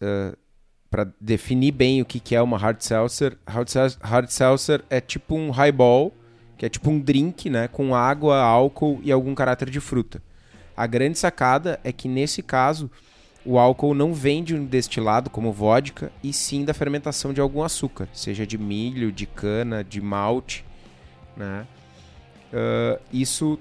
para 0.90 1.08
definir 1.20 1.72
bem 1.72 2.00
o 2.00 2.04
que, 2.04 2.20
que 2.20 2.34
é 2.34 2.40
uma 2.42 2.56
hard 2.56 2.80
seltzer. 2.80 3.36
Hard, 3.46 3.68
sel- 3.68 3.96
hard 4.00 4.28
seltzer 4.28 4.84
é 4.88 5.00
tipo 5.00 5.34
um 5.34 5.50
highball, 5.50 6.12
que 6.56 6.64
é 6.64 6.68
tipo 6.68 6.90
um 6.90 6.98
drink, 7.00 7.50
né? 7.50 7.68
Com 7.68 7.94
água, 7.94 8.38
álcool 8.40 9.00
e 9.02 9.10
algum 9.10 9.34
caráter 9.34 9.68
de 9.68 9.80
fruta. 9.80 10.22
A 10.76 10.86
grande 10.86 11.18
sacada 11.18 11.80
é 11.82 11.90
que 11.90 12.06
nesse 12.08 12.42
caso 12.42 12.90
o 13.44 13.58
álcool 13.58 13.94
não 13.94 14.12
vem 14.12 14.44
de 14.44 14.54
um 14.54 14.64
destilado 14.64 15.30
como 15.30 15.52
vodka 15.52 16.12
e 16.22 16.32
sim 16.32 16.64
da 16.64 16.74
fermentação 16.74 17.32
de 17.32 17.40
algum 17.40 17.62
açúcar, 17.62 18.08
seja 18.12 18.46
de 18.46 18.58
milho, 18.58 19.10
de 19.10 19.24
cana, 19.24 19.82
de 19.82 20.00
malte, 20.00 20.64
né? 21.36 21.66
Ah, 22.52 22.98
isso 23.12 23.58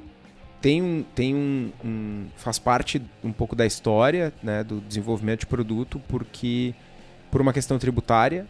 tem 0.65 0.82
um, 0.82 1.04
tem 1.13 1.36
um, 1.36 1.71
um- 1.84 2.25
faz 2.36 2.58
parte 2.58 2.99
um 3.23 3.32
pouco 3.32 3.56
da 3.56 3.67
história 3.67 4.34
né, 4.41 4.63
do 4.63 4.82
desenvolvimento 4.82 5.41
de 5.41 5.45
produto 5.45 6.01
porque 6.08 6.73
por 7.30 7.39
uma 7.39 7.54
questão 7.54 7.78
tributária 7.78 8.47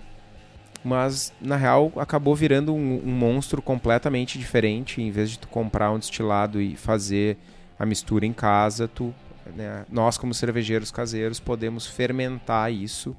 mas 0.81 1.33
na 1.41 1.57
real 1.57 1.91
acabou 1.97 2.33
virando 2.33 2.73
um, 2.73 3.01
um 3.05 3.11
monstro 3.11 3.61
completamente 3.61 4.39
diferente. 4.39 5.01
Em 5.01 5.11
vez 5.11 5.31
de 5.31 5.39
tu 5.39 5.49
comprar 5.49 5.91
um 5.91 5.99
destilado 5.99 6.61
e 6.61 6.77
fazer 6.77 7.37
a 7.77 7.85
mistura 7.85 8.25
em 8.25 8.31
casa 8.31 8.87
tu 8.87 9.13
né, 9.53 9.85
nós 9.91 10.17
como 10.17 10.33
cervejeiros 10.33 10.91
caseiros 10.91 11.41
podemos 11.41 11.85
fermentar 11.85 12.71
isso 12.71 13.13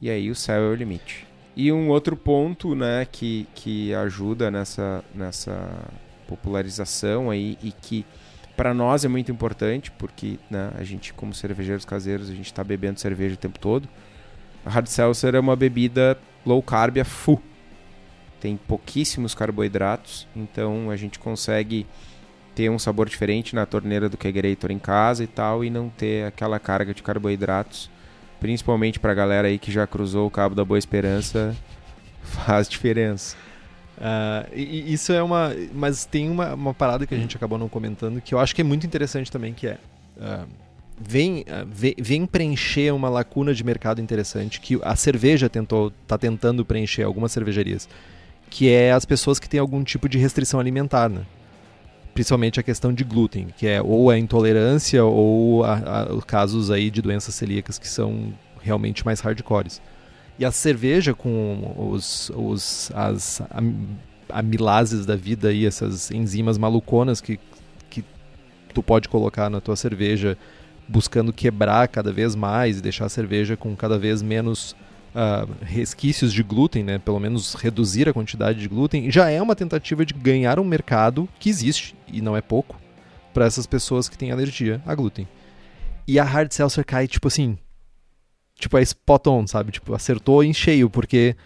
e 0.00 0.08
aí 0.08 0.30
o 0.30 0.34
céu 0.36 0.62
é 0.62 0.68
o 0.68 0.74
limite. 0.76 1.26
E 1.56 1.72
um 1.72 1.88
outro 1.88 2.16
ponto 2.16 2.76
né 2.76 3.04
que, 3.10 3.48
que 3.52 3.92
ajuda 3.94 4.48
nessa 4.48 5.04
nessa 5.12 5.68
popularização 6.28 7.30
aí 7.30 7.58
e 7.60 7.72
que 7.72 8.06
para 8.58 8.74
nós 8.74 9.04
é 9.04 9.08
muito 9.08 9.30
importante 9.30 9.92
porque 9.92 10.36
né, 10.50 10.72
a 10.76 10.82
gente 10.82 11.14
como 11.14 11.32
cervejeiros 11.32 11.84
caseiros 11.84 12.28
a 12.28 12.34
gente 12.34 12.46
está 12.46 12.64
bebendo 12.64 12.98
cerveja 12.98 13.36
o 13.36 13.38
tempo 13.38 13.56
todo. 13.56 13.88
A 14.66 14.70
hard 14.70 14.88
seltzer 14.88 15.36
é 15.36 15.38
uma 15.38 15.54
bebida 15.54 16.18
low 16.44 16.60
carb 16.60 16.98
a 16.98 17.04
full. 17.04 17.40
Tem 18.40 18.56
pouquíssimos 18.56 19.32
carboidratos 19.32 20.26
então 20.34 20.90
a 20.90 20.96
gente 20.96 21.20
consegue 21.20 21.86
ter 22.52 22.68
um 22.68 22.80
sabor 22.80 23.08
diferente 23.08 23.54
na 23.54 23.64
torneira 23.64 24.08
do 24.08 24.16
kegerator 24.16 24.72
em 24.72 24.78
casa 24.80 25.22
e 25.22 25.28
tal 25.28 25.64
e 25.64 25.70
não 25.70 25.88
ter 25.88 26.26
aquela 26.26 26.58
carga 26.58 26.92
de 26.92 27.00
carboidratos. 27.00 27.88
Principalmente 28.40 28.98
para 28.98 29.12
a 29.12 29.14
galera 29.14 29.46
aí 29.46 29.60
que 29.60 29.70
já 29.70 29.86
cruzou 29.86 30.26
o 30.26 30.30
cabo 30.32 30.56
da 30.56 30.64
Boa 30.64 30.78
Esperança 30.78 31.56
faz 32.22 32.68
diferença 32.68 33.36
Ah, 34.00 34.46
e, 34.54 34.62
e 34.62 34.92
isso 34.92 35.12
é 35.12 35.22
uma. 35.22 35.52
Mas 35.74 36.04
tem 36.04 36.28
uma, 36.30 36.54
uma 36.54 36.74
parada 36.74 37.06
que 37.06 37.14
a 37.14 37.18
gente 37.18 37.36
acabou 37.36 37.58
não 37.58 37.68
comentando 37.68 38.20
que 38.20 38.34
eu 38.34 38.38
acho 38.38 38.54
que 38.54 38.60
é 38.60 38.64
muito 38.64 38.86
interessante 38.86 39.30
também, 39.30 39.52
que 39.52 39.66
é. 39.66 39.78
ah, 40.20 40.44
vem, 41.00 41.44
ah, 41.48 41.64
ve- 41.66 41.96
vem 41.98 42.24
preencher 42.26 42.92
uma 42.92 43.08
lacuna 43.08 43.52
de 43.54 43.64
mercado 43.64 44.00
interessante 44.00 44.60
que 44.60 44.78
a 44.82 44.94
cerveja 44.96 45.48
tentou 45.48 45.92
tá 46.06 46.16
tentando 46.18 46.64
preencher 46.64 47.02
algumas 47.02 47.32
cervejarias, 47.32 47.88
que 48.50 48.68
é 48.70 48.92
as 48.92 49.04
pessoas 49.04 49.38
que 49.38 49.48
têm 49.48 49.58
algum 49.60 49.82
tipo 49.82 50.08
de 50.08 50.16
restrição 50.18 50.60
alimentar, 50.60 51.08
né? 51.08 51.22
Principalmente 52.14 52.58
a 52.58 52.62
questão 52.64 52.92
de 52.92 53.04
glúten, 53.04 53.48
que 53.56 53.66
é 53.66 53.80
ou 53.80 54.10
a 54.10 54.18
intolerância 54.18 55.04
ou 55.04 55.64
a, 55.64 55.74
a- 56.08 56.12
os 56.12 56.24
casos 56.24 56.70
aí 56.70 56.90
de 56.90 57.00
doenças 57.02 57.34
celíacas 57.34 57.78
que 57.78 57.86
são 57.88 58.32
realmente 58.60 59.04
mais 59.04 59.20
hardcores. 59.20 59.80
E 60.38 60.44
a 60.44 60.52
cerveja 60.52 61.14
com 61.14 61.74
os, 61.90 62.30
os 62.34 62.92
as 62.94 63.42
am- 63.50 63.96
amilases 64.28 65.04
da 65.04 65.16
vida 65.16 65.48
aí, 65.48 65.66
essas 65.66 66.10
enzimas 66.10 66.56
maluconas 66.56 67.20
que, 67.20 67.40
que 67.90 68.04
tu 68.72 68.82
pode 68.82 69.08
colocar 69.08 69.50
na 69.50 69.60
tua 69.60 69.74
cerveja, 69.74 70.38
buscando 70.86 71.32
quebrar 71.32 71.88
cada 71.88 72.12
vez 72.12 72.34
mais 72.34 72.78
e 72.78 72.82
deixar 72.82 73.06
a 73.06 73.08
cerveja 73.08 73.56
com 73.56 73.74
cada 73.74 73.98
vez 73.98 74.22
menos 74.22 74.76
ah, 75.14 75.46
resquícios 75.60 76.32
de 76.32 76.42
glúten, 76.42 76.84
né? 76.84 76.98
Pelo 76.98 77.18
menos 77.18 77.54
reduzir 77.54 78.08
a 78.08 78.12
quantidade 78.12 78.60
de 78.60 78.68
glúten, 78.68 79.10
já 79.10 79.28
é 79.30 79.42
uma 79.42 79.56
tentativa 79.56 80.06
de 80.06 80.14
ganhar 80.14 80.60
um 80.60 80.64
mercado 80.64 81.28
que 81.40 81.50
existe 81.50 81.96
e 82.06 82.20
não 82.20 82.36
é 82.36 82.40
pouco 82.40 82.78
para 83.34 83.44
essas 83.44 83.66
pessoas 83.66 84.08
que 84.08 84.16
têm 84.16 84.30
alergia 84.30 84.80
a 84.86 84.94
glúten. 84.94 85.26
E 86.06 86.18
a 86.18 86.24
hard 86.24 86.52
seltzer 86.52 86.84
cai 86.84 87.08
tipo 87.08 87.28
assim, 87.28 87.58
tipo, 88.58 88.76
é 88.76 88.82
spot 88.82 89.26
on, 89.28 89.46
sabe? 89.46 89.72
Tipo, 89.72 89.94
acertou 89.94 90.42
em 90.42 90.52
cheio, 90.52 90.90
porque 90.90 91.36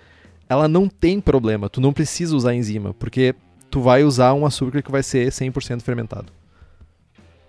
ela 0.49 0.67
não 0.67 0.89
tem 0.89 1.21
problema. 1.21 1.69
Tu 1.69 1.81
não 1.81 1.93
precisa 1.93 2.35
usar 2.35 2.55
enzima, 2.55 2.95
porque 2.95 3.35
tu 3.71 3.81
vai 3.81 4.03
usar 4.03 4.35
um 4.35 4.45
açúcar 4.45 4.83
que 4.83 4.91
vai 4.91 5.03
ser 5.03 5.29
100% 5.29 5.83
fermentado. 5.83 6.33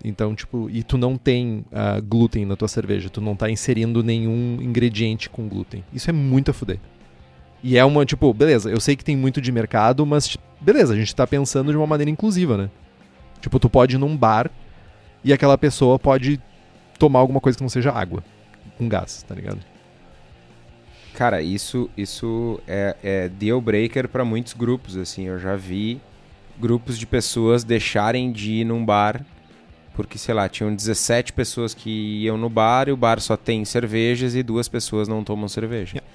Então, 0.03 0.35
tipo, 0.35 0.69
e 0.69 0.83
tu 0.83 0.97
não 0.97 1.17
tem 1.17 1.63
ah, 1.71 2.01
glúten 2.01 2.45
na 2.45 2.57
tua 2.57 2.67
cerveja, 2.67 3.09
tu 3.09 3.21
não 3.21 3.35
tá 3.35 3.49
inserindo 3.49 4.03
nenhum 4.03 4.57
ingrediente 4.61 5.29
com 5.29 5.47
glúten. 5.47 5.83
Isso 5.93 6.09
é 6.09 6.13
muito 6.13 6.51
a 6.51 6.53
fuder. 6.53 6.77
E 7.63 7.77
é 7.77 7.85
uma, 7.85 8.05
tipo, 8.05 8.33
beleza, 8.33 8.69
eu 8.69 8.81
sei 8.81 8.97
que 8.97 9.05
tem 9.05 9.15
muito 9.15 9.39
de 9.39 9.49
mercado, 9.49 10.05
mas 10.05 10.37
beleza, 10.59 10.93
a 10.93 10.97
gente 10.97 11.15
tá 11.15 11.25
pensando 11.25 11.71
de 11.71 11.77
uma 11.77 11.87
maneira 11.87 12.11
inclusiva, 12.11 12.57
né? 12.57 12.69
Tipo, 13.39 13.57
tu 13.59 13.69
pode 13.69 13.95
ir 13.95 13.99
num 13.99 14.17
bar 14.17 14.51
e 15.23 15.31
aquela 15.31 15.57
pessoa 15.57 15.97
pode 15.97 16.41
tomar 16.99 17.19
alguma 17.19 17.39
coisa 17.39 17.57
que 17.57 17.63
não 17.63 17.69
seja 17.69 17.91
água, 17.91 18.21
com 18.77 18.87
gás, 18.87 19.23
tá 19.23 19.35
ligado? 19.35 19.59
Cara, 21.13 21.41
isso, 21.41 21.89
isso 21.95 22.59
é, 22.67 22.95
é 23.03 23.29
deal 23.29 23.61
breaker 23.61 24.07
para 24.07 24.25
muitos 24.25 24.53
grupos, 24.53 24.97
assim. 24.97 25.27
Eu 25.27 25.39
já 25.39 25.55
vi 25.55 26.01
grupos 26.59 26.97
de 26.97 27.05
pessoas 27.05 27.63
deixarem 27.63 28.31
de 28.31 28.51
ir 28.51 28.65
num 28.65 28.83
bar 28.83 29.23
porque, 29.95 30.17
sei 30.17 30.33
lá, 30.33 30.49
tinham 30.49 30.75
17 30.75 31.33
pessoas 31.33 31.73
que 31.73 32.23
iam 32.23 32.37
no 32.37 32.49
bar 32.49 32.89
e 32.89 32.91
o 32.91 32.97
bar 32.97 33.19
só 33.19 33.37
tem 33.37 33.63
cervejas 33.63 34.33
e 34.33 34.41
duas 34.41 34.67
pessoas 34.67 35.07
não 35.07 35.23
tomam 35.23 35.47
cerveja. 35.47 35.97
Yeah. 35.97 36.07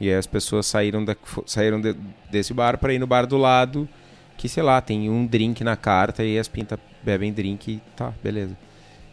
E 0.00 0.08
aí 0.08 0.14
as 0.16 0.26
pessoas 0.26 0.66
saíram, 0.66 1.04
da, 1.04 1.14
saíram 1.46 1.80
de- 1.80 1.94
desse 2.30 2.52
bar 2.52 2.78
para 2.78 2.92
ir 2.92 2.98
no 2.98 3.06
bar 3.06 3.26
do 3.26 3.36
lado, 3.36 3.88
que, 4.36 4.48
sei 4.48 4.62
lá, 4.62 4.80
tem 4.80 5.08
um 5.08 5.24
drink 5.26 5.62
na 5.62 5.76
carta 5.76 6.24
e 6.24 6.38
as 6.38 6.48
pintas 6.48 6.78
bebem 7.04 7.32
drink 7.32 7.70
e 7.70 7.80
tá, 7.94 8.12
beleza. 8.22 8.56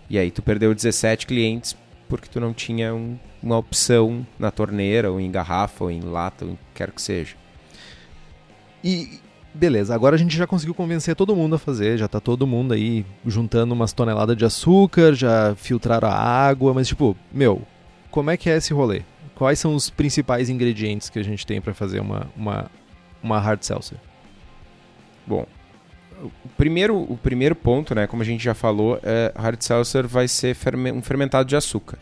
E 0.10 0.18
aí 0.18 0.32
tu 0.32 0.42
perdeu 0.42 0.74
17 0.74 1.28
clientes 1.28 1.76
porque 2.08 2.28
tu 2.30 2.40
não 2.40 2.54
tinha 2.54 2.94
um- 2.94 3.18
uma 3.42 3.58
opção 3.58 4.26
na 4.40 4.50
torneira, 4.52 5.12
ou 5.12 5.20
em 5.20 5.30
garrafa, 5.32 5.84
ou 5.86 5.92
em 5.92 6.02
lata, 6.02 6.46
ou 6.46 6.52
em 6.52 6.60
quer 6.74 6.92
que 6.92 7.02
seja. 7.02 7.36
E 8.84 9.20
beleza, 9.54 9.94
agora 9.96 10.16
a 10.16 10.20
gente 10.20 10.36
já 10.38 10.46
conseguiu 10.46 10.74
convencer 10.76 11.16
todo 11.16 11.36
mundo 11.36 11.56
a 11.56 11.60
fazer, 11.60 11.98
já 11.98 12.08
tá 12.08 12.20
todo 12.20 12.46
mundo 12.46 12.74
aí 12.74 13.06
juntando 13.26 13.74
umas 13.74 13.92
toneladas 13.92 14.38
de 14.38 14.46
açúcar, 14.46 15.14
já 15.14 15.56
filtraram 15.56 16.08
a 16.08 16.14
água, 16.16 16.74
mas 16.74 16.88
tipo, 16.88 17.18
meu, 17.32 17.62
como 18.12 18.30
é 18.30 18.38
que 18.38 18.50
é 18.50 18.58
esse 18.58 18.74
rolê? 18.74 19.02
Quais 19.36 19.60
são 19.60 19.76
os 19.76 19.90
principais 19.90 20.50
ingredientes 20.50 21.10
que 21.10 21.20
a 21.20 21.24
gente 21.24 21.46
tem 21.46 21.60
pra 21.62 21.74
fazer 21.74 22.00
uma, 22.00 22.28
uma, 22.36 22.72
uma 23.22 23.40
hard 23.40 23.62
seltzer? 23.62 23.98
Bom, 25.26 25.46
o 26.24 26.50
primeiro, 26.58 26.98
o 26.98 27.18
primeiro 27.18 27.56
ponto, 27.56 27.94
né, 27.94 28.08
como 28.08 28.22
a 28.22 28.26
gente 28.26 28.44
já 28.44 28.54
falou, 28.54 29.00
é 29.04 29.32
hard 29.36 29.62
seltzer 29.62 30.08
vai 30.08 30.28
ser 30.28 30.56
ferme- 30.56 30.92
um 30.92 31.02
fermentado 31.02 31.48
de 31.48 31.56
açúcar. 31.56 31.98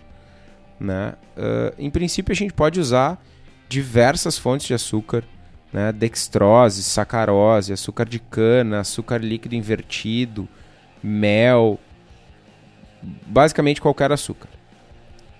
Né? 0.79 1.13
Ah, 1.37 1.73
em 1.77 1.89
princípio, 1.89 2.31
a 2.31 2.35
gente 2.35 2.53
pode 2.53 2.79
usar 2.79 3.21
diversas 3.67 4.37
fontes 4.37 4.67
de 4.67 4.73
açúcar, 4.73 5.23
né? 5.73 5.91
dextrose, 5.91 6.83
sacarose, 6.83 7.73
açúcar 7.73 8.05
de 8.05 8.19
cana, 8.19 8.79
açúcar 8.79 9.17
líquido 9.17 9.55
invertido, 9.55 10.47
mel, 11.03 11.79
basicamente 13.27 13.81
qualquer 13.81 14.11
açúcar. 14.11 14.49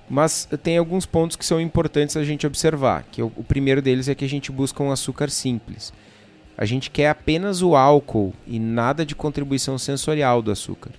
Mas 0.10 0.48
tem 0.62 0.78
alguns 0.78 1.06
pontos 1.06 1.36
que 1.36 1.46
são 1.46 1.60
importantes 1.60 2.16
a 2.16 2.24
gente 2.24 2.46
observar. 2.46 3.04
Que 3.12 3.24
o, 3.24 3.32
o 3.36 3.44
primeiro 3.44 3.82
deles 3.82 4.08
é 4.08 4.14
que 4.14 4.24
a 4.24 4.30
gente 4.30 4.52
busca 4.52 4.84
um 4.84 4.92
açúcar 4.92 5.30
simples. 5.30 5.92
A 6.58 6.66
gente 6.66 6.90
quer 6.90 7.10
apenas 7.10 7.62
o 7.62 7.76
álcool 7.76 8.34
e 8.48 8.60
nada 8.60 9.06
de 9.06 9.16
contribuição 9.16 9.78
sensorial 9.78 10.42
do 10.42 10.52
açúcar. 10.52 10.92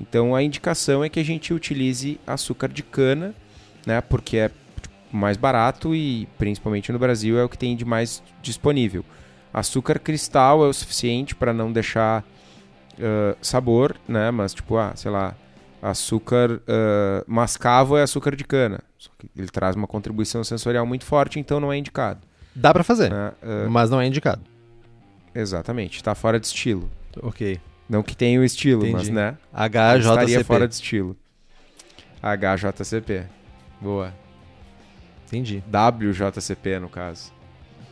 Então 0.00 0.34
a 0.34 0.42
indicação 0.42 1.04
é 1.04 1.08
que 1.08 1.20
a 1.20 1.24
gente 1.24 1.52
utilize 1.52 2.18
açúcar 2.26 2.68
de 2.68 2.82
cana, 2.82 3.34
né? 3.86 4.00
Porque 4.00 4.36
é 4.36 4.50
mais 5.12 5.36
barato 5.36 5.94
e 5.94 6.26
principalmente 6.38 6.90
no 6.90 6.98
Brasil 6.98 7.38
é 7.38 7.44
o 7.44 7.48
que 7.48 7.58
tem 7.58 7.76
de 7.76 7.84
mais 7.84 8.22
disponível. 8.42 9.04
Açúcar 9.52 9.98
cristal 9.98 10.64
é 10.64 10.68
o 10.68 10.72
suficiente 10.72 11.34
para 11.34 11.52
não 11.52 11.70
deixar 11.70 12.24
uh, 12.94 13.36
sabor, 13.40 13.96
né? 14.08 14.30
Mas 14.30 14.54
tipo, 14.54 14.76
ah, 14.76 14.92
sei 14.96 15.10
lá, 15.10 15.34
açúcar 15.80 16.52
uh, 16.52 17.24
mascavo 17.26 17.96
é 17.96 18.02
açúcar 18.02 18.34
de 18.34 18.44
cana. 18.44 18.80
ele 19.36 19.48
traz 19.48 19.76
uma 19.76 19.86
contribuição 19.86 20.42
sensorial 20.42 20.84
muito 20.86 21.04
forte, 21.04 21.38
então 21.38 21.60
não 21.60 21.72
é 21.72 21.76
indicado. 21.76 22.20
Dá 22.54 22.72
para 22.72 22.82
fazer, 22.82 23.10
né? 23.10 23.32
uh, 23.42 23.70
mas 23.70 23.90
não 23.90 24.00
é 24.00 24.06
indicado. 24.06 24.53
Exatamente, 25.34 25.96
está 25.96 26.14
fora 26.14 26.38
de 26.38 26.46
estilo. 26.46 26.90
Ok. 27.22 27.60
Não 27.88 28.02
que 28.02 28.16
tenha 28.16 28.40
o 28.40 28.44
estilo, 28.44 28.86
Entendi. 28.86 28.94
mas 28.94 29.08
né? 29.08 29.36
HJCP. 29.52 29.98
Estaria 29.98 30.44
fora 30.44 30.68
de 30.68 30.74
estilo. 30.74 31.16
HJCP. 32.22 33.24
Boa. 33.80 34.14
Entendi. 35.26 35.62
WJCP, 35.68 36.78
no 36.78 36.88
caso. 36.88 37.32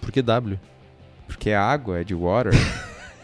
Por 0.01 0.11
que 0.11 0.23
W? 0.23 0.59
Porque 1.27 1.51
é 1.51 1.57
água, 1.57 2.01
é 2.01 2.05
de 2.05 2.15
water. 2.15 2.53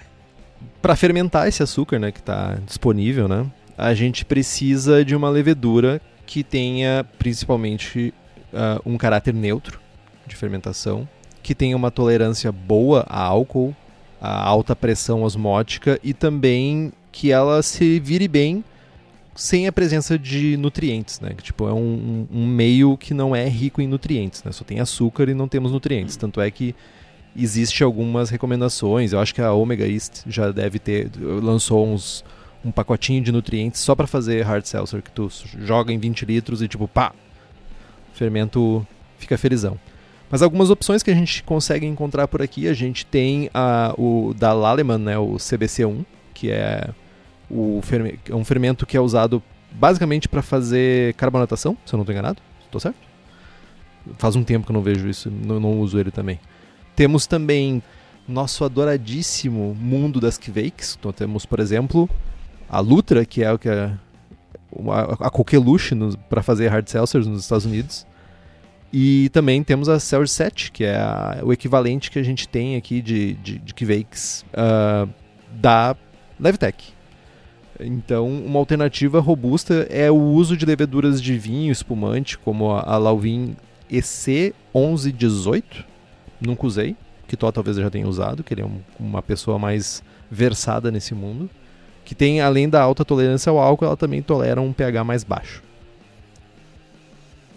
para 0.83 0.95
fermentar 0.97 1.49
esse 1.49 1.63
açúcar, 1.63 1.99
né, 1.99 2.13
que 2.13 2.21
está 2.21 2.59
disponível, 2.67 3.29
né? 3.29 3.51
a 3.79 3.95
gente 3.95 4.25
precisa 4.25 5.05
de 5.05 5.15
uma 5.15 5.31
levedura 5.31 6.03
que 6.27 6.43
tenha 6.43 7.07
principalmente 7.17 8.13
uh, 8.53 8.83
um 8.85 8.99
caráter 8.99 9.33
neutro 9.33 9.81
de 10.27 10.35
fermentação, 10.35 11.09
que 11.45 11.55
tenha 11.55 11.77
uma 11.77 11.93
tolerância 11.93 12.51
boa 12.51 13.07
a 13.09 13.23
álcool, 13.23 13.75
a 14.21 14.43
alta 14.43 14.75
pressão 14.75 15.23
osmótica 15.23 15.99
e 16.03 16.13
também 16.13 16.93
que 17.13 17.31
ela 17.31 17.63
se 17.63 18.01
vire 18.01 18.29
bem 18.29 18.65
sem 19.35 19.69
a 19.69 19.73
presença 19.73 20.19
de 20.19 20.57
nutrientes, 20.57 21.21
né? 21.21 21.31
Tipo, 21.41 21.69
é 21.69 21.73
um, 21.73 22.27
um, 22.29 22.47
meio 22.47 22.97
que 22.97 23.15
não 23.15 23.37
é 23.37 23.49
rico 23.49 23.81
em 23.81 23.87
nutrientes, 23.87 24.43
né? 24.43 24.51
Só 24.51 24.65
tem 24.65 24.81
açúcar 24.81 25.29
e 25.29 25.35
não 25.35 25.47
temos 25.47 25.71
nutrientes. 25.71 26.17
Tanto 26.17 26.41
é 26.41 26.51
que 26.51 26.75
existe 27.37 27.85
algumas 27.85 28.31
recomendações. 28.31 29.13
Eu 29.13 29.21
acho 29.21 29.33
que 29.33 29.41
a 29.41 29.53
Omega 29.53 29.87
East 29.87 30.23
já 30.27 30.51
deve 30.51 30.81
ter 30.81 31.09
lançou 31.17 31.87
uns 31.87 32.25
um 32.65 32.73
pacotinho 32.73 33.23
de 33.23 33.31
nutrientes 33.31 33.81
só 33.81 33.95
para 33.95 34.09
fazer 34.09 34.43
hard 34.43 34.65
seltzer 34.65 35.01
que 35.01 35.13
tu 35.13 35.31
joga 35.61 35.93
em 35.93 35.99
20 35.99 36.27
litros 36.27 36.61
e 36.61 36.67
tipo, 36.67 36.89
pá, 36.89 37.13
fermento 38.13 38.85
fica 39.19 39.39
felizão. 39.39 39.79
Mas 40.31 40.43
algumas 40.43 40.71
opções 40.71 41.03
que 41.03 41.11
a 41.11 41.15
gente 41.15 41.43
consegue 41.43 41.87
encontrar 41.87 42.29
por 42.29 42.43
aqui, 42.43 42.69
a 42.69 42.75
gente 42.75 43.07
tem 43.07 43.49
a, 43.55 43.95
o 43.97 44.35
da 44.37 44.53
Laleman, 44.53 44.99
né, 44.99 45.19
o 45.19 45.37
CBC1, 45.37 46.05
que 46.35 46.51
é 46.51 46.91
o 47.51 47.81
ferme, 47.83 48.19
é 48.29 48.35
um 48.35 48.45
fermento 48.45 48.85
que 48.85 48.97
é 48.97 49.01
usado 49.01 49.43
basicamente 49.73 50.29
para 50.29 50.43
fazer 50.43 51.15
carbonatação, 51.15 51.77
se 51.85 51.95
eu 51.95 51.97
não 51.97 52.03
estou 52.03 52.13
enganado. 52.13 52.43
Estou 52.65 52.81
certo? 52.81 52.99
Faz 54.19 54.37
um 54.37 54.45
tempo 54.45 54.67
que 54.67 54.73
eu 54.73 54.75
não 54.75 54.83
vejo 54.83 55.09
isso, 55.09 55.31
não, 55.31 55.59
não 55.59 55.81
uso 55.81 55.99
ele 55.99 56.11
também. 56.11 56.39
Temos 56.95 57.27
também 57.27 57.83
nosso 58.27 58.65
adoradíssimo 58.65 59.75
mundo 59.75 60.21
das 60.21 60.37
Kvakes. 60.37 60.97
Então 60.99 61.13
temos, 61.13 61.47
por 61.47 61.61
exemplo, 61.61 62.09
a 62.69 62.81
Lutra, 62.81 63.25
que 63.25 63.43
é 63.43 63.51
o 63.51 63.59
que 63.59 63.69
é 63.69 63.93
a, 64.91 65.27
a 65.27 65.31
coqueluche 65.31 65.95
para 66.29 66.43
fazer 66.43 66.69
hard 66.69 66.87
seltzers 66.89 67.27
nos 67.27 67.43
Estados 67.43 67.65
Unidos. 67.65 68.07
E 68.93 69.29
também 69.31 69.63
temos 69.63 69.89
a 69.89 70.01
Celsius 70.01 70.33
7, 70.33 70.73
que 70.73 70.85
é 70.85 70.97
a, 70.97 71.41
o 71.43 71.53
equivalente 71.53 72.11
que 72.11 72.19
a 72.19 72.23
gente 72.23 72.49
tem 72.49 72.77
aqui 72.77 73.03
de, 73.03 73.35
de, 73.35 73.59
de 73.59 73.75
uh, 73.75 75.09
da 75.53 75.95
Levtech. 76.41 76.95
Então, 77.81 78.27
uma 78.27 78.59
alternativa 78.59 79.21
robusta 79.21 79.87
é 79.91 80.11
o 80.11 80.17
uso 80.17 80.57
de 80.57 80.65
leveduras 80.65 81.23
de 81.23 81.39
vinho 81.39 81.71
espumante, 81.71 82.39
como 82.39 82.73
a, 82.73 82.81
a 82.81 82.99
Lauvin 82.99 83.57
EC 83.91 84.55
1118. 84.75 85.85
Nunca 86.41 86.67
usei, 86.67 86.97
que 87.27 87.37
Tó 87.37 87.53
talvez 87.53 87.77
já 87.77 87.91
tenha 87.91 88.09
usado, 88.09 88.43
que 88.43 88.55
ele 88.55 88.63
é 88.63 88.67
um, 88.67 88.81
uma 88.99 89.23
pessoa 89.23 89.59
mais 89.59 90.03
versada 90.31 90.91
nesse 90.91 91.15
mundo 91.15 91.49
que 92.09 92.15
tem, 92.15 92.41
além 92.41 92.71
da 92.71 92.81
alta 92.81 93.05
tolerância 93.05 93.51
ao 93.51 93.59
álcool, 93.59 93.85
ela 93.85 93.97
também 93.97 94.23
tolera 94.23 94.59
um 94.63 94.73
pH 94.73 95.05
mais 95.05 95.23
baixo. 95.23 95.63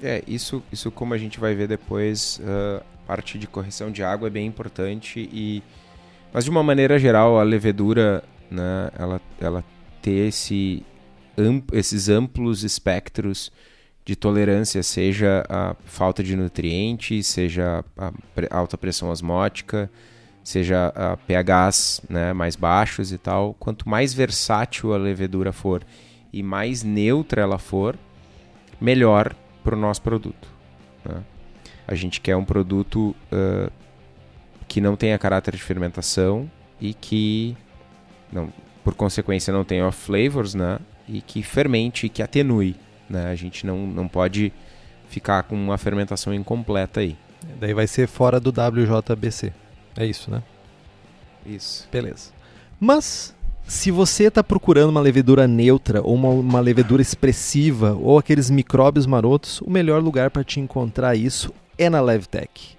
É, 0.02 0.24
isso, 0.28 0.64
isso 0.72 0.90
como 0.92 1.14
a 1.14 1.18
gente 1.18 1.40
vai 1.40 1.54
ver 1.54 1.68
depois, 1.68 2.40
uh, 2.40 2.84
parte 3.06 3.38
de 3.38 3.46
correção 3.46 3.92
de 3.92 4.04
água 4.04 4.28
é 4.28 4.32
bem 4.32 4.48
importante 4.48 5.30
e 5.32 5.62
mas 6.34 6.46
de 6.46 6.50
uma 6.50 6.64
maneira 6.64 6.98
geral 6.98 7.38
a 7.38 7.44
levedura, 7.44 8.24
né, 8.50 8.90
ela, 8.98 9.22
ela 9.40 9.64
ter 10.02 10.28
esse, 10.30 10.84
esses 11.74 12.08
amplos 12.08 12.64
espectros 12.64 13.52
de 14.06 14.16
tolerância, 14.16 14.82
seja 14.82 15.44
a 15.50 15.76
falta 15.84 16.24
de 16.24 16.36
nutrientes, 16.36 17.28
seja 17.28 17.84
a 17.98 18.12
alta 18.50 18.78
pressão 18.78 19.10
osmótica, 19.10 19.92
seja 20.44 20.88
a 20.96 21.18
pHs 21.18 22.02
né, 22.10 22.34
mais 22.34 22.56
baixos 22.56 23.12
e 23.12 23.18
tal, 23.18 23.54
quanto 23.60 23.88
mais 23.88 24.14
versátil 24.14 24.94
a 24.94 24.98
levedura 24.98 25.52
for 25.52 25.84
e 26.32 26.42
mais 26.42 26.82
neutra 26.82 27.42
ela 27.42 27.60
for, 27.60 27.98
melhor 28.80 29.36
para 29.64 29.76
o 29.76 29.80
nosso 29.80 30.02
produto. 30.02 30.48
Né? 31.06 31.24
A 31.88 31.96
gente 31.96 32.22
quer 32.22 32.36
um 32.36 32.46
produto 32.46 33.16
uh, 33.32 33.72
que 34.68 34.80
não 34.80 34.96
tenha 34.96 35.18
caráter 35.18 35.56
de 35.56 35.62
fermentação 35.62 36.50
e 36.80 36.94
que, 36.94 37.56
não, 38.32 38.52
por 38.84 38.96
consequência, 38.96 39.54
não 39.54 39.64
tenha 39.64 39.92
flavors, 39.92 40.54
né? 40.54 40.80
E 41.08 41.22
que 41.22 41.44
fermente, 41.44 42.08
que 42.08 42.24
atenue. 42.24 42.76
Né? 43.10 43.30
A 43.30 43.36
gente 43.36 43.66
não, 43.66 43.86
não 43.86 44.08
pode 44.08 44.54
ficar 45.10 45.44
com 45.44 45.56
uma 45.56 45.78
fermentação 45.78 46.34
incompleta 46.34 47.02
aí. 47.02 47.18
Daí 47.60 47.74
vai 47.74 47.88
ser 47.88 48.08
fora 48.08 48.40
do 48.40 48.50
WJBC. 48.50 49.52
É 49.98 50.06
isso, 50.06 50.32
né? 50.32 50.42
Isso. 51.46 51.88
Beleza. 51.92 52.32
Mas 52.80 53.36
se 53.72 53.90
você 53.90 54.26
está 54.26 54.44
procurando 54.44 54.90
uma 54.90 55.00
levedura 55.00 55.48
neutra 55.48 56.02
ou 56.02 56.14
uma, 56.14 56.28
uma, 56.28 56.60
levedura 56.60 57.02
expressiva 57.02 57.94
ou 57.94 58.20
aqueles 58.20 58.50
micróbios 58.50 59.06
marotos, 59.06 59.62
o 59.62 59.70
melhor 59.70 60.04
lugar 60.04 60.30
para 60.30 60.44
te 60.44 60.60
encontrar 60.60 61.16
isso 61.16 61.54
é 61.78 61.90
na 61.90 62.02
Levtech. 62.02 62.78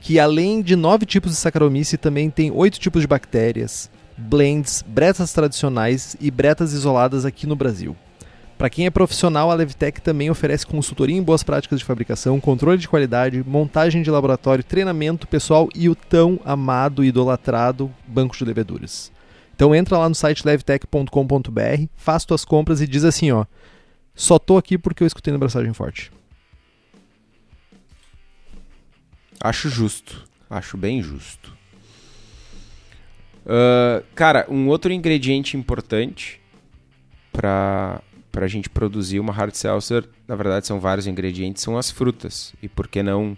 Que 0.00 0.18
além 0.18 0.62
de 0.62 0.74
nove 0.74 1.06
tipos 1.06 1.30
de 1.30 1.36
Saccharomyces, 1.36 1.96
também 2.00 2.28
tem 2.28 2.50
oito 2.50 2.80
tipos 2.80 3.02
de 3.02 3.06
bactérias, 3.06 3.88
blends, 4.18 4.84
bretas 4.84 5.32
tradicionais 5.32 6.16
e 6.20 6.28
bretas 6.28 6.72
isoladas 6.72 7.24
aqui 7.24 7.46
no 7.46 7.54
Brasil. 7.54 7.94
Para 8.58 8.68
quem 8.68 8.86
é 8.86 8.90
profissional, 8.90 9.48
a 9.48 9.54
Levtech 9.54 10.00
também 10.00 10.28
oferece 10.28 10.66
consultoria 10.66 11.16
em 11.16 11.22
boas 11.22 11.44
práticas 11.44 11.78
de 11.78 11.84
fabricação, 11.84 12.40
controle 12.40 12.78
de 12.78 12.88
qualidade, 12.88 13.44
montagem 13.46 14.02
de 14.02 14.10
laboratório, 14.10 14.64
treinamento 14.64 15.28
pessoal 15.28 15.68
e 15.72 15.88
o 15.88 15.94
tão 15.94 16.40
amado 16.44 17.04
e 17.04 17.06
idolatrado 17.06 17.88
banco 18.08 18.36
de 18.36 18.44
leveduras. 18.44 19.12
Então 19.60 19.74
entra 19.74 19.98
lá 19.98 20.08
no 20.08 20.14
site 20.14 20.42
levtech.com.br, 20.46 21.84
faz 21.94 22.24
tuas 22.24 22.46
compras 22.46 22.80
e 22.80 22.86
diz 22.86 23.04
assim, 23.04 23.30
ó, 23.30 23.44
só 24.14 24.38
tô 24.38 24.56
aqui 24.56 24.78
porque 24.78 25.02
eu 25.02 25.06
escutei 25.06 25.34
no 25.34 25.38
Braçagem 25.38 25.74
Forte. 25.74 26.10
Acho 29.38 29.68
justo, 29.68 30.24
acho 30.48 30.78
bem 30.78 31.02
justo. 31.02 31.54
Uh, 33.44 34.02
cara, 34.14 34.46
um 34.48 34.66
outro 34.66 34.94
ingrediente 34.94 35.58
importante 35.58 36.40
para 37.30 38.00
para 38.32 38.46
a 38.46 38.48
gente 38.48 38.70
produzir 38.70 39.20
uma 39.20 39.32
hard 39.32 39.52
seltzer, 39.52 40.08
na 40.26 40.36
verdade 40.36 40.66
são 40.66 40.80
vários 40.80 41.06
ingredientes, 41.06 41.62
são 41.62 41.76
as 41.76 41.90
frutas. 41.90 42.54
E 42.62 42.68
por 42.68 42.88
que 42.88 43.02
não 43.02 43.36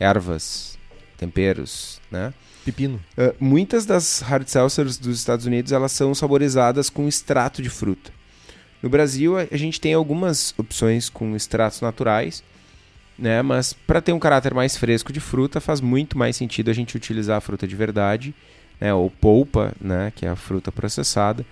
ervas, 0.00 0.76
temperos, 1.16 2.00
né? 2.10 2.34
Pepino. 2.64 3.00
Uh, 3.16 3.34
muitas 3.40 3.84
das 3.84 4.20
hard 4.20 4.46
seltzers 4.46 4.96
dos 4.98 5.18
Estados 5.18 5.46
Unidos, 5.46 5.72
elas 5.72 5.92
são 5.92 6.14
saborizadas 6.14 6.88
com 6.88 7.08
extrato 7.08 7.62
de 7.62 7.68
fruta. 7.68 8.12
No 8.82 8.88
Brasil, 8.88 9.36
a 9.38 9.56
gente 9.56 9.80
tem 9.80 9.94
algumas 9.94 10.54
opções 10.58 11.08
com 11.08 11.36
extratos 11.36 11.80
naturais, 11.80 12.42
né? 13.16 13.40
Mas 13.40 13.72
para 13.72 14.00
ter 14.00 14.12
um 14.12 14.18
caráter 14.18 14.52
mais 14.52 14.76
fresco 14.76 15.12
de 15.12 15.20
fruta, 15.20 15.60
faz 15.60 15.80
muito 15.80 16.18
mais 16.18 16.36
sentido 16.36 16.70
a 16.70 16.74
gente 16.74 16.96
utilizar 16.96 17.38
a 17.38 17.40
fruta 17.40 17.66
de 17.66 17.76
verdade, 17.76 18.34
né? 18.80 18.92
Ou 18.92 19.08
polpa, 19.08 19.72
né? 19.80 20.12
Que 20.16 20.26
é 20.26 20.28
a 20.28 20.36
fruta 20.36 20.72
processada. 20.72 21.46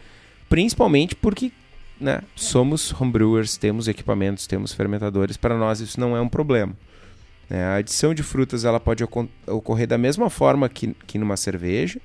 Principalmente 0.49 1.15
porque 1.15 1.53
né, 2.01 2.23
somos 2.35 2.93
homebrewers, 2.99 3.57
temos 3.57 3.87
equipamentos, 3.87 4.47
temos 4.47 4.73
fermentadores, 4.73 5.37
para 5.37 5.57
nós 5.57 5.81
isso 5.81 6.01
não 6.01 6.17
é 6.17 6.21
um 6.21 6.29
problema. 6.29 6.75
É, 7.51 7.65
a 7.65 7.75
adição 7.75 8.15
de 8.15 8.23
frutas 8.23 8.65
ela 8.65 8.79
pode 8.79 9.03
ocorrer 9.03 9.87
da 9.89 9.99
mesma 9.99 10.31
forma 10.31 10.69
que, 10.69 10.95
que 11.05 11.19
numa 11.19 11.37
cerveja, 11.37 12.01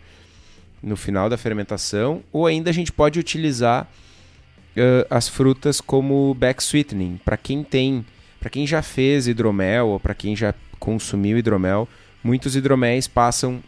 no 0.81 0.97
final 0.97 1.29
da 1.29 1.37
fermentação, 1.37 2.23
ou 2.31 2.47
ainda 2.47 2.71
a 2.71 2.73
gente 2.73 2.91
pode 2.91 3.19
utilizar 3.19 3.87
uh, 4.75 5.05
as 5.07 5.27
frutas 5.29 5.79
como 5.79 6.33
back 6.33 6.63
sweetening. 6.63 7.19
Para 7.23 7.37
quem 7.37 7.63
tem, 7.63 8.03
Para 8.39 8.49
quem 8.49 8.65
já 8.65 8.81
fez 8.81 9.27
hidromel 9.27 9.87
ou 9.89 9.99
para 9.99 10.15
quem 10.15 10.35
já 10.35 10.53
consumiu 10.79 11.37
hidromel, 11.37 11.87
muitos 12.23 12.55
hidroméis 12.55 13.07
passam 13.07 13.63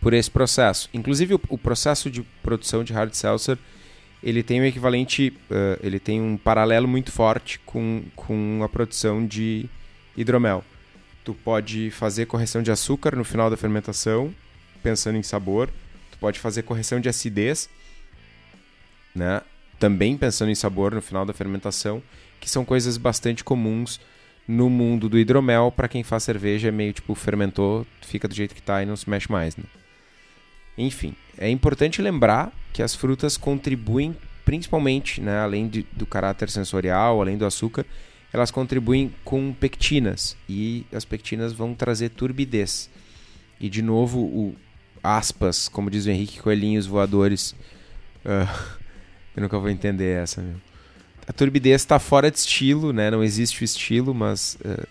por 0.00 0.12
esse 0.12 0.30
processo. 0.30 0.88
Inclusive 0.94 1.34
o, 1.34 1.40
o 1.48 1.58
processo 1.58 2.08
de 2.10 2.22
produção 2.42 2.84
de 2.84 2.92
hard 2.92 3.12
seltzer 3.12 3.58
ele 4.22 4.42
tem 4.42 4.60
um 4.60 4.64
equivalente, 4.64 5.36
uh, 5.50 5.78
ele 5.82 5.98
tem 5.98 6.20
um 6.20 6.36
paralelo 6.36 6.86
muito 6.86 7.10
forte 7.10 7.58
com, 7.66 8.04
com 8.14 8.60
a 8.62 8.68
produção 8.68 9.26
de 9.26 9.68
hidromel. 10.16 10.64
Tu 11.24 11.34
pode 11.34 11.90
fazer 11.90 12.26
correção 12.26 12.62
de 12.62 12.70
açúcar 12.70 13.14
no 13.14 13.24
final 13.24 13.48
da 13.48 13.56
fermentação, 13.56 14.34
pensando 14.82 15.16
em 15.16 15.22
sabor. 15.22 15.70
Tu 16.10 16.18
pode 16.18 16.38
fazer 16.38 16.62
correção 16.62 17.00
de 17.00 17.08
acidez, 17.08 17.68
né? 19.14 19.40
Também 19.78 20.16
pensando 20.16 20.50
em 20.50 20.54
sabor 20.54 20.94
no 20.94 21.02
final 21.02 21.24
da 21.24 21.32
fermentação, 21.32 22.02
que 22.40 22.50
são 22.50 22.64
coisas 22.64 22.96
bastante 22.96 23.44
comuns 23.44 24.00
no 24.46 24.68
mundo 24.68 25.08
do 25.08 25.18
hidromel. 25.18 25.70
Para 25.70 25.88
quem 25.88 26.02
faz 26.02 26.24
cerveja, 26.24 26.68
é 26.68 26.72
meio 26.72 26.92
tipo 26.92 27.14
fermentou, 27.14 27.86
fica 28.00 28.26
do 28.26 28.34
jeito 28.34 28.54
que 28.54 28.60
está 28.60 28.82
e 28.82 28.86
não 28.86 28.96
se 28.96 29.08
mexe 29.08 29.30
mais, 29.30 29.56
né? 29.56 29.64
Enfim, 30.76 31.14
é 31.36 31.48
importante 31.48 32.00
lembrar 32.00 32.52
que 32.72 32.82
as 32.82 32.94
frutas 32.94 33.36
contribuem 33.36 34.16
principalmente, 34.44 35.20
né, 35.20 35.38
além 35.38 35.68
de, 35.68 35.86
do 35.92 36.06
caráter 36.06 36.50
sensorial, 36.50 37.20
além 37.20 37.36
do 37.36 37.46
açúcar, 37.46 37.86
elas 38.32 38.50
contribuem 38.50 39.14
com 39.24 39.52
pectinas 39.52 40.36
e 40.48 40.86
as 40.92 41.04
pectinas 41.04 41.52
vão 41.52 41.74
trazer 41.74 42.08
turbidez. 42.10 42.88
E 43.60 43.68
de 43.68 43.82
novo, 43.82 44.20
o 44.20 44.56
aspas, 45.02 45.68
como 45.68 45.90
diz 45.90 46.06
o 46.06 46.10
Henrique 46.10 46.40
Coelhinhos 46.40 46.86
voadores. 46.86 47.52
Uh, 48.24 48.48
eu 49.36 49.42
nunca 49.42 49.58
vou 49.58 49.68
entender 49.68 50.22
essa, 50.22 50.40
meu. 50.40 50.56
A 51.26 51.32
turbidez 51.32 51.82
está 51.82 51.98
fora 51.98 52.30
de 52.30 52.38
estilo, 52.38 52.92
né? 52.92 53.10
Não 53.10 53.22
existe 53.22 53.62
o 53.62 53.64
estilo, 53.64 54.14
mas 54.14 54.56
uh, 54.64 54.86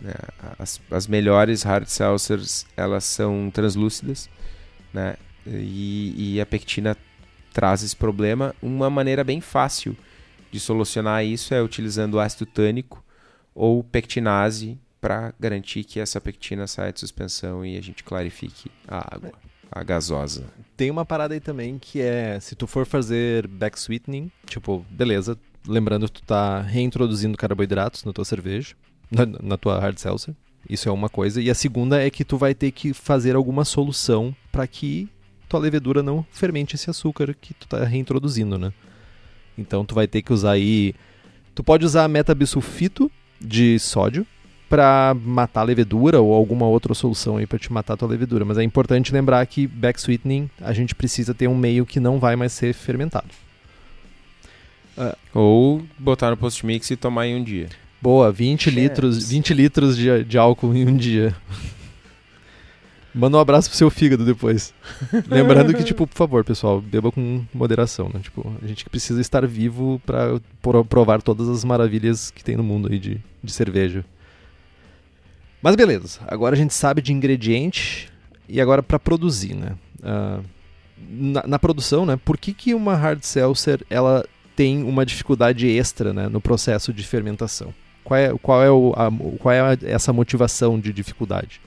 né, 0.00 0.14
as, 0.58 0.80
as 0.90 1.06
melhores 1.06 1.62
hard 1.62 1.86
seltzers 1.86 2.66
elas 2.76 3.04
são 3.04 3.50
translúcidas, 3.52 4.28
né? 4.92 5.16
E, 5.46 6.34
e 6.34 6.40
a 6.40 6.46
pectina 6.46 6.96
traz 7.52 7.82
esse 7.82 7.94
problema. 7.94 8.54
Uma 8.60 8.90
maneira 8.90 9.22
bem 9.22 9.40
fácil 9.40 9.96
de 10.50 10.60
solucionar 10.60 11.24
isso 11.24 11.54
é 11.54 11.62
utilizando 11.62 12.20
ácido 12.20 12.46
tânico 12.46 13.04
ou 13.54 13.82
pectinase 13.82 14.78
para 15.00 15.32
garantir 15.38 15.84
que 15.84 16.00
essa 16.00 16.20
pectina 16.20 16.66
saia 16.66 16.92
de 16.92 17.00
suspensão 17.00 17.64
e 17.64 17.76
a 17.76 17.80
gente 17.80 18.02
clarifique 18.02 18.70
a 18.88 19.14
água, 19.14 19.32
a 19.70 19.82
gasosa. 19.82 20.44
Tem 20.76 20.90
uma 20.90 21.04
parada 21.04 21.34
aí 21.34 21.40
também 21.40 21.78
que 21.78 22.00
é, 22.00 22.38
se 22.40 22.54
tu 22.54 22.66
for 22.66 22.84
fazer 22.84 23.46
back 23.46 23.78
sweetening, 23.78 24.30
tipo, 24.46 24.84
beleza, 24.90 25.38
lembrando 25.66 26.06
que 26.06 26.20
tu 26.20 26.26
tá 26.26 26.60
reintroduzindo 26.60 27.36
carboidratos 27.36 28.04
na 28.04 28.12
tua 28.12 28.24
cerveja, 28.24 28.74
na, 29.10 29.26
na 29.26 29.56
tua 29.56 29.78
hard 29.78 29.98
seltzer, 29.98 30.34
isso 30.68 30.88
é 30.88 30.92
uma 30.92 31.08
coisa. 31.08 31.40
E 31.40 31.50
a 31.50 31.54
segunda 31.54 32.02
é 32.02 32.10
que 32.10 32.24
tu 32.24 32.36
vai 32.36 32.54
ter 32.54 32.70
que 32.72 32.92
fazer 32.92 33.36
alguma 33.36 33.64
solução 33.64 34.34
para 34.50 34.66
que 34.66 35.08
tua 35.48 35.60
levedura 35.60 36.02
não 36.02 36.26
fermente 36.30 36.74
esse 36.74 36.90
açúcar 36.90 37.34
que 37.34 37.54
tu 37.54 37.68
tá 37.68 37.84
reintroduzindo, 37.84 38.58
né? 38.58 38.72
Então 39.56 39.84
tu 39.84 39.94
vai 39.94 40.06
ter 40.06 40.22
que 40.22 40.32
usar 40.32 40.52
aí. 40.52 40.94
Tu 41.54 41.62
pode 41.62 41.84
usar 41.84 42.08
metabisulfito 42.08 43.10
de 43.40 43.78
sódio 43.78 44.26
para 44.68 45.16
matar 45.24 45.60
a 45.60 45.64
levedura 45.64 46.20
ou 46.20 46.34
alguma 46.34 46.66
outra 46.66 46.92
solução 46.92 47.36
aí 47.36 47.46
para 47.46 47.58
te 47.58 47.72
matar 47.72 47.94
a 47.94 47.96
tua 47.96 48.08
levedura, 48.08 48.44
mas 48.44 48.58
é 48.58 48.62
importante 48.62 49.12
lembrar 49.12 49.46
que 49.46 49.66
back 49.66 49.98
sweetening 50.00 50.50
a 50.60 50.72
gente 50.72 50.94
precisa 50.94 51.32
ter 51.32 51.48
um 51.48 51.56
meio 51.56 51.86
que 51.86 52.00
não 52.00 52.18
vai 52.18 52.34
mais 52.34 52.52
ser 52.52 52.74
fermentado. 52.74 53.28
Uh, 54.98 55.16
ou 55.34 55.82
botar 55.98 56.30
no 56.30 56.36
post 56.36 56.64
mix 56.64 56.90
e 56.90 56.96
tomar 56.96 57.26
em 57.26 57.36
um 57.36 57.44
dia. 57.44 57.68
Boa, 58.00 58.32
20 58.32 58.70
litros, 58.70 59.28
20 59.28 59.54
litros 59.54 59.96
de, 59.96 60.24
de 60.24 60.38
álcool 60.38 60.74
em 60.74 60.86
um 60.86 60.96
dia. 60.96 61.34
Manda 63.16 63.38
um 63.38 63.40
abraço 63.40 63.70
pro 63.70 63.78
seu 63.78 63.88
fígado 63.88 64.26
depois. 64.26 64.74
Lembrando 65.26 65.72
que, 65.72 65.82
tipo, 65.82 66.06
por 66.06 66.14
favor, 66.14 66.44
pessoal, 66.44 66.82
beba 66.82 67.10
com 67.10 67.42
moderação, 67.54 68.10
né? 68.12 68.20
Tipo, 68.22 68.54
a 68.62 68.66
gente 68.66 68.84
precisa 68.90 69.18
estar 69.22 69.46
vivo 69.46 69.98
para 70.04 70.38
provar 70.84 71.22
todas 71.22 71.48
as 71.48 71.64
maravilhas 71.64 72.30
que 72.30 72.44
tem 72.44 72.58
no 72.58 72.62
mundo 72.62 72.92
aí 72.92 72.98
de, 72.98 73.18
de 73.42 73.52
cerveja. 73.52 74.04
Mas 75.62 75.74
beleza, 75.74 76.20
agora 76.28 76.54
a 76.54 76.58
gente 76.58 76.74
sabe 76.74 77.00
de 77.00 77.10
ingrediente 77.10 78.12
e 78.46 78.60
agora 78.60 78.82
para 78.82 78.98
produzir, 78.98 79.54
né? 79.54 79.72
Uh, 80.00 80.44
na, 81.08 81.46
na, 81.46 81.58
produção, 81.58 82.04
né? 82.04 82.18
Por 82.22 82.36
que, 82.36 82.52
que 82.52 82.74
uma 82.74 82.94
hard 82.94 83.22
seltzer 83.22 83.80
ela 83.88 84.26
tem 84.54 84.82
uma 84.82 85.06
dificuldade 85.06 85.66
extra 85.66 86.12
né, 86.12 86.28
no 86.28 86.40
processo 86.40 86.92
de 86.92 87.02
fermentação? 87.02 87.72
Qual 88.04 88.18
é, 88.18 88.34
qual 88.40 88.62
é, 88.62 88.70
o, 88.70 88.92
a, 88.94 89.10
qual 89.38 89.54
é 89.54 89.78
essa 89.84 90.12
motivação 90.12 90.78
de 90.78 90.92
dificuldade? 90.92 91.60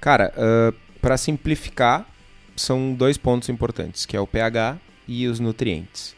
Cara, 0.00 0.32
uh, 0.36 0.74
para 1.00 1.16
simplificar, 1.16 2.06
são 2.56 2.94
dois 2.94 3.16
pontos 3.16 3.48
importantes, 3.48 4.06
que 4.06 4.16
é 4.16 4.20
o 4.20 4.26
pH 4.26 4.78
e 5.06 5.26
os 5.26 5.38
nutrientes. 5.38 6.14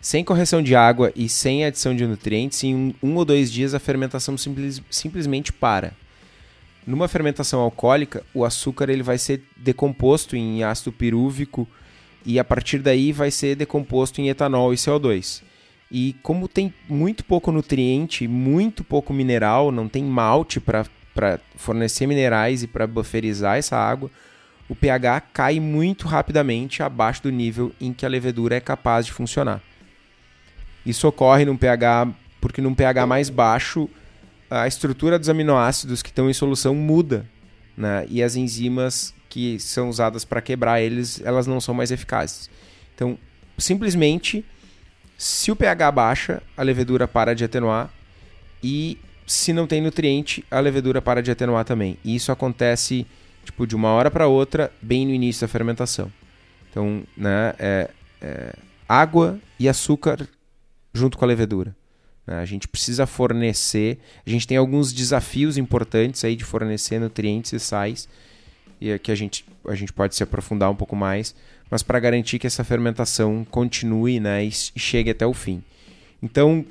Sem 0.00 0.22
correção 0.22 0.62
de 0.62 0.76
água 0.76 1.12
e 1.16 1.28
sem 1.28 1.64
adição 1.64 1.96
de 1.96 2.06
nutrientes, 2.06 2.62
em 2.62 2.74
um, 2.74 2.94
um 3.02 3.16
ou 3.16 3.24
dois 3.24 3.50
dias 3.50 3.74
a 3.74 3.78
fermentação 3.78 4.36
simples, 4.36 4.82
simplesmente 4.90 5.52
para. 5.52 5.94
Numa 6.86 7.08
fermentação 7.08 7.60
alcoólica, 7.60 8.22
o 8.34 8.44
açúcar 8.44 8.90
ele 8.90 9.02
vai 9.02 9.16
ser 9.16 9.42
decomposto 9.56 10.36
em 10.36 10.62
ácido 10.62 10.92
pirúvico 10.92 11.66
e 12.24 12.38
a 12.38 12.44
partir 12.44 12.78
daí 12.78 13.12
vai 13.12 13.30
ser 13.30 13.56
decomposto 13.56 14.20
em 14.20 14.28
etanol 14.28 14.72
e 14.74 14.76
CO2. 14.76 15.42
E 15.90 16.14
como 16.22 16.46
tem 16.46 16.72
muito 16.88 17.24
pouco 17.24 17.50
nutriente, 17.50 18.28
muito 18.28 18.84
pouco 18.84 19.12
mineral, 19.12 19.72
não 19.72 19.88
tem 19.88 20.04
malte 20.04 20.60
para 20.60 20.84
para 21.14 21.38
fornecer 21.56 22.06
minerais 22.06 22.62
e 22.62 22.66
para 22.66 22.86
bufferizar 22.86 23.56
essa 23.56 23.76
água, 23.76 24.10
o 24.68 24.74
pH 24.74 25.20
cai 25.32 25.60
muito 25.60 26.08
rapidamente 26.08 26.82
abaixo 26.82 27.22
do 27.22 27.30
nível 27.30 27.72
em 27.80 27.92
que 27.92 28.04
a 28.04 28.08
levedura 28.08 28.56
é 28.56 28.60
capaz 28.60 29.06
de 29.06 29.12
funcionar. 29.12 29.62
Isso 30.84 31.06
ocorre 31.06 31.44
num 31.44 31.56
pH 31.56 32.08
porque 32.40 32.60
num 32.60 32.74
pH 32.74 33.06
mais 33.06 33.30
baixo 33.30 33.88
a 34.50 34.66
estrutura 34.66 35.18
dos 35.18 35.28
aminoácidos 35.28 36.02
que 36.02 36.10
estão 36.10 36.28
em 36.28 36.34
solução 36.34 36.74
muda, 36.74 37.26
né? 37.76 38.04
E 38.08 38.22
as 38.22 38.36
enzimas 38.36 39.14
que 39.28 39.58
são 39.58 39.88
usadas 39.88 40.24
para 40.24 40.40
quebrar 40.40 40.80
eles, 40.80 41.20
elas 41.24 41.46
não 41.46 41.60
são 41.60 41.74
mais 41.74 41.90
eficazes. 41.90 42.50
Então, 42.94 43.18
simplesmente, 43.58 44.44
se 45.16 45.50
o 45.50 45.56
pH 45.56 45.90
baixa, 45.90 46.42
a 46.56 46.62
levedura 46.62 47.08
para 47.08 47.34
de 47.34 47.44
atenuar 47.44 47.90
e 48.62 48.98
se 49.26 49.52
não 49.52 49.66
tem 49.66 49.80
nutriente, 49.80 50.44
a 50.50 50.60
levedura 50.60 51.00
para 51.00 51.22
de 51.22 51.30
atenuar 51.30 51.64
também. 51.64 51.98
E 52.04 52.14
isso 52.14 52.30
acontece 52.30 53.06
tipo 53.44 53.66
de 53.66 53.76
uma 53.76 53.90
hora 53.90 54.10
para 54.10 54.26
outra, 54.26 54.72
bem 54.80 55.06
no 55.06 55.12
início 55.12 55.42
da 55.42 55.48
fermentação. 55.48 56.10
Então, 56.70 57.02
né, 57.16 57.54
é, 57.58 57.90
é 58.20 58.54
água 58.88 59.38
e 59.58 59.68
açúcar 59.68 60.26
junto 60.92 61.18
com 61.18 61.24
a 61.24 61.28
levedura. 61.28 61.74
Né? 62.26 62.36
A 62.36 62.44
gente 62.44 62.66
precisa 62.66 63.06
fornecer, 63.06 63.98
a 64.26 64.30
gente 64.30 64.46
tem 64.46 64.56
alguns 64.56 64.92
desafios 64.92 65.56
importantes 65.56 66.24
aí 66.24 66.34
de 66.34 66.44
fornecer 66.44 66.98
nutrientes 66.98 67.52
e 67.52 67.60
sais, 67.60 68.08
e 68.80 68.92
aqui 68.92 69.12
a 69.12 69.14
gente, 69.14 69.44
a 69.66 69.74
gente 69.74 69.92
pode 69.92 70.14
se 70.14 70.22
aprofundar 70.22 70.70
um 70.70 70.76
pouco 70.76 70.96
mais, 70.96 71.34
mas 71.70 71.82
para 71.82 71.98
garantir 72.00 72.38
que 72.38 72.46
essa 72.46 72.64
fermentação 72.64 73.46
continue 73.50 74.20
né, 74.20 74.44
e 74.44 74.50
chegue 74.50 75.10
até 75.10 75.26
o 75.26 75.32
fim. 75.32 75.62
Então, 76.22 76.64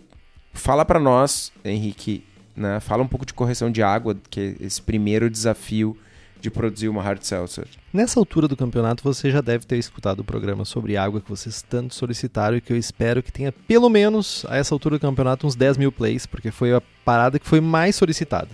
fala 0.53 0.83
para 0.85 0.99
nós, 0.99 1.51
Henrique, 1.63 2.23
né? 2.55 2.79
Fala 2.79 3.03
um 3.03 3.07
pouco 3.07 3.25
de 3.25 3.33
correção 3.33 3.71
de 3.71 3.81
água, 3.81 4.15
que 4.29 4.39
é 4.39 4.65
esse 4.65 4.81
primeiro 4.81 5.29
desafio 5.29 5.97
de 6.43 6.51
produzir 6.51 6.89
uma 6.89 7.01
hard 7.01 7.21
seltzer. 7.21 7.65
Nessa 7.93 8.19
altura 8.19 8.49
do 8.49 8.57
campeonato, 8.57 9.01
você 9.01 9.31
já 9.31 9.39
deve 9.39 9.65
ter 9.65 9.77
escutado 9.77 10.19
o 10.19 10.23
programa 10.25 10.65
sobre 10.65 10.97
água 10.97 11.21
que 11.21 11.29
vocês 11.29 11.61
tanto 11.61 11.95
solicitaram 11.95 12.57
e 12.57 12.61
que 12.61 12.73
eu 12.73 12.77
espero 12.77 13.23
que 13.23 13.31
tenha 13.31 13.51
pelo 13.51 13.89
menos, 13.89 14.45
a 14.49 14.57
essa 14.57 14.75
altura 14.75 14.97
do 14.97 15.01
campeonato, 15.01 15.47
uns 15.47 15.55
10 15.55 15.77
mil 15.77 15.91
plays, 15.91 16.25
porque 16.25 16.51
foi 16.51 16.73
a 16.73 16.81
parada 17.05 17.39
que 17.39 17.47
foi 17.47 17.61
mais 17.61 17.95
solicitada. 17.95 18.49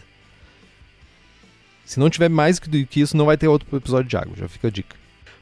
Se 1.84 2.00
não 2.00 2.12
tiver 2.12 2.30
mais 2.30 2.60
do 2.60 2.86
que 2.86 3.02
isso, 3.02 3.18
não 3.18 3.26
vai 3.26 3.36
ter 3.36 3.48
outro 3.48 3.76
episódio 3.76 4.08
de 4.08 4.16
água, 4.16 4.36
já 4.38 4.48
fica 4.48 4.68
a 4.68 4.72
dica. 4.72 4.96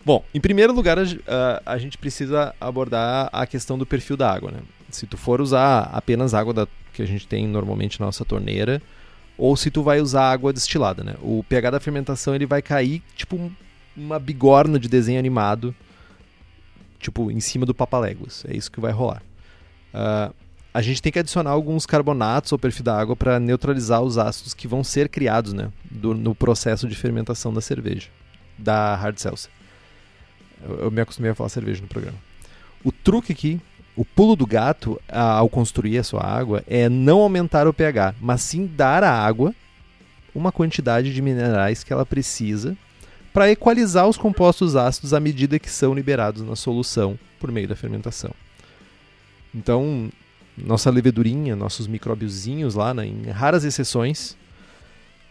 Bom, 0.05 0.23
em 0.33 0.39
primeiro 0.39 0.71
lugar, 0.71 0.97
a, 0.97 1.61
a 1.65 1.77
gente 1.77 1.97
precisa 1.97 2.55
abordar 2.61 3.27
a 3.33 3.45
questão 3.45 3.77
do 3.77 3.85
perfil 3.85 4.15
da 4.15 4.31
água, 4.31 4.51
né? 4.51 4.59
Se 4.89 5.05
tu 5.05 5.17
for 5.17 5.41
usar 5.41 5.89
apenas 5.91 6.33
água 6.33 6.53
da, 6.53 6.67
que 6.97 7.03
a 7.03 7.07
gente 7.07 7.27
tem 7.27 7.47
normalmente 7.47 7.99
na 7.99 8.07
nossa 8.07 8.25
torneira, 8.25 8.81
ou 9.37 9.55
se 9.55 9.69
tu 9.69 9.83
vai 9.83 10.01
usar 10.01 10.31
água 10.31 10.51
destilada, 10.51 11.03
né? 11.03 11.15
O 11.21 11.43
pH 11.47 11.69
da 11.69 11.79
fermentação 11.79 12.33
ele 12.33 12.47
vai 12.47 12.61
cair 12.61 13.03
tipo 13.15 13.51
uma 13.95 14.19
bigorna 14.19 14.79
de 14.79 14.89
desenho 14.89 15.19
animado, 15.19 15.75
tipo 16.99 17.29
em 17.29 17.39
cima 17.39 17.65
do 17.65 17.73
papaléguas. 17.73 18.43
É 18.47 18.57
isso 18.57 18.71
que 18.71 18.79
vai 18.79 18.91
rolar. 18.91 19.21
Uh, 19.93 20.33
a 20.73 20.81
gente 20.81 21.01
tem 21.01 21.11
que 21.11 21.19
adicionar 21.19 21.51
alguns 21.51 21.85
carbonatos 21.85 22.51
ao 22.51 22.59
perfil 22.59 22.83
da 22.83 22.99
água 22.99 23.15
para 23.15 23.39
neutralizar 23.39 24.01
os 24.01 24.17
ácidos 24.17 24.55
que 24.55 24.67
vão 24.67 24.83
ser 24.83 25.07
criados, 25.07 25.53
né, 25.53 25.71
do, 25.89 26.13
no 26.13 26.33
processo 26.35 26.87
de 26.87 26.95
fermentação 26.95 27.53
da 27.53 27.61
cerveja, 27.61 28.09
da 28.57 28.95
hard 28.95 29.17
seltzer. 29.17 29.51
Eu, 30.67 30.79
eu 30.79 30.91
me 30.91 31.01
acostumei 31.01 31.31
a 31.31 31.35
falar 31.35 31.49
cerveja 31.49 31.81
no 31.81 31.87
programa. 31.87 32.17
O 32.83 32.91
truque 32.91 33.31
aqui 33.31 33.61
o 33.97 34.05
pulo 34.05 34.35
do 34.35 34.45
gato 34.45 35.01
ao 35.09 35.49
construir 35.49 35.97
a 35.97 36.03
sua 36.03 36.23
água 36.23 36.63
é 36.67 36.87
não 36.87 37.19
aumentar 37.21 37.67
o 37.67 37.73
pH, 37.73 38.13
mas 38.21 38.41
sim 38.43 38.67
dar 38.67 39.03
à 39.03 39.11
água 39.11 39.53
uma 40.35 40.51
quantidade 40.51 41.11
de 41.11 41.19
minerais 41.19 41.83
que 41.83 41.91
ela 41.91 42.05
precisa 42.05 42.77
para 43.33 43.49
equalizar 43.49 44.07
os 44.07 44.15
compostos 44.15 44.75
ácidos 44.75 45.15
à 45.15 45.19
medida 45.19 45.57
que 45.57 45.69
são 45.69 45.95
liberados 45.95 46.43
na 46.43 46.55
solução 46.55 47.17
por 47.39 47.51
meio 47.51 47.67
da 47.67 47.75
fermentação. 47.75 48.31
Então, 49.53 50.11
nossa 50.55 50.91
levedurinha, 50.91 51.55
nossos 51.55 51.87
micróbiozinhos 51.87 52.75
lá, 52.75 52.93
né, 52.93 53.07
em 53.07 53.31
raras 53.31 53.63
exceções, 53.63 54.37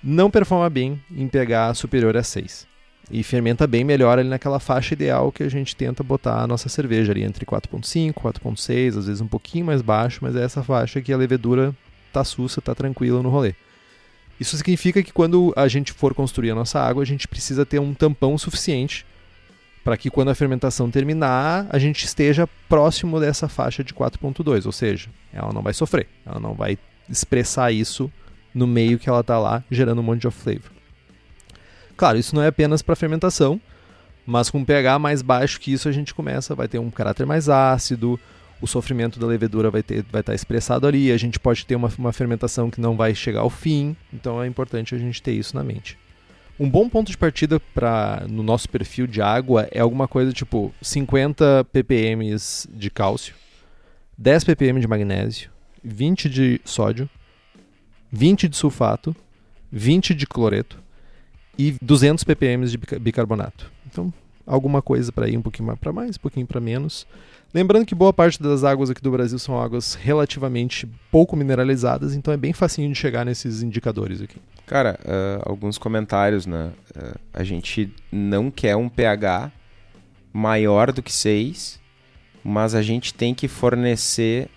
não 0.03 0.29
performa 0.29 0.69
bem 0.69 1.01
em 1.11 1.29
pH 1.29 1.75
superior 1.75 2.17
a 2.17 2.23
6. 2.25 2.67
E 3.11 3.23
fermenta 3.23 3.67
bem 3.67 3.85
melhor 3.85 4.19
ali 4.19 4.29
naquela 4.29 4.59
faixa 4.59 4.95
ideal 4.95 5.31
que 5.31 5.43
a 5.43 5.49
gente 5.49 5.77
tenta 5.77 6.03
botar 6.03 6.41
a 6.41 6.47
nossa 6.47 6.69
cerveja 6.69 7.13
ali 7.13 7.23
entre 7.23 7.47
4.5, 7.47 8.13
4.6, 8.13 8.99
às 8.99 9.07
vezes 9.07 9.21
um 9.21 9.29
pouquinho 9.29 9.67
mais 9.67 9.81
baixo, 9.81 10.19
mas 10.23 10.35
é 10.35 10.43
essa 10.43 10.63
faixa 10.63 11.01
que 11.01 11.13
a 11.13 11.17
levedura 11.17 11.75
tá 12.13 12.25
sussa, 12.25 12.61
tá 12.61 12.75
tranquila 12.75 13.23
no 13.23 13.29
rolê. 13.29 13.55
Isso 14.41 14.57
significa 14.57 15.03
que 15.03 15.13
quando 15.13 15.53
a 15.57 15.69
gente 15.69 15.93
for 15.93 16.15
construir 16.15 16.51
a 16.51 16.55
nossa 16.55 16.81
água, 16.81 17.03
a 17.03 17.07
gente 17.07 17.29
precisa 17.29 17.65
ter 17.65 17.79
um 17.79 17.95
tampão 17.95 18.37
suficiente 18.37 19.07
para 19.85 19.97
que 19.97 20.11
quando 20.11 20.31
a 20.31 20.35
fermentação 20.35 20.91
terminar, 20.91 21.67
a 21.71 21.79
gente 21.79 22.05
esteja 22.05 22.49
próximo 22.69 23.21
dessa 23.21 23.49
faixa 23.49 23.85
de 23.85 23.95
4.2, 23.95 24.67
ou 24.67 24.73
seja, 24.73 25.09
ela 25.33 25.53
não 25.53 25.63
vai 25.63 25.73
sofrer, 25.73 26.09
ela 26.27 26.41
não 26.41 26.55
vai 26.55 26.77
expressar 27.09 27.71
isso 27.71 28.11
no 28.53 28.67
meio 28.67 28.99
que 28.99 29.09
ela 29.09 29.21
está 29.21 29.39
lá, 29.39 29.63
gerando 29.71 30.01
um 30.01 30.03
monte 30.03 30.23
de 30.23 30.27
off-flavor. 30.27 30.76
Claro, 31.97 32.19
isso 32.19 32.35
não 32.35 32.43
é 32.43 32.49
apenas 32.49 32.83
para 32.83 32.95
fermentação, 32.95 33.61
mas 34.27 34.51
com 34.51 34.59
um 34.59 34.65
pH 34.65 34.99
mais 34.99 35.23
baixo 35.23 35.61
que 35.61 35.73
isso 35.73 35.89
a 35.89 35.93
gente 35.93 36.15
começa, 36.15 36.55
vai 36.55 36.69
ter 36.69 36.79
um 36.79 36.91
caráter 36.91 37.25
mais 37.25 37.49
ácido, 37.49 38.19
o 38.61 38.67
sofrimento 38.67 39.19
da 39.19 39.27
levedura 39.27 39.71
vai, 39.71 39.83
ter, 39.83 40.05
vai 40.11 40.21
estar 40.21 40.35
expressado 40.35 40.87
ali, 40.87 41.13
a 41.13 41.17
gente 41.17 41.39
pode 41.39 41.65
ter 41.65 41.77
uma, 41.77 41.91
uma 41.99 42.13
fermentação 42.13 42.71
que 42.71 42.81
não 42.81 42.97
vai 42.97 43.15
chegar 43.15 43.41
ao 43.41 43.51
fim, 43.51 43.97
então 44.13 44.43
é 44.43 44.47
importante 44.47 44.95
a 44.95 44.99
gente 44.99 45.23
ter 45.23 45.33
isso 45.33 45.55
na 45.55 45.63
mente. 45.63 45.99
Um 46.59 46.69
bom 46.69 46.89
ponto 46.89 47.11
de 47.11 47.19
partida 47.19 47.61
para 47.75 48.25
no 48.29 48.43
nosso 48.43 48.69
perfil 48.69 49.07
de 49.07 49.21
água 49.21 49.69
é 49.71 49.81
alguma 49.81 50.09
coisa 50.09 50.33
tipo 50.33 50.75
50 50.81 51.67
ppm 51.71 52.35
de 52.71 52.91
cálcio, 52.91 53.35
10 54.17 54.45
ppm 54.45 54.81
de 54.81 54.89
magnésio, 54.89 55.51
20 55.85 56.31
de 56.31 56.61
sódio, 56.65 57.09
20 58.11 58.49
de 58.49 58.57
sulfato, 58.57 59.15
20 59.71 60.15
de 60.15 60.27
cloreto, 60.27 60.79
e 61.59 61.75
200 61.81 62.25
ppm 62.25 62.67
de 62.67 62.79
bicarbonato. 62.99 63.71
Então, 63.87 64.13
alguma 64.47 64.81
coisa 64.81 65.11
para 65.11 65.29
ir 65.29 65.37
um 65.37 65.43
pouquinho 65.43 65.77
para 65.77 65.93
mais, 65.93 66.17
um 66.17 66.21
pouquinho 66.21 66.47
para 66.47 66.61
menos. 66.61 67.07
Lembrando 67.53 67.87
que 67.87 67.95
boa 67.95 68.13
parte 68.13 68.43
das 68.43 68.65
águas 68.65 68.91
aqui 68.91 69.01
do 69.01 69.11
Brasil 69.11 69.39
são 69.39 69.59
águas 69.61 69.95
relativamente 69.95 70.87
pouco 71.11 71.37
mineralizadas, 71.37 72.15
então 72.15 72.33
é 72.33 72.37
bem 72.37 72.53
facinho 72.53 72.89
de 72.93 72.95
chegar 72.95 73.25
nesses 73.25 73.63
indicadores 73.63 74.21
aqui. 74.21 74.37
Cara, 74.67 74.99
uh, 75.03 75.49
alguns 75.49 75.79
comentários, 75.79 76.45
né? 76.45 76.71
Uh, 76.95 77.19
a 77.33 77.43
gente 77.43 77.93
não 78.13 78.51
quer 78.51 78.77
um 78.77 78.89
pH 78.89 79.51
maior 80.33 80.93
do 80.93 81.03
que 81.03 81.13
6, 81.13 81.81
mas 82.45 82.75
a 82.75 82.83
gente 82.83 83.15
tem 83.15 83.35
que 83.35 83.49
fornecer 83.49 84.49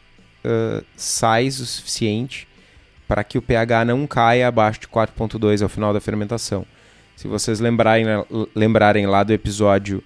uh, 0.43 0.83
sais 0.97 1.59
o 1.59 1.65
suficiente 1.65 2.47
para 3.07 3.23
que 3.23 3.37
o 3.37 3.41
pH 3.41 3.85
não 3.85 4.05
caia 4.05 4.47
abaixo 4.47 4.81
de 4.81 4.87
4.2 4.87 5.63
ao 5.63 5.69
final 5.69 5.93
da 5.93 6.01
fermentação. 6.01 6.65
Se 7.19 7.27
vocês 7.27 7.59
lembrarem, 7.59 8.05
lembrarem 8.55 9.05
lá 9.05 9.23
do 9.23 9.33
episódio 9.33 10.01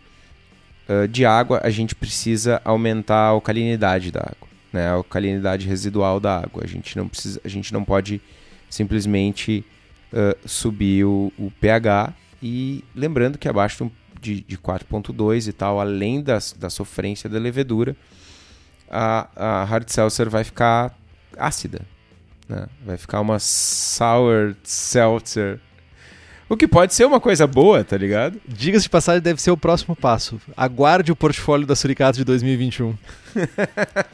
uh, 0.89 1.07
de 1.07 1.27
água, 1.27 1.61
a 1.63 1.69
gente 1.69 1.93
precisa 1.93 2.59
aumentar 2.65 3.17
a 3.17 3.27
alcalinidade 3.27 4.11
da 4.11 4.21
água, 4.21 4.47
né? 4.73 4.87
a 4.87 4.93
alcalinidade 4.93 5.67
residual 5.67 6.19
da 6.19 6.39
água. 6.39 6.63
A 6.63 6.67
gente 6.67 6.97
não, 6.97 7.07
precisa, 7.07 7.39
a 7.45 7.47
gente 7.47 7.71
não 7.71 7.85
pode 7.85 8.19
simplesmente 8.67 9.63
uh, 10.11 10.35
subir 10.49 11.05
o, 11.05 11.31
o, 11.37 11.51
pH 11.61 12.15
e 12.41 12.83
lembrando 12.95 13.37
que 13.37 13.47
abaixo 13.47 13.91
de, 14.19 14.41
de 14.41 14.57
4.2 14.57 15.47
e 15.47 15.53
tal, 15.53 15.79
além 15.79 16.19
das, 16.19 16.51
da 16.53 16.71
sofrência 16.71 17.29
da 17.29 17.37
levedura, 17.37 17.95
a, 18.89 19.27
a 19.35 19.63
hard 19.65 19.87
seltzer 19.87 20.31
vai 20.31 20.43
ficar 20.43 20.97
ácida. 21.37 21.81
Né? 22.49 22.65
Vai 22.83 22.97
ficar 22.97 23.21
uma 23.21 23.37
sour 23.37 24.55
seltzer 24.63 25.59
o 26.49 26.57
que 26.57 26.67
pode 26.67 26.93
ser 26.93 27.05
uma 27.05 27.19
coisa 27.19 27.47
boa, 27.47 27.83
tá 27.83 27.97
ligado? 27.97 28.39
Diga-se 28.47 28.83
de 28.83 28.89
passagem, 28.89 29.21
deve 29.21 29.41
ser 29.41 29.51
o 29.51 29.57
próximo 29.57 29.95
passo. 29.95 30.39
Aguarde 30.55 31.11
o 31.11 31.15
portfólio 31.15 31.65
da 31.65 31.75
Suricato 31.75 32.17
de 32.17 32.23
2021. 32.23 32.95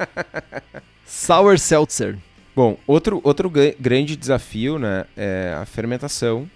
Sour 1.05 1.57
Seltzer. 1.57 2.17
Bom, 2.55 2.77
outro, 2.85 3.21
outro 3.23 3.51
grande 3.79 4.15
desafio 4.15 4.77
né, 4.77 5.05
é 5.15 5.55
a 5.59 5.65
fermentação, 5.65 6.49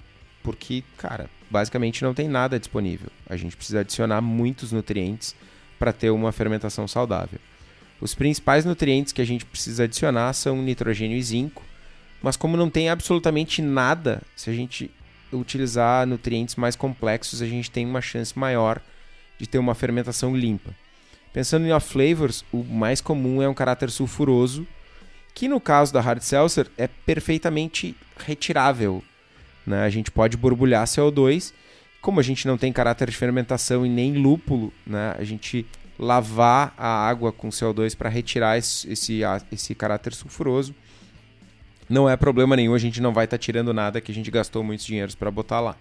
porque, 0.43 0.83
cara, 0.97 1.29
basicamente 1.49 2.03
não 2.03 2.13
tem 2.13 2.27
nada 2.27 2.59
disponível. 2.59 3.09
A 3.29 3.37
gente 3.37 3.55
precisa 3.55 3.79
adicionar 3.81 4.21
muitos 4.21 4.71
nutrientes 4.71 5.35
para 5.79 5.93
ter 5.93 6.09
uma 6.09 6.31
fermentação 6.31 6.87
saudável. 6.87 7.39
Os 8.01 8.13
principais 8.13 8.65
nutrientes 8.65 9.13
que 9.13 9.21
a 9.21 9.25
gente 9.25 9.45
precisa 9.45 9.85
adicionar 9.85 10.33
são 10.33 10.61
nitrogênio 10.61 11.17
e 11.17 11.23
zinco, 11.23 11.63
mas 12.21 12.35
como 12.35 12.57
não 12.57 12.69
tem 12.69 12.89
absolutamente 12.89 13.61
nada, 13.61 14.21
se 14.35 14.49
a 14.49 14.53
gente 14.53 14.91
utilizar 15.33 16.05
nutrientes 16.05 16.55
mais 16.55 16.75
complexos, 16.75 17.41
a 17.41 17.45
gente 17.45 17.71
tem 17.71 17.85
uma 17.85 18.01
chance 18.01 18.37
maior 18.37 18.81
de 19.37 19.47
ter 19.47 19.57
uma 19.57 19.75
fermentação 19.75 20.35
limpa. 20.35 20.73
Pensando 21.33 21.65
em 21.65 21.71
off 21.71 21.91
flavors, 21.91 22.45
o 22.51 22.63
mais 22.63 23.01
comum 23.01 23.41
é 23.41 23.49
um 23.49 23.53
caráter 23.53 23.89
sulfuroso, 23.89 24.67
que 25.33 25.47
no 25.47 25.59
caso 25.59 25.91
da 25.91 25.99
hard 25.99 26.21
seltzer 26.21 26.69
é 26.77 26.87
perfeitamente 26.87 27.95
retirável. 28.17 29.03
Né? 29.65 29.83
A 29.83 29.89
gente 29.89 30.11
pode 30.11 30.37
borbulhar 30.37 30.85
CO2, 30.85 31.51
como 32.01 32.19
a 32.19 32.23
gente 32.23 32.47
não 32.47 32.57
tem 32.57 32.71
caráter 32.71 33.09
de 33.09 33.17
fermentação 33.17 33.85
e 33.85 33.89
nem 33.89 34.13
lúpulo, 34.13 34.71
né? 34.85 35.15
a 35.17 35.23
gente 35.23 35.65
lavar 35.97 36.73
a 36.77 36.87
água 36.87 37.31
com 37.31 37.49
CO2 37.49 37.95
para 37.95 38.09
retirar 38.09 38.57
esse, 38.57 38.91
esse, 38.91 39.21
esse 39.51 39.73
caráter 39.73 40.13
sulfuroso 40.13 40.75
não 41.89 42.09
é 42.09 42.15
problema 42.15 42.55
nenhum, 42.55 42.73
a 42.73 42.79
gente 42.79 43.01
não 43.01 43.13
vai 43.13 43.25
estar 43.25 43.37
tá 43.37 43.41
tirando 43.41 43.73
nada 43.73 44.01
que 44.01 44.11
a 44.11 44.15
gente 44.15 44.31
gastou 44.31 44.63
muitos 44.63 44.85
dinheiros 44.85 45.15
para 45.15 45.29
botar 45.29 45.59
lá. 45.59 45.75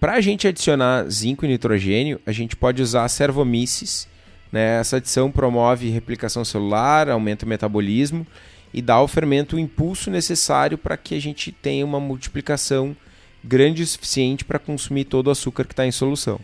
Para 0.00 0.14
a 0.14 0.20
gente 0.20 0.46
adicionar 0.46 1.08
zinco 1.08 1.44
e 1.44 1.48
nitrogênio, 1.48 2.20
a 2.24 2.30
gente 2.30 2.54
pode 2.54 2.80
usar 2.80 3.08
servomices. 3.08 4.06
Né? 4.52 4.78
Essa 4.78 4.98
adição 4.98 5.30
promove 5.30 5.90
replicação 5.90 6.44
celular, 6.44 7.08
aumenta 7.08 7.44
o 7.44 7.48
metabolismo 7.48 8.26
e 8.72 8.80
dá 8.80 8.94
ao 8.94 9.08
fermento 9.08 9.56
o 9.56 9.58
impulso 9.58 10.10
necessário 10.10 10.78
para 10.78 10.96
que 10.96 11.14
a 11.14 11.20
gente 11.20 11.50
tenha 11.50 11.84
uma 11.84 11.98
multiplicação 11.98 12.96
grande 13.42 13.82
o 13.82 13.86
suficiente 13.86 14.44
para 14.44 14.58
consumir 14.58 15.04
todo 15.04 15.28
o 15.28 15.30
açúcar 15.30 15.64
que 15.64 15.72
está 15.72 15.86
em 15.86 15.92
solução. 15.92 16.40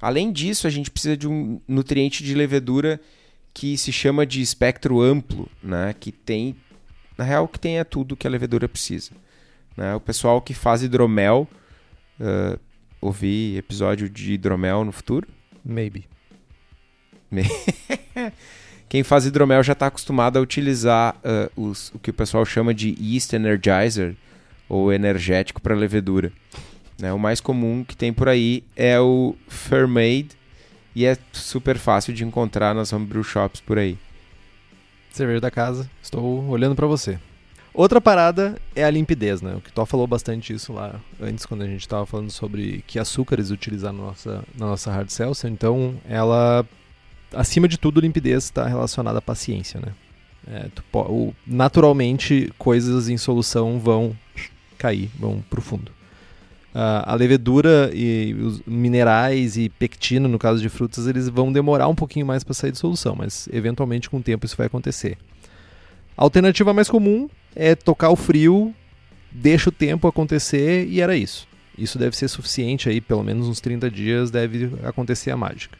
Além 0.00 0.30
disso, 0.30 0.66
a 0.66 0.70
gente 0.70 0.90
precisa 0.90 1.16
de 1.16 1.26
um 1.26 1.60
nutriente 1.66 2.22
de 2.22 2.34
levedura 2.34 3.00
que 3.52 3.76
se 3.76 3.90
chama 3.90 4.24
de 4.24 4.40
espectro 4.40 5.00
amplo, 5.00 5.48
né? 5.60 5.94
que 5.98 6.12
tem 6.12 6.54
na 7.18 7.24
real, 7.24 7.48
que 7.48 7.58
tem 7.58 7.80
é 7.80 7.84
tudo 7.84 8.16
que 8.16 8.26
a 8.28 8.30
levedura 8.30 8.68
precisa. 8.68 9.10
Né? 9.76 9.92
O 9.96 10.00
pessoal 10.00 10.40
que 10.40 10.54
faz 10.54 10.84
hidromel, 10.84 11.48
uh, 12.20 12.58
ouvir 13.00 13.58
episódio 13.58 14.08
de 14.08 14.34
hidromel 14.34 14.84
no 14.84 14.92
futuro? 14.92 15.26
Maybe. 15.64 16.08
Quem 18.88 19.02
faz 19.02 19.26
hidromel 19.26 19.62
já 19.64 19.72
está 19.72 19.88
acostumado 19.88 20.38
a 20.38 20.40
utilizar 20.40 21.16
uh, 21.16 21.50
os, 21.60 21.90
o 21.92 21.98
que 21.98 22.10
o 22.10 22.14
pessoal 22.14 22.46
chama 22.46 22.72
de 22.72 22.96
yeast 23.00 23.32
energizer, 23.32 24.14
ou 24.68 24.92
energético 24.92 25.60
para 25.60 25.74
levedura. 25.74 26.30
Né? 26.98 27.12
O 27.12 27.18
mais 27.18 27.40
comum 27.40 27.82
que 27.84 27.96
tem 27.96 28.12
por 28.12 28.28
aí 28.28 28.62
é 28.76 29.00
o 29.00 29.34
Fermade, 29.48 30.30
e 30.94 31.04
é 31.04 31.16
super 31.32 31.78
fácil 31.78 32.12
de 32.12 32.24
encontrar 32.24 32.74
nas 32.74 32.92
homebrew 32.92 33.24
shops 33.24 33.60
por 33.60 33.78
aí 33.78 33.98
cerveja 35.10 35.40
da 35.40 35.50
casa, 35.50 35.88
estou 36.02 36.46
olhando 36.48 36.74
para 36.74 36.86
você. 36.86 37.18
Outra 37.72 38.00
parada 38.00 38.60
é 38.74 38.82
a 38.82 38.90
limpidez, 38.90 39.40
né? 39.40 39.54
O 39.54 39.60
que 39.60 39.72
Tó 39.72 39.86
falou 39.86 40.06
bastante 40.06 40.52
isso 40.52 40.72
lá 40.72 41.00
antes, 41.20 41.46
quando 41.46 41.62
a 41.62 41.66
gente 41.66 41.82
estava 41.82 42.04
falando 42.04 42.30
sobre 42.30 42.82
que 42.86 42.98
açúcares 42.98 43.50
utilizar 43.50 43.92
na 43.92 44.02
nossa, 44.02 44.44
na 44.58 44.66
nossa 44.66 44.90
hard 44.90 45.08
seltzer. 45.10 45.50
Então, 45.50 45.94
ela, 46.08 46.66
acima 47.32 47.68
de 47.68 47.78
tudo, 47.78 48.00
limpidez 48.00 48.44
está 48.44 48.66
relacionada 48.66 49.18
à 49.18 49.22
paciência, 49.22 49.80
né? 49.80 49.92
É, 50.50 50.68
tu, 50.74 51.34
naturalmente, 51.46 52.52
coisas 52.58 53.08
em 53.08 53.16
solução 53.16 53.78
vão 53.78 54.16
cair, 54.76 55.10
vão 55.18 55.44
para 55.48 55.60
o 55.60 55.62
fundo. 55.62 55.92
Uh, 56.74 57.02
a 57.04 57.14
levedura 57.14 57.90
e 57.94 58.34
os 58.34 58.60
minerais 58.66 59.56
e 59.56 59.68
pectina, 59.68 60.28
no 60.28 60.38
caso 60.38 60.60
de 60.60 60.68
frutas, 60.68 61.06
eles 61.06 61.28
vão 61.28 61.52
demorar 61.52 61.88
um 61.88 61.94
pouquinho 61.94 62.26
mais 62.26 62.44
para 62.44 62.54
sair 62.54 62.72
de 62.72 62.78
solução, 62.78 63.16
mas 63.16 63.48
eventualmente 63.52 64.08
com 64.08 64.18
o 64.18 64.22
tempo 64.22 64.44
isso 64.44 64.56
vai 64.56 64.66
acontecer. 64.66 65.16
A 66.16 66.22
alternativa 66.22 66.74
mais 66.74 66.90
comum 66.90 67.28
é 67.56 67.74
tocar 67.74 68.10
o 68.10 68.16
frio, 68.16 68.74
deixa 69.32 69.70
o 69.70 69.72
tempo 69.72 70.06
acontecer 70.06 70.86
e 70.86 71.00
era 71.00 71.16
isso. 71.16 71.48
Isso 71.76 71.98
deve 71.98 72.16
ser 72.16 72.28
suficiente 72.28 72.88
aí, 72.88 73.00
pelo 73.00 73.22
menos 73.22 73.48
uns 73.48 73.60
30 73.60 73.90
dias 73.90 74.30
deve 74.30 74.70
acontecer 74.82 75.30
a 75.30 75.36
mágica. 75.36 75.78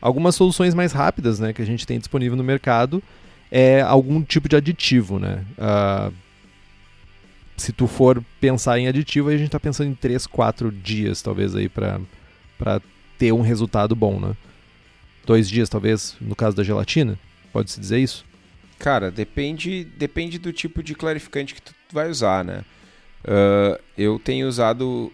Algumas 0.00 0.34
soluções 0.34 0.74
mais 0.74 0.92
rápidas 0.92 1.38
né, 1.38 1.52
que 1.52 1.60
a 1.60 1.66
gente 1.66 1.86
tem 1.86 1.98
disponível 1.98 2.36
no 2.36 2.44
mercado 2.44 3.02
é 3.50 3.82
algum 3.82 4.22
tipo 4.22 4.48
de 4.48 4.56
aditivo, 4.56 5.18
né? 5.18 5.44
Uh, 5.58 6.12
se 7.60 7.72
tu 7.72 7.86
for 7.86 8.24
pensar 8.40 8.78
em 8.78 8.88
aditivo, 8.88 9.28
a 9.28 9.36
gente 9.36 9.46
está 9.46 9.60
pensando 9.60 9.90
em 9.90 9.94
3, 9.94 10.26
4 10.26 10.72
dias, 10.72 11.20
talvez, 11.20 11.54
aí 11.54 11.68
para 11.68 12.00
ter 13.18 13.32
um 13.32 13.42
resultado 13.42 13.94
bom, 13.94 14.18
né? 14.18 14.34
Dois 15.26 15.48
dias, 15.48 15.68
talvez, 15.68 16.16
no 16.20 16.34
caso 16.34 16.56
da 16.56 16.64
gelatina? 16.64 17.18
Pode-se 17.52 17.78
dizer 17.78 17.98
isso? 17.98 18.24
Cara, 18.78 19.10
depende, 19.10 19.84
depende 19.84 20.38
do 20.38 20.52
tipo 20.52 20.82
de 20.82 20.94
clarificante 20.94 21.54
que 21.54 21.60
tu 21.60 21.74
vai 21.92 22.08
usar, 22.08 22.42
né? 22.42 22.64
Uh, 23.22 23.78
eu 23.96 24.18
tenho 24.18 24.48
usado 24.48 25.12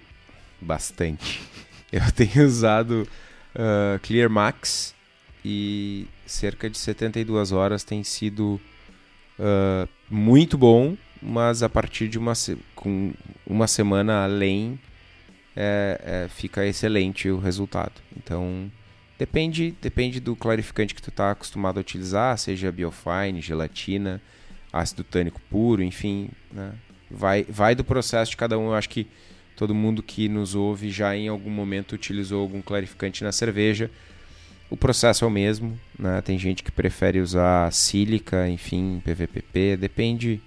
bastante. 0.61 1.41
Eu 1.93 2.11
tenho 2.13 2.45
usado 2.45 3.09
uh, 3.55 3.99
Clear 4.01 4.29
Max 4.29 4.93
e 5.45 6.07
cerca 6.27 6.69
de 6.69 6.77
72 6.77 7.53
horas 7.53 7.85
tem 7.85 8.03
sido 8.03 8.61
uh, 9.39 9.89
muito 10.11 10.59
bom, 10.59 10.97
mas 11.21 11.63
a 11.63 11.69
partir 11.69 12.09
de 12.09 12.19
uma, 12.19 12.33
com 12.75 13.13
uma 13.47 13.67
semana 13.67 14.25
além 14.25 14.79
é, 15.55 16.01
é, 16.05 16.29
fica 16.29 16.67
excelente 16.67 17.29
o 17.29 17.39
resultado. 17.39 17.95
Então 18.17 18.71
depende, 19.19 19.75
depende 19.81 20.21
do 20.21 20.37
clarificante 20.37 20.95
que 20.95 21.03
tu 21.03 21.11
está 21.11 21.31
acostumado 21.31 21.79
a 21.79 21.81
utilizar, 21.81 22.37
seja 22.39 22.71
biofine, 22.71 23.41
gelatina, 23.41 24.21
ácido 24.73 25.03
tânico 25.03 25.41
puro, 25.51 25.83
enfim, 25.83 26.29
né? 26.53 26.73
vai, 27.11 27.45
vai 27.45 27.75
do 27.75 27.85
processo 27.85 28.33
de 28.33 28.37
cada 28.37 28.59
um. 28.59 28.67
Eu 28.67 28.75
acho 28.75 28.89
que 28.89 29.07
todo 29.57 29.75
mundo 29.75 30.03
que 30.03 30.29
nos 30.29 30.55
ouve 30.55 30.91
já 30.91 31.17
em 31.17 31.29
algum 31.29 31.51
momento 31.51 31.95
utilizou 31.95 32.43
algum 32.43 32.61
clarificante 32.61 33.25
na 33.25 33.33
cerveja. 33.33 33.91
O 34.69 34.77
processo 34.77 35.25
é 35.25 35.29
o 35.29 35.31
mesmo, 35.31 35.79
né? 35.97 36.21
Tem 36.23 36.37
gente 36.39 36.63
que 36.63 36.73
prefere 36.73 37.21
usar 37.21 37.73
sílica, 37.73 38.49
enfim, 38.49 39.01
PVPP, 39.05 39.77
depende, 39.77 40.41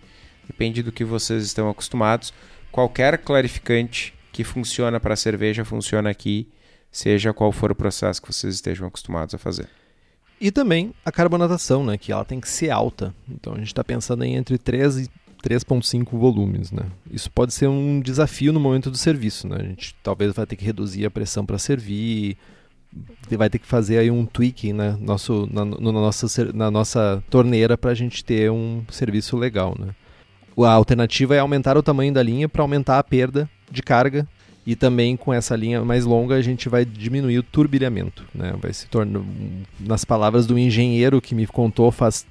depende 0.50 0.82
do 0.82 0.92
que 0.92 1.06
vocês 1.06 1.44
estão 1.44 1.70
acostumados. 1.70 2.34
Qualquer 2.72 3.20
clarificante 3.20 4.14
que 4.34 4.44
funciona 4.44 5.00
para 5.00 5.16
cerveja 5.16 5.64
funciona 5.64 6.10
aqui, 6.10 6.48
seja 6.92 7.32
qual 7.32 7.52
for 7.52 7.72
o 7.72 7.76
processo 7.76 8.20
que 8.22 8.34
vocês 8.34 8.56
estejam 8.56 8.88
acostumados 8.88 9.36
a 9.36 9.38
fazer. 9.38 9.70
E 10.42 10.52
também 10.52 10.92
a 11.06 11.12
carbonatação, 11.12 11.86
né, 11.86 11.98
que 11.98 12.12
ela 12.12 12.26
tem 12.26 12.40
que 12.40 12.50
ser 12.50 12.72
alta. 12.72 13.14
Então 13.30 13.54
a 13.54 13.58
gente 13.58 13.68
está 13.68 13.84
pensando 13.84 14.24
em 14.24 14.36
entre 14.36 14.58
3 14.58 14.98
e 14.98 15.10
3.5 15.44 16.18
volumes, 16.18 16.72
né? 16.72 16.84
Isso 17.10 17.32
pode 17.32 17.54
ser 17.54 17.68
um 17.68 18.02
desafio 18.02 18.52
no 18.52 18.60
momento 18.60 18.90
do 18.90 18.98
serviço, 18.98 19.48
né? 19.48 19.58
A 19.60 19.64
gente 19.64 19.96
talvez 20.04 20.34
vai 20.34 20.46
ter 20.46 20.56
que 20.56 20.66
reduzir 20.66 21.06
a 21.06 21.12
pressão 21.12 21.46
para 21.46 21.58
servir, 21.58 22.38
vai 23.30 23.50
ter 23.50 23.60
que 23.60 23.68
fazer 23.68 24.00
aí 24.00 24.12
um 24.12 24.26
tweak 24.26 24.74
né? 24.74 24.98
Nosso, 25.00 25.48
na, 25.52 25.64
na, 25.64 25.92
nossa, 25.92 26.54
na 26.54 26.72
nossa 26.72 27.24
torneira 27.30 27.78
para 27.78 27.92
a 27.92 27.96
gente 27.96 28.24
ter 28.24 28.52
um 28.52 28.84
serviço 28.90 29.38
legal, 29.38 29.76
né? 29.80 29.94
A 30.58 30.72
alternativa 30.72 31.36
é 31.36 31.40
aumentar 31.40 31.78
o 31.78 31.84
tamanho 31.84 32.14
da 32.14 32.22
linha 32.22 32.50
para 32.50 32.62
aumentar 32.62 33.00
a 33.00 33.04
perda 33.04 33.50
de 33.72 33.82
carga 33.82 34.28
e 34.66 34.76
também 34.76 35.16
com 35.16 35.34
essa 35.34 35.56
linha 35.56 35.84
mais 35.84 36.06
longa 36.06 36.36
a 36.36 36.42
gente 36.42 36.70
vai 36.70 36.86
diminuir 36.86 37.40
o 37.40 37.44
turbilhamento, 37.44 38.26
né? 38.36 38.54
Vai 38.62 38.74
se 38.74 38.88
tornar, 38.88 39.22
nas 39.80 40.06
palavras 40.06 40.46
do 40.46 40.60
engenheiro 40.60 41.22
que 41.22 41.34
me 41.34 41.48
contou 41.48 41.92
faz 41.92 42.26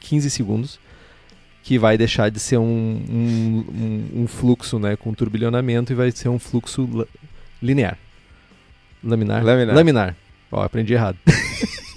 15 0.00 0.30
segundos, 0.30 0.80
que 1.62 1.78
vai 1.78 1.98
deixar 1.98 2.30
de 2.30 2.40
ser 2.40 2.58
um, 2.58 2.64
um, 2.64 3.64
um, 3.68 4.22
um 4.22 4.26
fluxo 4.26 4.78
né, 4.78 4.96
com 4.96 5.12
turbilhonamento 5.14 5.92
e 5.92 5.96
vai 5.96 6.10
ser 6.10 6.28
um 6.28 6.38
fluxo 6.38 7.06
linear. 7.60 7.98
Laminar? 9.02 9.44
Laminar. 9.44 9.74
Laminar. 9.74 10.16
Ó, 10.50 10.62
aprendi 10.62 10.94
errado. 10.94 11.18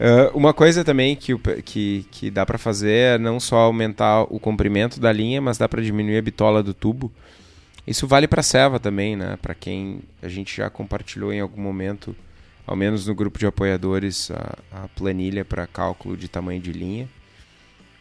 Uh, 0.00 0.34
uma 0.34 0.54
coisa 0.54 0.82
também 0.82 1.14
que, 1.14 1.36
que, 1.62 2.06
que 2.10 2.30
dá 2.30 2.46
para 2.46 2.56
fazer 2.56 3.16
é 3.16 3.18
não 3.18 3.38
só 3.38 3.58
aumentar 3.58 4.22
o 4.22 4.40
comprimento 4.40 4.98
da 4.98 5.12
linha, 5.12 5.42
mas 5.42 5.58
dá 5.58 5.68
para 5.68 5.82
diminuir 5.82 6.16
a 6.16 6.22
bitola 6.22 6.62
do 6.62 6.72
tubo. 6.72 7.12
Isso 7.86 8.06
vale 8.06 8.26
para 8.26 8.42
serva 8.42 8.80
também, 8.80 9.14
né? 9.14 9.36
Para 9.42 9.54
quem 9.54 10.00
a 10.22 10.28
gente 10.28 10.56
já 10.56 10.70
compartilhou 10.70 11.32
em 11.34 11.40
algum 11.40 11.60
momento 11.60 12.16
ao 12.66 12.74
menos 12.74 13.06
no 13.06 13.14
grupo 13.14 13.38
de 13.38 13.46
apoiadores, 13.46 14.30
a, 14.30 14.56
a 14.70 14.88
planilha 14.88 15.44
para 15.44 15.66
cálculo 15.66 16.16
de 16.16 16.28
tamanho 16.28 16.60
de 16.60 16.72
linha. 16.72 17.08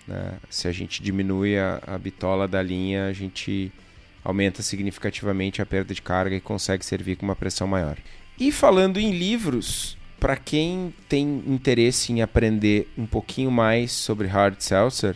Né? 0.07 0.33
Se 0.49 0.67
a 0.67 0.71
gente 0.71 1.03
diminui 1.03 1.57
a, 1.57 1.81
a 1.85 1.97
bitola 1.97 2.47
da 2.47 2.61
linha, 2.61 3.07
a 3.07 3.13
gente 3.13 3.73
aumenta 4.23 4.61
significativamente 4.61 5.61
a 5.61 5.65
perda 5.65 5.93
de 5.93 6.01
carga 6.01 6.35
e 6.35 6.39
consegue 6.39 6.85
servir 6.85 7.15
com 7.17 7.25
uma 7.25 7.35
pressão 7.35 7.67
maior. 7.67 7.97
E 8.39 8.51
falando 8.51 8.99
em 8.99 9.11
livros, 9.11 9.97
para 10.19 10.35
quem 10.35 10.93
tem 11.07 11.43
interesse 11.47 12.11
em 12.11 12.21
aprender 12.21 12.87
um 12.97 13.05
pouquinho 13.05 13.49
mais 13.49 13.91
sobre 13.91 14.27
hard 14.27 14.59
seltzer, 14.59 15.15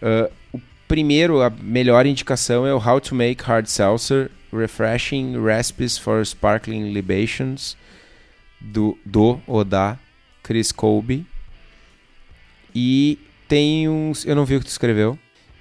uh, 0.00 0.32
o 0.52 0.60
primeiro, 0.88 1.42
a 1.42 1.50
melhor 1.50 2.06
indicação 2.06 2.66
é 2.66 2.74
o 2.74 2.78
How 2.78 3.00
to 3.00 3.14
Make 3.14 3.42
Hard 3.44 3.66
Seltzer 3.66 4.30
Refreshing 4.52 5.42
Recipes 5.42 5.96
for 5.96 6.24
Sparkling 6.24 6.92
Libations, 6.92 7.76
do, 8.60 8.98
do 9.04 9.40
ou 9.46 9.64
da 9.64 9.98
Chris 10.42 10.70
Colby. 10.70 11.26
E 12.74 13.18
tem 13.48 13.88
uns. 13.88 14.24
Eu 14.24 14.36
não 14.36 14.44
vi 14.44 14.56
o 14.56 14.60
que 14.60 14.66
tu 14.66 14.70
escreveu. 14.70 15.18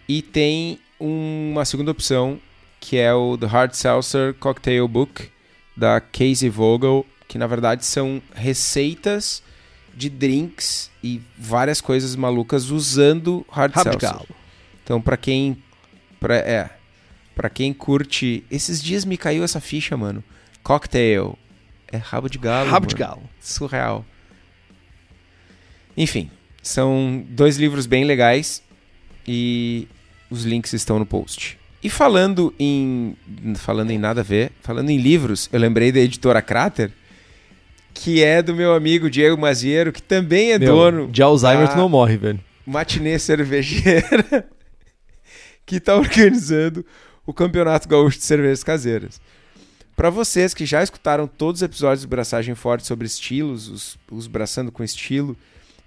E 0.08 0.22
tem 0.22 0.80
uma 1.00 1.66
segunda 1.66 1.92
opção, 1.92 2.40
que 2.80 2.98
é 2.98 3.14
o 3.14 3.38
The 3.38 3.48
Hard 3.48 3.74
Seltzer 3.74 4.34
Cocktail 4.36 4.88
Book, 4.88 5.30
da 5.76 6.00
Casey 6.00 6.50
Vogel, 6.50 7.06
que 7.32 7.38
na 7.38 7.48
verdade 7.48 7.86
são 7.86 8.22
receitas 8.36 9.42
de 9.96 10.10
drinks 10.10 10.92
e 11.02 11.22
várias 11.38 11.80
coisas 11.80 12.14
malucas 12.14 12.70
usando 12.70 13.46
hard, 13.50 13.74
hard 13.74 14.02
seltzer. 14.02 14.28
Então, 14.84 15.02
para 15.02 15.16
quem 15.16 15.64
pra, 16.20 16.36
é, 16.36 16.70
para 17.34 17.50
quem 17.50 17.72
curte, 17.72 18.44
esses 18.52 18.84
dias 18.84 19.06
me 19.06 19.16
caiu 19.16 19.46
essa 19.46 19.62
ficha, 19.62 19.96
mano. 19.96 20.22
Cocktail, 20.62 21.40
é 21.90 21.96
rabo 21.96 22.30
de 22.30 22.38
galo. 22.38 22.70
Rabo 22.70 22.84
mano. 22.84 22.88
de 22.90 22.96
galo. 22.96 23.30
Surreal. 23.40 24.06
Enfim, 25.96 26.30
são 26.62 27.26
dois 27.30 27.56
livros 27.56 27.86
bem 27.86 28.04
legais 28.04 28.62
e 29.26 29.88
os 30.30 30.44
links 30.44 30.74
estão 30.74 31.00
no 31.00 31.06
post. 31.06 31.58
E 31.82 31.90
falando 31.90 32.54
em 32.60 33.16
falando 33.56 33.92
em 33.92 33.98
nada 33.98 34.20
a 34.20 34.24
ver, 34.24 34.52
falando 34.62 34.90
em 34.90 34.98
livros, 34.98 35.48
eu 35.54 35.62
lembrei 35.62 35.94
da 35.94 36.02
editora 36.02 36.42
Crater, 36.42 36.92
que 37.94 38.24
é 38.24 38.42
do 38.42 38.56
meu 38.56 38.74
amigo 38.74 39.10
Diego 39.10 39.40
Maziero, 39.40 39.92
que 39.92 40.02
também 40.02 40.52
é 40.52 40.60
meu, 40.60 40.76
dono 40.76 41.08
de 41.08 41.22
Alzheimer 41.22 41.70
tu 41.70 41.78
não 41.78 41.90
morre, 41.90 42.18
velho. 42.18 42.40
Matinê 42.66 43.18
Cervejeira, 43.20 44.48
que 45.66 45.78
está 45.78 45.96
organizando 45.96 46.86
o 47.26 47.34
Campeonato 47.34 47.88
Gaúcho 47.88 48.18
de 48.18 48.26
Cervejas 48.26 48.64
Caseiras. 48.64 49.22
Para 49.96 50.10
vocês 50.10 50.54
que 50.54 50.66
já 50.66 50.82
escutaram 50.82 51.28
todos 51.28 51.62
os 51.62 51.66
episódios 51.66 52.02
do 52.04 52.08
Braçagem 52.08 52.56
Forte 52.56 52.88
sobre 52.88 53.06
estilos, 53.06 53.68
os, 53.68 53.98
os 54.10 54.28
braçando 54.28 54.72
com 54.72 54.84
estilo, 54.84 55.38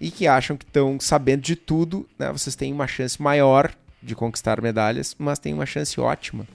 e 0.00 0.10
que 0.10 0.26
acham 0.26 0.56
que 0.56 0.64
estão 0.64 0.98
sabendo 1.00 1.42
de 1.42 1.56
tudo, 1.56 2.06
né, 2.18 2.30
vocês 2.30 2.54
têm 2.54 2.72
uma 2.72 2.86
chance 2.86 3.20
maior 3.20 3.72
de 4.02 4.14
conquistar 4.14 4.60
medalhas, 4.60 5.16
mas 5.18 5.38
têm 5.38 5.54
uma 5.54 5.66
chance 5.66 5.98
ótima 6.00 6.46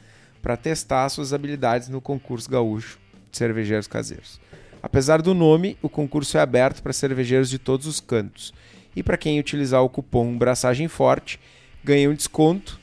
para 0.41 0.55
testar 0.55 1.09
suas 1.09 1.33
habilidades 1.33 1.89
no 1.89 1.99
concurso 1.99 2.49
gaúcho 2.49 2.99
de 3.31 3.37
cervejeiros 3.37 3.87
caseiros. 3.87 4.39
Apesar 4.81 5.21
do 5.21 5.33
nome, 5.33 5.77
o 5.81 5.89
concurso 5.89 6.37
é 6.37 6.41
aberto 6.41 6.81
para 6.81 6.93
cervejeiros 6.93 7.49
de 7.49 7.59
todos 7.59 7.85
os 7.85 7.99
cantos. 7.99 8.53
E 8.95 9.03
para 9.03 9.17
quem 9.17 9.39
utilizar 9.39 9.83
o 9.83 9.89
cupom 9.89 10.37
Braçagem 10.37 10.87
Forte, 10.87 11.39
ganha 11.83 12.09
um 12.09 12.13
desconto 12.13 12.79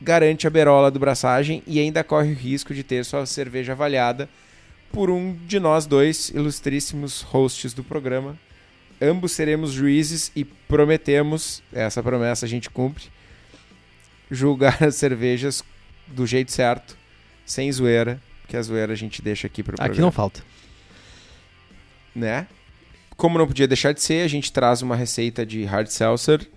garante 0.00 0.46
a 0.46 0.50
berola 0.50 0.90
do 0.90 0.98
braçagem 0.98 1.62
e 1.66 1.80
ainda 1.80 2.04
corre 2.04 2.32
o 2.32 2.34
risco 2.34 2.74
de 2.74 2.82
ter 2.82 3.04
sua 3.04 3.26
cerveja 3.26 3.72
avaliada 3.72 4.28
por 4.92 5.10
um 5.10 5.34
de 5.46 5.58
nós 5.58 5.86
dois 5.86 6.28
ilustríssimos 6.30 7.22
hosts 7.22 7.72
do 7.72 7.82
programa. 7.82 8.38
Ambos 9.00 9.32
seremos 9.32 9.72
juízes 9.72 10.30
e 10.34 10.44
prometemos, 10.44 11.62
essa 11.72 12.02
promessa 12.02 12.46
a 12.46 12.48
gente 12.48 12.70
cumpre, 12.70 13.04
julgar 14.30 14.82
as 14.84 14.96
cervejas 14.96 15.62
do 16.06 16.26
jeito 16.26 16.52
certo, 16.52 16.96
sem 17.44 17.70
zoeira, 17.70 18.20
que 18.48 18.56
a 18.56 18.62
zoeira 18.62 18.92
a 18.92 18.96
gente 18.96 19.20
deixa 19.20 19.46
aqui 19.46 19.62
para 19.62 19.74
o 19.74 19.76
programa. 19.76 19.92
Aqui 19.92 20.00
não 20.00 20.12
falta. 20.12 20.42
Né? 22.16 22.48
Como 23.16 23.38
não 23.38 23.46
podia 23.46 23.68
deixar 23.68 23.92
de 23.92 24.02
ser, 24.02 24.24
a 24.24 24.28
gente 24.28 24.50
traz 24.50 24.80
uma 24.80 24.96
receita 24.96 25.44
de 25.44 25.64
hard 25.64 25.88
seltzer 25.88 26.48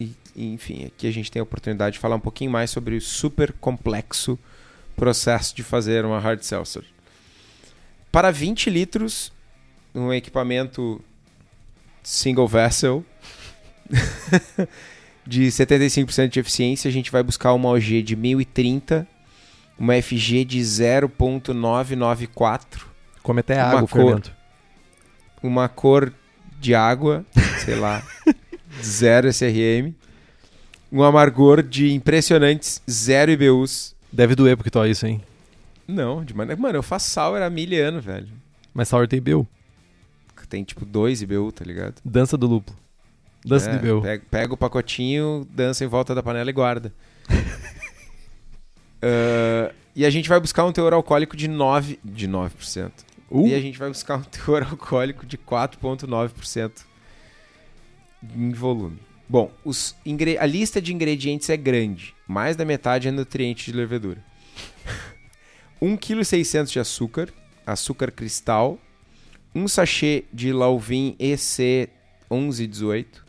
e, 0.00 0.54
enfim, 0.54 0.86
aqui 0.86 1.06
a 1.06 1.10
gente 1.10 1.30
tem 1.30 1.40
a 1.40 1.42
oportunidade 1.42 1.94
de 1.94 1.98
falar 1.98 2.16
um 2.16 2.20
pouquinho 2.20 2.50
mais 2.50 2.70
sobre 2.70 2.96
o 2.96 3.00
super 3.00 3.52
complexo 3.52 4.38
processo 4.96 5.54
de 5.54 5.62
fazer 5.62 6.04
uma 6.04 6.18
hard 6.18 6.42
seltzer. 6.42 6.84
Para 8.10 8.30
20 8.30 8.70
litros, 8.70 9.32
um 9.94 10.12
equipamento 10.12 11.00
single 12.02 12.48
vessel 12.48 13.04
de 15.26 15.48
75% 15.48 16.28
de 16.28 16.40
eficiência, 16.40 16.88
a 16.88 16.92
gente 16.92 17.10
vai 17.10 17.22
buscar 17.22 17.52
uma 17.52 17.68
OG 17.70 18.02
de 18.02 18.16
1030, 18.16 19.06
uma 19.78 19.94
FG 20.00 20.44
de 20.44 20.60
0.994. 20.60 22.64
Come 23.22 23.40
até 23.40 23.60
água, 23.60 23.88
cor... 23.88 23.88
fermento. 23.88 24.41
Uma 25.42 25.68
cor 25.68 26.12
de 26.60 26.74
água, 26.74 27.24
sei 27.64 27.74
lá, 27.74 28.02
zero 28.82 29.28
SRM, 29.28 29.94
um 30.90 31.02
amargor 31.02 31.62
de 31.62 31.92
impressionantes 31.92 32.82
zero 32.90 33.30
IBUs. 33.30 33.94
Deve 34.12 34.34
doer 34.34 34.56
porque 34.56 34.70
tu 34.70 34.84
isso, 34.84 35.06
hein? 35.06 35.22
Não, 35.88 36.24
de 36.24 36.34
maneira. 36.34 36.60
Mano, 36.60 36.78
eu 36.78 36.82
faço 36.82 37.10
sour 37.10 37.40
há 37.42 37.50
mil 37.50 37.84
anos, 37.84 38.04
velho. 38.04 38.28
Mas 38.72 38.88
sour 38.88 39.08
tem 39.08 39.18
IBU. 39.18 39.46
Tem 40.48 40.62
tipo 40.62 40.84
dois 40.84 41.22
IBU, 41.22 41.50
tá 41.50 41.64
ligado? 41.64 41.94
Dança 42.04 42.36
do 42.36 42.46
lúpulo. 42.46 42.76
Dança 43.42 43.70
É, 43.70 43.78
do 43.78 43.86
IBU. 43.86 44.02
Pega, 44.02 44.22
pega 44.30 44.54
o 44.54 44.56
pacotinho, 44.56 45.48
dança 45.50 45.82
em 45.82 45.88
volta 45.88 46.14
da 46.14 46.22
panela 46.22 46.50
e 46.50 46.52
guarda. 46.52 46.92
Ah, 49.04 49.72
e 49.96 50.06
a 50.06 50.10
gente 50.10 50.28
vai 50.28 50.38
buscar 50.38 50.64
um 50.64 50.70
teor 50.70 50.92
alcoólico 50.92 51.36
de 51.36 51.48
9%. 51.48 51.98
De 52.04 52.28
9%. 52.28 52.92
Uh, 53.32 53.48
E 53.48 53.54
a 53.54 53.60
gente 53.60 53.78
vai 53.78 53.88
buscar 53.88 54.16
um 54.16 54.22
teor 54.22 54.62
alcoólico 54.68 55.24
de 55.24 55.38
4,9% 55.38 56.84
em 58.36 58.52
volume. 58.52 58.98
Bom, 59.26 59.50
os 59.64 59.96
a 60.38 60.46
lista 60.46 60.82
de 60.82 60.92
ingredientes 60.92 61.48
é 61.48 61.56
grande. 61.56 62.14
Mais 62.28 62.54
da 62.54 62.64
metade 62.64 63.08
é 63.08 63.10
nutriente 63.10 63.70
de 63.70 63.76
levedura. 63.76 64.22
1,6 65.80 66.60
kg 66.60 66.70
de 66.70 66.78
açúcar, 66.78 67.28
açúcar 67.66 68.10
cristal, 68.10 68.78
um 69.54 69.66
sachê 69.66 70.24
de 70.32 70.52
Lauvin 70.52 71.16
EC 71.18 71.88
1118, 72.30 73.24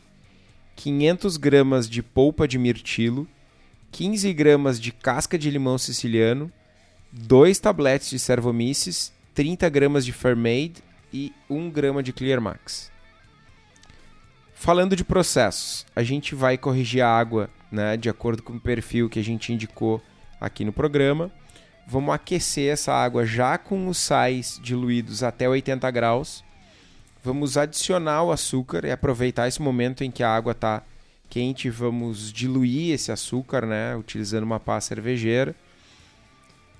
500 0.76 1.36
gramas 1.38 1.88
de 1.88 2.02
polpa 2.02 2.46
de 2.46 2.58
mirtilo, 2.58 3.26
15 3.90 4.32
gramas 4.34 4.78
de 4.78 4.92
casca 4.92 5.38
de 5.38 5.50
limão 5.50 5.78
siciliano, 5.78 6.52
2 7.12 7.58
tabletes 7.58 8.10
de 8.10 8.18
Servomices, 8.18 9.12
30 9.34 9.68
gramas 9.68 10.06
de 10.06 10.12
Fairmade 10.12 10.74
e 11.12 11.32
1 11.50 11.68
grama 11.68 12.02
de 12.02 12.12
Clear 12.12 12.40
Max. 12.40 12.90
Falando 14.54 14.94
de 14.94 15.04
processos, 15.04 15.84
a 15.94 16.04
gente 16.04 16.36
vai 16.36 16.56
corrigir 16.56 17.02
a 17.02 17.08
água 17.08 17.50
né, 17.70 17.96
de 17.96 18.08
acordo 18.08 18.42
com 18.42 18.52
o 18.52 18.60
perfil 18.60 19.10
que 19.10 19.18
a 19.18 19.24
gente 19.24 19.52
indicou 19.52 20.00
aqui 20.40 20.64
no 20.64 20.72
programa. 20.72 21.32
Vamos 21.86 22.14
aquecer 22.14 22.72
essa 22.72 22.92
água 22.92 23.26
já 23.26 23.58
com 23.58 23.88
os 23.88 23.98
sais 23.98 24.60
diluídos 24.62 25.24
até 25.24 25.48
80 25.48 25.90
graus. 25.90 26.44
Vamos 27.22 27.56
adicionar 27.56 28.22
o 28.22 28.30
açúcar 28.30 28.84
e 28.84 28.92
aproveitar 28.92 29.48
esse 29.48 29.60
momento 29.60 30.04
em 30.04 30.10
que 30.12 30.22
a 30.22 30.34
água 30.34 30.52
está 30.52 30.82
quente. 31.28 31.68
Vamos 31.68 32.32
diluir 32.32 32.94
esse 32.94 33.10
açúcar, 33.10 33.66
né, 33.66 33.96
utilizando 33.96 34.44
uma 34.44 34.60
pá 34.60 34.80
cervejeira. 34.80 35.56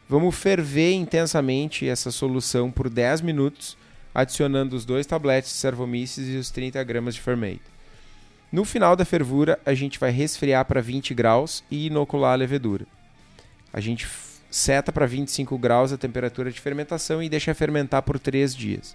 Vamos 0.08 0.34
ferver 0.34 0.92
intensamente 0.92 1.88
essa 1.88 2.10
solução 2.10 2.70
por 2.70 2.90
10 2.90 3.22
minutos, 3.22 3.76
adicionando 4.14 4.76
os 4.76 4.84
dois 4.84 5.06
tabletes 5.06 5.50
de 5.50 5.56
Servomices 5.56 6.28
e 6.28 6.36
os 6.36 6.50
30 6.50 6.82
gramas 6.84 7.14
de 7.14 7.22
Fermate. 7.22 7.62
No 8.52 8.64
final 8.64 8.94
da 8.94 9.04
fervura, 9.04 9.58
a 9.64 9.74
gente 9.74 9.98
vai 9.98 10.10
resfriar 10.10 10.64
para 10.66 10.80
20 10.80 11.14
graus 11.14 11.64
e 11.70 11.86
inocular 11.86 12.34
a 12.34 12.36
levedura. 12.36 12.86
A 13.72 13.80
gente 13.80 14.06
seta 14.50 14.92
para 14.92 15.06
25 15.06 15.58
graus 15.58 15.92
a 15.92 15.96
temperatura 15.96 16.52
de 16.52 16.60
fermentação 16.60 17.22
e 17.22 17.28
deixa 17.28 17.54
fermentar 17.54 18.02
por 18.02 18.18
3 18.18 18.54
dias. 18.54 18.94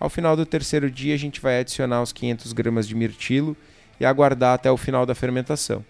Ao 0.00 0.08
final 0.08 0.36
do 0.36 0.46
terceiro 0.46 0.90
dia, 0.90 1.14
a 1.14 1.18
gente 1.18 1.40
vai 1.40 1.60
adicionar 1.60 2.00
os 2.00 2.12
500 2.12 2.52
gramas 2.52 2.88
de 2.88 2.94
mirtilo 2.94 3.56
e 4.00 4.06
aguardar 4.06 4.54
até 4.54 4.70
o 4.70 4.76
final 4.76 5.04
da 5.04 5.14
fermentação. 5.14 5.84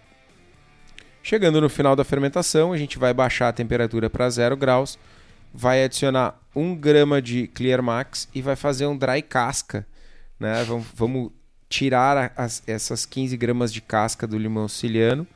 Chegando 1.26 1.58
no 1.58 1.70
final 1.70 1.96
da 1.96 2.04
fermentação, 2.04 2.70
a 2.70 2.76
gente 2.76 2.98
vai 2.98 3.14
baixar 3.14 3.48
a 3.48 3.52
temperatura 3.52 4.10
para 4.10 4.28
0 4.28 4.58
graus, 4.58 4.98
vai 5.54 5.82
adicionar 5.82 6.38
1 6.54 6.74
grama 6.76 7.22
de 7.22 7.46
Clear 7.46 7.82
Max 7.82 8.28
e 8.34 8.42
vai 8.42 8.54
fazer 8.54 8.84
um 8.86 8.94
dry 8.94 9.22
casca. 9.22 9.86
Né? 10.38 10.62
Vamos, 10.64 10.86
vamos 10.94 11.32
tirar 11.66 12.30
as- 12.36 12.62
essas 12.66 13.06
15 13.06 13.38
gramas 13.38 13.72
de 13.72 13.80
casca 13.80 14.26
do 14.26 14.36
limão 14.36 14.68
siciliano. 14.68 15.26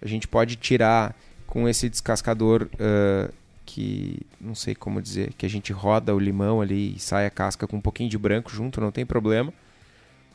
A 0.00 0.08
gente 0.08 0.26
pode 0.26 0.56
tirar 0.56 1.14
com 1.46 1.68
esse 1.68 1.90
descascador 1.90 2.66
ah, 2.80 3.30
que 3.66 4.22
não 4.40 4.54
sei 4.54 4.74
como 4.74 5.02
dizer, 5.02 5.34
que 5.34 5.44
a 5.44 5.50
gente 5.50 5.74
roda 5.74 6.14
o 6.14 6.18
limão 6.18 6.62
ali 6.62 6.94
e 6.96 6.98
sai 6.98 7.26
a 7.26 7.30
casca 7.30 7.66
com 7.66 7.76
um 7.76 7.82
pouquinho 7.82 8.08
de 8.08 8.16
branco 8.16 8.50
junto, 8.50 8.80
não 8.80 8.90
tem 8.90 9.04
problema. 9.04 9.52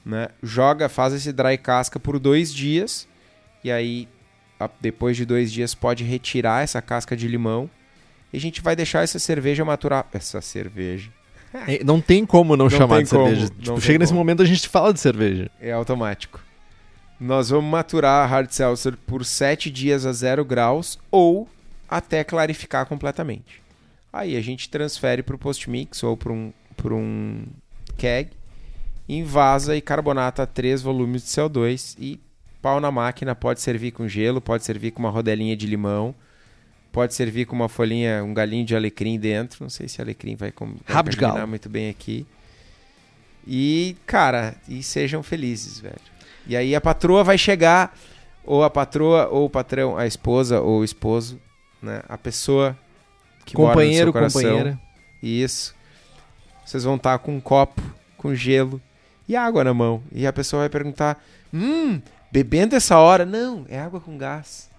Né? 0.05 0.27
Joga, 0.43 0.87
faz 0.87 1.13
esse 1.15 1.33
dry 1.33 1.57
casca 1.57 1.99
por 1.99 2.19
dois 2.19 2.53
dias 2.53 3.07
e 3.63 3.71
aí 3.71 4.07
depois 4.81 5.15
de 5.15 5.25
dois 5.25 5.51
dias 5.51 5.73
pode 5.73 6.03
retirar 6.03 6.63
essa 6.63 6.81
casca 6.81 7.15
de 7.15 7.27
limão 7.27 7.69
e 8.33 8.37
a 8.37 8.41
gente 8.41 8.61
vai 8.61 8.75
deixar 8.75 9.03
essa 9.03 9.19
cerveja 9.19 9.63
maturar. 9.63 10.05
Essa 10.13 10.41
cerveja 10.41 11.11
é, 11.53 11.83
não 11.83 11.99
tem 11.99 12.25
como 12.25 12.55
não, 12.55 12.65
Não 12.65 12.69
chamar 12.69 13.03
de 13.03 13.09
como, 13.09 13.25
cerveja. 13.25 13.49
Tipo, 13.59 13.81
chega 13.81 13.99
nesse 13.99 14.11
como. 14.11 14.19
momento 14.19 14.43
a 14.43 14.45
gente 14.45 14.67
fala 14.67 14.93
de 14.93 14.99
cerveja. 14.99 15.49
é 15.59 15.71
automático. 15.71 16.41
Nós 17.19 17.49
vamos 17.49 17.69
maturar 17.69 18.23
a 18.23 18.25
hard 18.25 18.49
seltzer 18.51 18.95
por 19.05 19.25
7 19.25 19.69
dias 19.69 20.05
a 20.05 20.13
0 20.13 20.45
graus 20.45 20.97
ou 21.11 21.49
até 21.89 22.23
clarificar 22.23 22.85
completamente. 22.85 23.61
Aí 24.13 24.37
a 24.37 24.41
gente 24.41 24.69
transfere 24.69 25.21
para 25.21 25.35
o 25.35 25.39
post-mix 25.39 26.01
ou 26.03 26.15
para 26.15 26.31
um, 26.31 26.53
pra 26.77 26.93
um 26.93 27.43
keg, 27.97 28.29
invasa 29.07 29.75
e 29.75 29.81
carbonata 29.81 30.47
3 30.47 30.81
volumes 30.81 31.23
de 31.23 31.29
CO2 31.29 31.95
e 31.99 32.19
pau 32.61 32.79
na 32.79 32.91
máquina. 32.91 33.35
Pode 33.35 33.61
servir 33.61 33.91
com 33.91 34.07
gelo, 34.07 34.41
pode 34.41 34.63
servir 34.63 34.91
com 34.91 34.99
uma 34.99 35.09
rodelinha 35.09 35.55
de 35.55 35.65
limão, 35.65 36.13
pode 36.91 37.13
servir 37.13 37.45
com 37.45 37.55
uma 37.55 37.69
folhinha, 37.69 38.23
um 38.23 38.33
galinho 38.33 38.65
de 38.65 38.75
alecrim 38.75 39.19
dentro. 39.19 39.63
Não 39.63 39.69
sei 39.69 39.87
se 39.87 40.01
alecrim 40.01 40.35
vai, 40.35 40.51
com, 40.51 40.75
vai 40.87 41.03
combinar 41.03 41.47
muito 41.47 41.69
bem 41.69 41.89
aqui. 41.89 42.25
E, 43.47 43.95
cara, 44.05 44.55
e 44.67 44.83
sejam 44.83 45.23
felizes, 45.23 45.79
velho. 45.79 45.95
E 46.45 46.55
aí 46.55 46.75
a 46.75 46.81
patroa 46.81 47.23
vai 47.23 47.37
chegar, 47.37 47.97
ou 48.43 48.63
a 48.63 48.69
patroa, 48.69 49.27
ou 49.27 49.45
o 49.45 49.49
patrão, 49.49 49.97
a 49.97 50.05
esposa 50.05 50.61
ou 50.61 50.79
o 50.79 50.83
esposo, 50.83 51.39
né? 51.81 52.01
A 52.07 52.17
pessoa 52.17 52.77
que 53.45 53.57
mora 53.57 53.69
no 53.69 53.73
Companheiro, 53.73 54.05
seu 54.05 54.13
coração. 54.13 54.41
companheira. 54.41 54.79
Isso. 55.21 55.75
Vocês 56.65 56.83
vão 56.83 56.95
estar 56.95 57.17
com 57.19 57.35
um 57.35 57.39
copo, 57.39 57.81
com 58.17 58.35
gelo 58.35 58.81
e 59.27 59.35
água 59.35 59.63
na 59.63 59.73
mão. 59.73 60.03
E 60.11 60.27
a 60.27 60.33
pessoa 60.33 60.61
vai 60.61 60.69
perguntar: 60.69 61.23
Hum, 61.53 62.01
bebendo 62.31 62.75
essa 62.75 62.97
hora? 62.97 63.25
Não, 63.25 63.65
é 63.69 63.79
água 63.79 63.99
com 63.99 64.17
gás. 64.17 64.69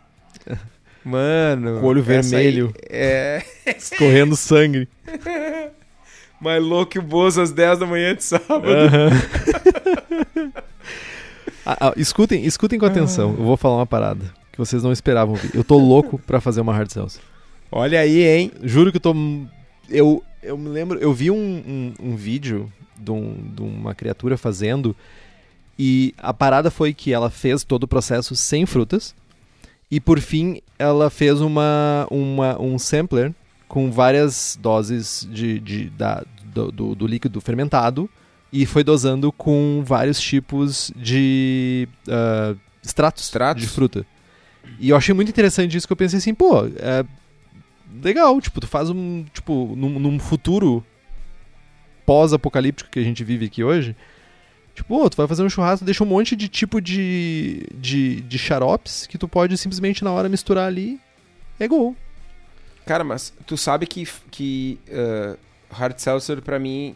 Mano. 1.05 1.81
Com 1.81 1.87
olho 1.87 2.01
aí 2.01 2.07
vermelho. 2.07 2.75
É. 2.89 3.43
Escorrendo 3.77 4.37
sangue. 4.37 4.87
Mais 6.41 6.63
louco 6.63 6.93
que 6.93 6.99
o 6.99 7.03
Bozo 7.03 7.41
às 7.43 7.51
10 7.53 7.81
da 7.81 7.87
manhã 7.87 8.15
de 8.15 8.25
sábado. 8.25 8.65
Ah, 11.65 11.89
ah, 11.89 11.93
escutem, 11.97 12.45
escutem 12.45 12.79
com 12.79 12.87
atenção. 12.87 13.31
Eu 13.39 13.45
vou 13.45 13.57
falar 13.57 13.77
uma 13.77 13.87
parada 13.87 14.25
que 14.51 14.59
vocês 14.59 14.83
não 14.83 14.93
esperavam 14.93 15.35
ouvir. 15.35 15.51
Eu 15.55 15.63
tô 15.63 15.77
louco 15.77 16.19
pra 16.19 16.41
fazer 16.41 16.61
uma 16.61 16.73
hard 16.73 16.91
seltzer. 16.91 17.23
Olha 17.71 18.01
aí, 18.01 18.23
hein? 18.27 18.53
Juro 18.63 18.91
que 18.91 18.97
eu 18.97 19.01
tô. 19.01 19.15
Eu, 19.89 20.25
eu 20.43 20.57
me 20.57 20.69
lembro. 20.69 20.99
Eu 20.99 21.13
vi 21.13 21.31
um, 21.31 21.37
um, 21.37 21.95
um 22.13 22.17
vídeo 22.17 22.73
de, 22.97 23.11
um- 23.11 23.37
de 23.55 23.63
uma 23.63 23.95
criatura 23.95 24.37
fazendo. 24.37 24.97
E 25.83 26.15
a 26.19 26.35
parada 26.35 26.71
foi 26.71 26.93
que 26.93 27.11
ela 27.11 27.31
fez 27.31 27.65
todo 27.65 27.85
o 27.85 27.89
processo 27.89 28.37
sem 28.37 28.67
frutas. 28.67 29.15
E 29.91 29.99
por 29.99 30.21
fim, 30.21 30.61
ela 30.79 31.09
fez 31.09 31.41
uma, 31.41 32.07
uma, 32.11 32.61
um 32.61 32.79
sampler 32.79 33.35
com 33.67 33.91
várias 33.91 34.59
doses 34.61 35.27
de, 35.33 35.59
de, 35.59 35.89
da, 35.89 36.23
do, 36.45 36.71
do, 36.71 36.95
do 36.95 37.07
líquido 37.07 37.41
fermentado. 37.41 38.11
E 38.53 38.67
foi 38.67 38.85
dosando 38.85 39.33
com 39.33 39.83
vários 39.83 40.21
tipos 40.21 40.93
de 40.95 41.89
ah, 42.07 42.55
extratos, 42.83 43.25
Extratos? 43.25 43.63
de 43.63 43.67
fruta. 43.67 44.05
E 44.79 44.91
eu 44.91 44.97
achei 44.99 45.15
muito 45.15 45.31
interessante 45.31 45.79
isso 45.79 45.87
que 45.87 45.93
eu 45.95 45.97
pensei 45.97 46.19
assim, 46.19 46.35
pô, 46.35 46.67
é 46.77 47.07
legal, 48.03 48.39
tipo, 48.39 48.61
tu 48.61 48.67
faz 48.67 48.91
um, 48.91 49.25
tipo, 49.33 49.75
num, 49.75 49.99
num 49.99 50.19
futuro 50.19 50.85
pós-apocalíptico 52.05 52.91
que 52.91 52.99
a 52.99 53.03
gente 53.03 53.25
vive 53.25 53.47
aqui 53.47 53.65
hoje, 53.65 53.97
tipo, 54.75 54.89
pô, 54.89 55.09
tu 55.11 55.17
vai 55.17 55.27
fazer 55.27 55.43
um 55.43 55.49
churrasco, 55.51 55.85
deixa 55.85 56.03
um 56.05 56.07
monte 56.07 56.35
de 56.37 56.49
tipo 56.49 56.81
de, 56.81 57.67
de, 57.75 58.21
de 58.23 58.39
xaropes 58.39 59.07
que 59.07 59.19
tu 59.19 59.27
pode 59.29 59.57
simplesmente 59.59 60.03
na 60.05 60.11
hora 60.13 60.29
misturar 60.29 60.67
ali, 60.67 61.01
é 61.59 61.67
gol. 61.69 61.95
Cara, 62.87 63.05
mas 63.05 63.33
tu 63.47 63.57
sabe 63.57 63.87
que, 63.87 64.07
que 64.31 64.79
uh, 64.89 65.37
hard 65.71 65.99
seltzer 65.99 66.41
pra 66.43 66.59
mim 66.59 66.95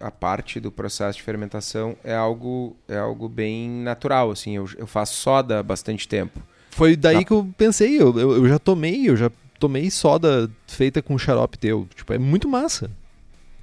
a 0.00 0.10
parte 0.10 0.58
do 0.60 0.70
processo 0.70 1.16
de 1.18 1.22
fermentação 1.22 1.96
é 2.04 2.14
algo 2.14 2.76
é 2.88 2.98
algo 2.98 3.28
bem 3.28 3.70
natural 3.70 4.30
assim. 4.30 4.56
Eu, 4.56 4.68
eu 4.76 4.86
faço 4.86 5.14
soda 5.14 5.60
há 5.60 5.62
bastante 5.62 6.06
tempo. 6.06 6.40
Foi 6.70 6.96
daí 6.96 7.18
Tá. 7.18 7.24
que 7.24 7.32
eu 7.32 7.48
pensei, 7.56 7.96
eu, 8.00 8.18
eu, 8.18 8.32
eu 8.36 8.48
já 8.48 8.58
tomei, 8.58 9.08
eu 9.08 9.16
já 9.16 9.30
tomei 9.58 9.88
soda 9.90 10.50
feita 10.66 11.00
com 11.00 11.16
xarope 11.16 11.56
teu, 11.56 11.88
tipo, 11.94 12.12
é 12.12 12.18
muito 12.18 12.48
massa. 12.48 12.90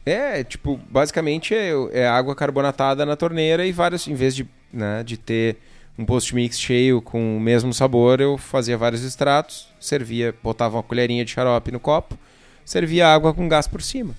É, 0.06 0.44
tipo, 0.44 0.80
basicamente 0.90 1.54
é, 1.54 1.72
é 1.92 2.08
água 2.08 2.36
carbonatada 2.36 3.06
na 3.06 3.16
torneira 3.16 3.66
e 3.66 3.72
vários, 3.72 4.08
em 4.08 4.16
vez 4.16 4.36
de, 4.36 4.48
né, 4.74 5.04
de 5.04 5.16
ter 5.18 5.58
um 5.98 6.06
post-mix 6.06 6.60
cheio 6.60 7.02
com 7.02 7.38
o 7.38 7.40
mesmo 7.40 7.72
sabor, 7.74 8.20
eu 8.20 8.38
fazia 8.38 8.78
vários 8.78 9.04
extratos, 9.04 9.68
servia, 9.80 10.34
botava 10.42 10.78
uma 10.78 10.84
colherinha 10.84 11.24
de 11.24 11.32
xarope 11.32 11.72
no 11.72 11.80
copo, 11.80 12.18
servia 12.66 13.14
água 13.14 13.34
com 13.34 13.48
gás 13.48 13.68
por 13.68 13.82
cima, 13.82 14.16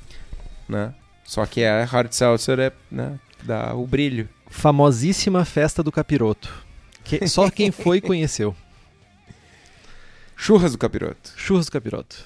né? 0.68 0.94
Só 1.24 1.44
que 1.46 1.64
a 1.64 1.84
hard 1.84 2.12
seltzer 2.12 2.60
é, 2.60 2.72
né, 2.90 3.18
dá 3.42 3.74
o 3.74 3.86
brilho. 3.86 4.28
Famosíssima 4.48 5.44
festa 5.44 5.82
do 5.82 5.90
capiroto. 5.90 6.52
Que- 7.02 7.26
só 7.26 7.50
quem 7.50 7.72
foi 7.72 8.00
conheceu. 8.02 8.54
Churras 10.36 10.72
do 10.72 10.78
capiroto. 10.78 11.32
Churras 11.36 11.66
do 11.66 11.72
capiroto. 11.72 12.24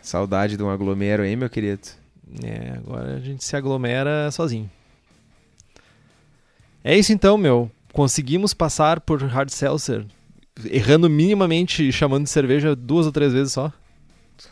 Saudade 0.00 0.56
de 0.56 0.62
um 0.62 0.70
aglomero, 0.70 1.24
hein, 1.24 1.36
meu 1.36 1.50
querido? 1.50 1.80
É, 2.42 2.74
agora 2.76 3.16
a 3.16 3.20
gente 3.20 3.44
se 3.44 3.56
aglomera 3.56 4.30
sozinho. 4.30 4.70
É 6.82 6.96
isso 6.96 7.12
então, 7.12 7.36
meu. 7.36 7.70
Conseguimos 7.92 8.54
passar 8.54 9.00
por 9.00 9.22
hard 9.22 9.50
seltzer, 9.50 10.06
errando 10.64 11.10
minimamente, 11.10 11.90
chamando 11.90 12.24
de 12.24 12.30
cerveja 12.30 12.76
duas 12.76 13.06
ou 13.06 13.12
três 13.12 13.32
vezes 13.32 13.52
só. 13.52 13.72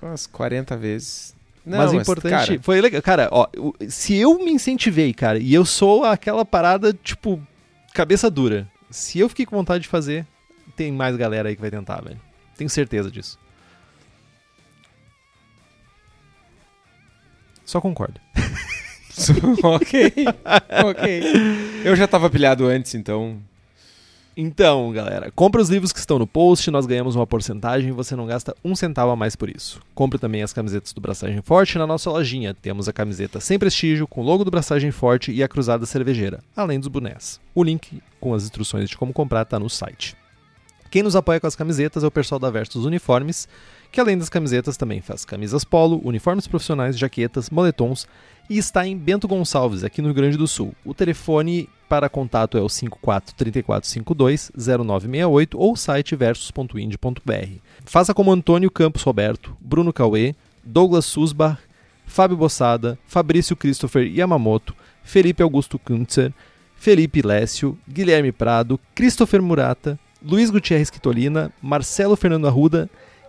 Umas 0.03 0.26
40 0.26 0.76
vezes. 0.76 1.35
Não, 1.64 1.79
mas 1.79 1.93
o 1.93 1.97
importante 1.97 2.31
cara, 2.31 2.62
foi 2.62 2.81
legal. 2.81 3.03
Cara, 3.03 3.29
ó, 3.31 3.47
se 3.89 4.16
eu 4.16 4.39
me 4.39 4.51
incentivei, 4.51 5.12
cara, 5.12 5.39
e 5.39 5.53
eu 5.53 5.64
sou 5.64 6.05
aquela 6.05 6.45
parada, 6.45 6.93
tipo, 6.93 7.41
cabeça 7.95 8.31
dura. 8.31 8.66
Se 8.91 9.18
eu 9.18 9.29
fiquei 9.29 9.45
com 9.45 9.57
vontade 9.57 9.83
de 9.83 9.89
fazer, 9.89 10.26
tem 10.74 10.91
mais 10.91 11.16
galera 11.16 11.49
aí 11.49 11.55
que 11.55 11.61
vai 11.61 11.70
tentar, 11.70 12.01
velho. 12.03 12.20
Tenho 12.57 12.70
certeza 12.70 13.11
disso. 13.11 13.39
Só 17.69 17.83
concordo. 17.83 18.19
ok, 19.62 20.12
ok. 20.87 21.23
Eu 21.85 21.95
já 21.95 22.09
tava 22.09 22.31
pilhado 22.31 22.66
antes, 22.66 22.95
então. 22.95 23.37
Então, 24.35 24.91
galera, 24.91 25.31
compre 25.33 25.61
os 25.61 25.69
livros 25.69 25.93
que 25.93 25.99
estão 25.99 26.19
no 26.19 26.27
post, 26.27 26.71
nós 26.71 26.87
ganhamos 26.87 27.14
uma 27.14 27.27
porcentagem 27.27 27.91
e 27.91 27.93
você 27.93 28.16
não 28.16 28.27
gasta 28.27 28.57
um 28.64 28.75
centavo 28.75 29.11
a 29.11 29.16
mais 29.16 29.37
por 29.37 29.51
isso. 29.51 29.83
Compre 29.95 30.19
também 30.19 30.43
as 30.43 30.55
camisetas 30.55 30.95
do 30.95 31.01
Braçagem 31.03 31.43
Forte 31.43 31.77
na 31.77 31.87
nossa 31.87 32.09
lojinha. 32.09 32.55
Temos 32.55 32.89
a 32.89 32.93
camiseta 32.93 33.39
sem 33.39 33.59
prestígio, 33.59 34.09
com 34.09 34.23
o 34.23 34.25
logo 34.25 34.45
do 34.45 34.51
Braçagem 34.51 34.91
Forte 34.91 35.31
e 35.31 35.43
a 35.43 35.49
cruzada 35.49 35.85
cervejeira, 35.85 36.43
além 36.57 36.81
dos 36.81 36.89
bonés. 36.89 37.39
O 37.55 37.62
link 37.62 38.01
com 38.19 38.33
as 38.33 38.45
instruções 38.45 38.89
de 38.89 38.97
como 38.97 39.12
comprar 39.12 39.43
está 39.43 39.59
no 39.59 39.69
site. 39.69 40.16
Quem 40.91 41.03
nos 41.03 41.14
apoia 41.14 41.39
com 41.39 41.47
as 41.47 41.55
camisetas 41.55 42.03
é 42.03 42.07
o 42.07 42.11
pessoal 42.11 42.39
da 42.39 42.49
Versus 42.49 42.87
Uniformes, 42.87 43.47
que 43.91 44.01
além 44.01 44.18
das 44.18 44.28
camisetas 44.28 44.76
também 44.76 45.01
faz 45.01 45.24
camisas 45.24 45.64
polo, 45.64 46.01
uniformes 46.05 46.47
profissionais, 46.47 46.99
jaquetas, 46.99 47.51
moletons 47.51 48.07
e 48.49 48.57
está 48.57 48.86
em 48.86 48.97
Bento 48.97 49.28
Gonçalves, 49.28 49.84
aqui 49.84 50.01
no 50.01 50.09
Rio 50.09 50.14
Grande 50.14 50.36
do 50.36 50.47
Sul. 50.47 50.74
O 50.84 50.95
telefone 50.95 51.68
para 51.89 52.09
contato 52.09 52.57
é 52.57 52.61
o 52.61 52.68
54 52.68 53.34
3452 53.34 54.53
0968 54.55 55.59
ou 55.59 55.76
site 55.76 56.16
versus.ind.br. 56.16 57.61
Faça 57.84 58.14
como 58.14 58.32
Antônio 58.32 58.70
Campos 58.70 59.03
Roberto, 59.03 59.57
Bruno 59.61 59.93
Cauê, 59.93 60.34
Douglas 60.64 61.07
Susbach, 61.07 61.59
Fábio 62.07 62.36
Bossada, 62.36 62.99
Fabrício 63.07 63.57
Christopher 63.57 64.07
Yamamoto, 64.07 64.74
Felipe 65.03 65.43
Augusto 65.43 65.78
Kuntzer, 65.78 66.32
Felipe 66.76 67.22
Lécio, 67.22 67.78
Guilherme 67.89 68.32
Prado, 68.32 68.78
Christopher 68.95 69.43
Murata, 69.43 69.99
Luiz 70.22 70.51
Gutierrez 70.51 70.91
Quitolina, 70.91 71.53
Marcelo 71.62 72.16
Fernando 72.16 72.47
Arruda 72.47 72.89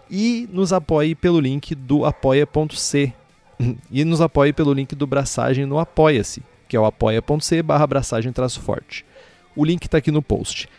e 0.09 0.47
nos 0.51 0.73
apoie 0.73 1.13
pelo 1.15 1.39
link 1.39 1.75
do 1.75 2.05
apoia.c 2.05 3.13
e 3.91 4.05
nos 4.05 4.21
apoie 4.21 4.53
pelo 4.53 4.73
link 4.73 4.95
do 4.95 5.05
Braçagem 5.05 5.65
no 5.65 5.79
Apoia-se, 5.79 6.41
que 6.67 6.75
é 6.75 6.79
o 6.79 6.85
apoia.c 6.85 7.61
barra 7.61 7.85
braçagem 7.85 8.31
forte. 8.59 9.05
O 9.55 9.65
link 9.65 9.85
está 9.85 9.97
aqui 9.97 10.11
no 10.11 10.21
post. 10.21 10.69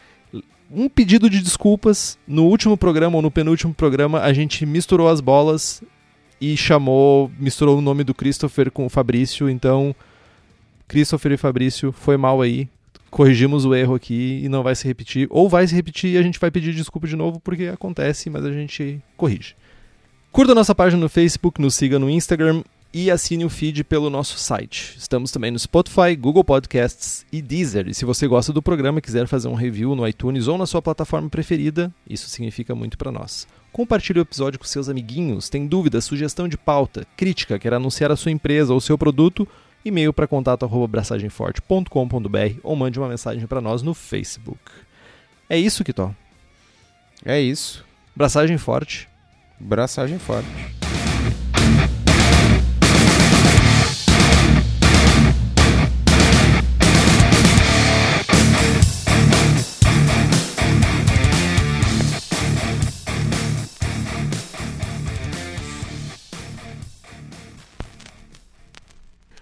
Um 0.72 0.88
pedido 0.88 1.28
de 1.28 1.40
desculpas, 1.40 2.18
no 2.26 2.46
último 2.46 2.76
programa 2.76 3.16
ou 3.16 3.22
no 3.22 3.30
penúltimo 3.30 3.74
programa 3.74 4.20
a 4.20 4.32
gente 4.32 4.64
misturou 4.64 5.08
as 5.08 5.20
bolas 5.20 5.82
e 6.40 6.56
chamou, 6.56 7.30
misturou 7.38 7.78
o 7.78 7.82
nome 7.82 8.04
do 8.04 8.14
Christopher 8.14 8.70
com 8.70 8.86
o 8.86 8.88
Fabrício, 8.88 9.50
então 9.50 9.94
Christopher 10.86 11.32
e 11.32 11.36
Fabrício, 11.36 11.92
foi 11.92 12.16
mal 12.16 12.40
aí, 12.40 12.68
corrigimos 13.10 13.64
o 13.64 13.74
erro 13.74 13.94
aqui 13.94 14.40
e 14.44 14.48
não 14.48 14.62
vai 14.62 14.74
se 14.74 14.86
repetir, 14.86 15.26
ou 15.30 15.48
vai 15.48 15.66
se 15.66 15.74
repetir 15.74 16.14
e 16.14 16.18
a 16.18 16.22
gente 16.22 16.38
vai 16.38 16.50
pedir 16.50 16.74
desculpa 16.74 17.06
de 17.06 17.16
novo 17.16 17.40
porque 17.40 17.66
acontece, 17.66 18.30
mas 18.30 18.44
a 18.44 18.52
gente 18.52 19.02
corrige. 19.16 19.54
Curta 20.32 20.54
nossa 20.54 20.74
página 20.74 21.00
no 21.00 21.08
Facebook, 21.08 21.60
nos 21.60 21.74
siga 21.74 21.98
no 21.98 22.08
Instagram 22.08 22.62
e 22.92 23.10
assine 23.10 23.44
o 23.44 23.50
feed 23.50 23.84
pelo 23.84 24.10
nosso 24.10 24.38
site. 24.38 24.96
Estamos 24.98 25.30
também 25.30 25.50
no 25.50 25.58
Spotify, 25.58 26.16
Google 26.18 26.44
Podcasts 26.44 27.24
e 27.32 27.40
Deezer. 27.40 27.88
E 27.88 27.94
se 27.94 28.04
você 28.04 28.26
gosta 28.26 28.52
do 28.52 28.62
programa 28.62 28.98
e 28.98 29.02
quiser 29.02 29.26
fazer 29.26 29.48
um 29.48 29.54
review 29.54 29.94
no 29.94 30.06
iTunes 30.06 30.48
ou 30.48 30.58
na 30.58 30.66
sua 30.66 30.82
plataforma 30.82 31.28
preferida, 31.28 31.92
isso 32.08 32.28
significa 32.28 32.74
muito 32.74 32.98
para 32.98 33.12
nós. 33.12 33.46
Compartilhe 33.72 34.18
o 34.18 34.22
episódio 34.22 34.58
com 34.58 34.64
seus 34.64 34.88
amiguinhos. 34.88 35.48
Tem 35.48 35.66
dúvida, 35.66 36.00
sugestão 36.00 36.48
de 36.48 36.58
pauta, 36.58 37.06
crítica, 37.16 37.58
quer 37.58 37.74
anunciar 37.74 38.10
a 38.10 38.16
sua 38.16 38.32
empresa 38.32 38.74
ou 38.74 38.80
seu 38.80 38.98
produto? 38.98 39.46
E-mail 39.84 40.12
para 40.12 40.26
contato@braçagemforte.com.br 40.26 42.60
ou 42.62 42.76
mande 42.76 42.98
uma 42.98 43.08
mensagem 43.08 43.46
para 43.46 43.60
nós 43.60 43.82
no 43.82 43.94
Facebook. 43.94 44.60
É 45.48 45.56
isso, 45.58 45.84
Kitó. 45.84 46.12
É 47.24 47.40
isso. 47.40 47.84
Braçagem 48.14 48.58
forte. 48.58 49.08
Braçagem 49.58 50.18
forte. 50.18 50.79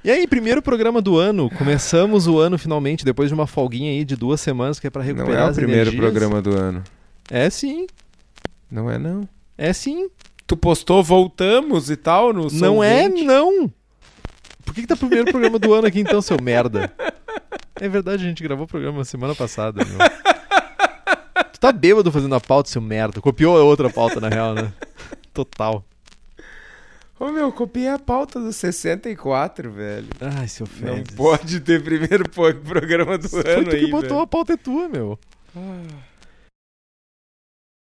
E 0.09 0.11
aí, 0.11 0.27
primeiro 0.27 0.63
programa 0.63 1.03
do 1.03 1.19
ano. 1.19 1.51
Começamos 1.51 2.27
o 2.27 2.39
ano 2.39 2.57
finalmente, 2.57 3.05
depois 3.05 3.29
de 3.29 3.35
uma 3.35 3.47
folguinha 3.47 3.91
aí 3.91 4.07
de 4.07 4.17
duas 4.17 4.41
semanas 4.41 4.81
que 4.81 4.87
é 4.87 4.91
pra 4.91 5.03
Não 5.03 5.07
recuperar 5.07 5.49
é 5.49 5.51
o 5.51 5.55
primeiro 5.55 5.91
energias. 5.91 6.01
programa 6.03 6.41
do 6.41 6.57
ano. 6.57 6.83
É 7.31 7.51
sim, 7.51 7.87
Não 8.71 8.91
é, 8.91 8.97
não. 8.97 9.29
é 9.59 9.71
sim. 9.71 10.09
Tu 10.47 10.57
postou 10.57 11.05
voltamos 11.05 11.91
e 11.91 11.97
tal 11.97 12.33
no 12.33 12.49
São 12.49 12.77
não 12.77 12.83
é 12.83 13.07
20? 13.07 13.23
não. 13.23 13.71
Por 14.65 14.75
que, 14.75 14.81
que 14.81 14.87
tá 14.87 14.95
o 14.95 14.97
primeiro 14.97 15.31
programa 15.31 15.59
do 15.59 15.75
ano 15.75 15.87
aqui 15.87 16.01
então, 16.01 16.23
seu 16.23 16.39
merda? 16.43 16.91
É 17.79 17.87
verdade, 17.87 18.25
a 18.25 18.29
gente 18.31 18.43
gravou 18.43 18.65
o 18.65 18.67
programa 18.67 19.05
semana 19.05 19.35
passada, 19.35 19.85
meu. 19.85 19.99
Tu 21.53 21.61
tá 21.61 21.71
bêbado 21.71 22.11
fazendo 22.11 22.35
a 22.35 22.41
pauta, 22.41 22.71
seu 22.71 22.81
merda. 22.81 23.21
Copiou 23.21 23.59
a 23.59 23.63
outra 23.63 23.91
pauta, 23.91 24.19
na 24.23 24.31
real, 24.31 24.55
né? 24.55 24.73
Total. 25.35 25.85
Ô 27.21 27.33
meu, 27.33 27.51
copiei 27.53 27.89
a 27.89 27.99
pauta 27.99 28.39
do 28.41 28.53
64, 28.53 29.71
velho. 29.73 30.09
Ai, 30.21 30.47
seu 30.47 30.67
Não 30.81 30.95
Fezes. 30.99 31.11
pode 31.17 31.61
ter 31.61 31.83
primeiro 31.83 32.29
programa 32.29 33.19
do 33.19 33.29
Foi 33.29 33.41
ano 33.41 33.65
tu 33.65 33.71
que 33.71 33.77
aí, 33.77 33.91
botou 33.91 34.09
velho. 34.11 34.21
a 34.21 34.27
pauta 34.27 34.53
é 34.53 34.57
tua, 34.57 34.89
meu. 34.89 35.19
Ah. 35.57 35.83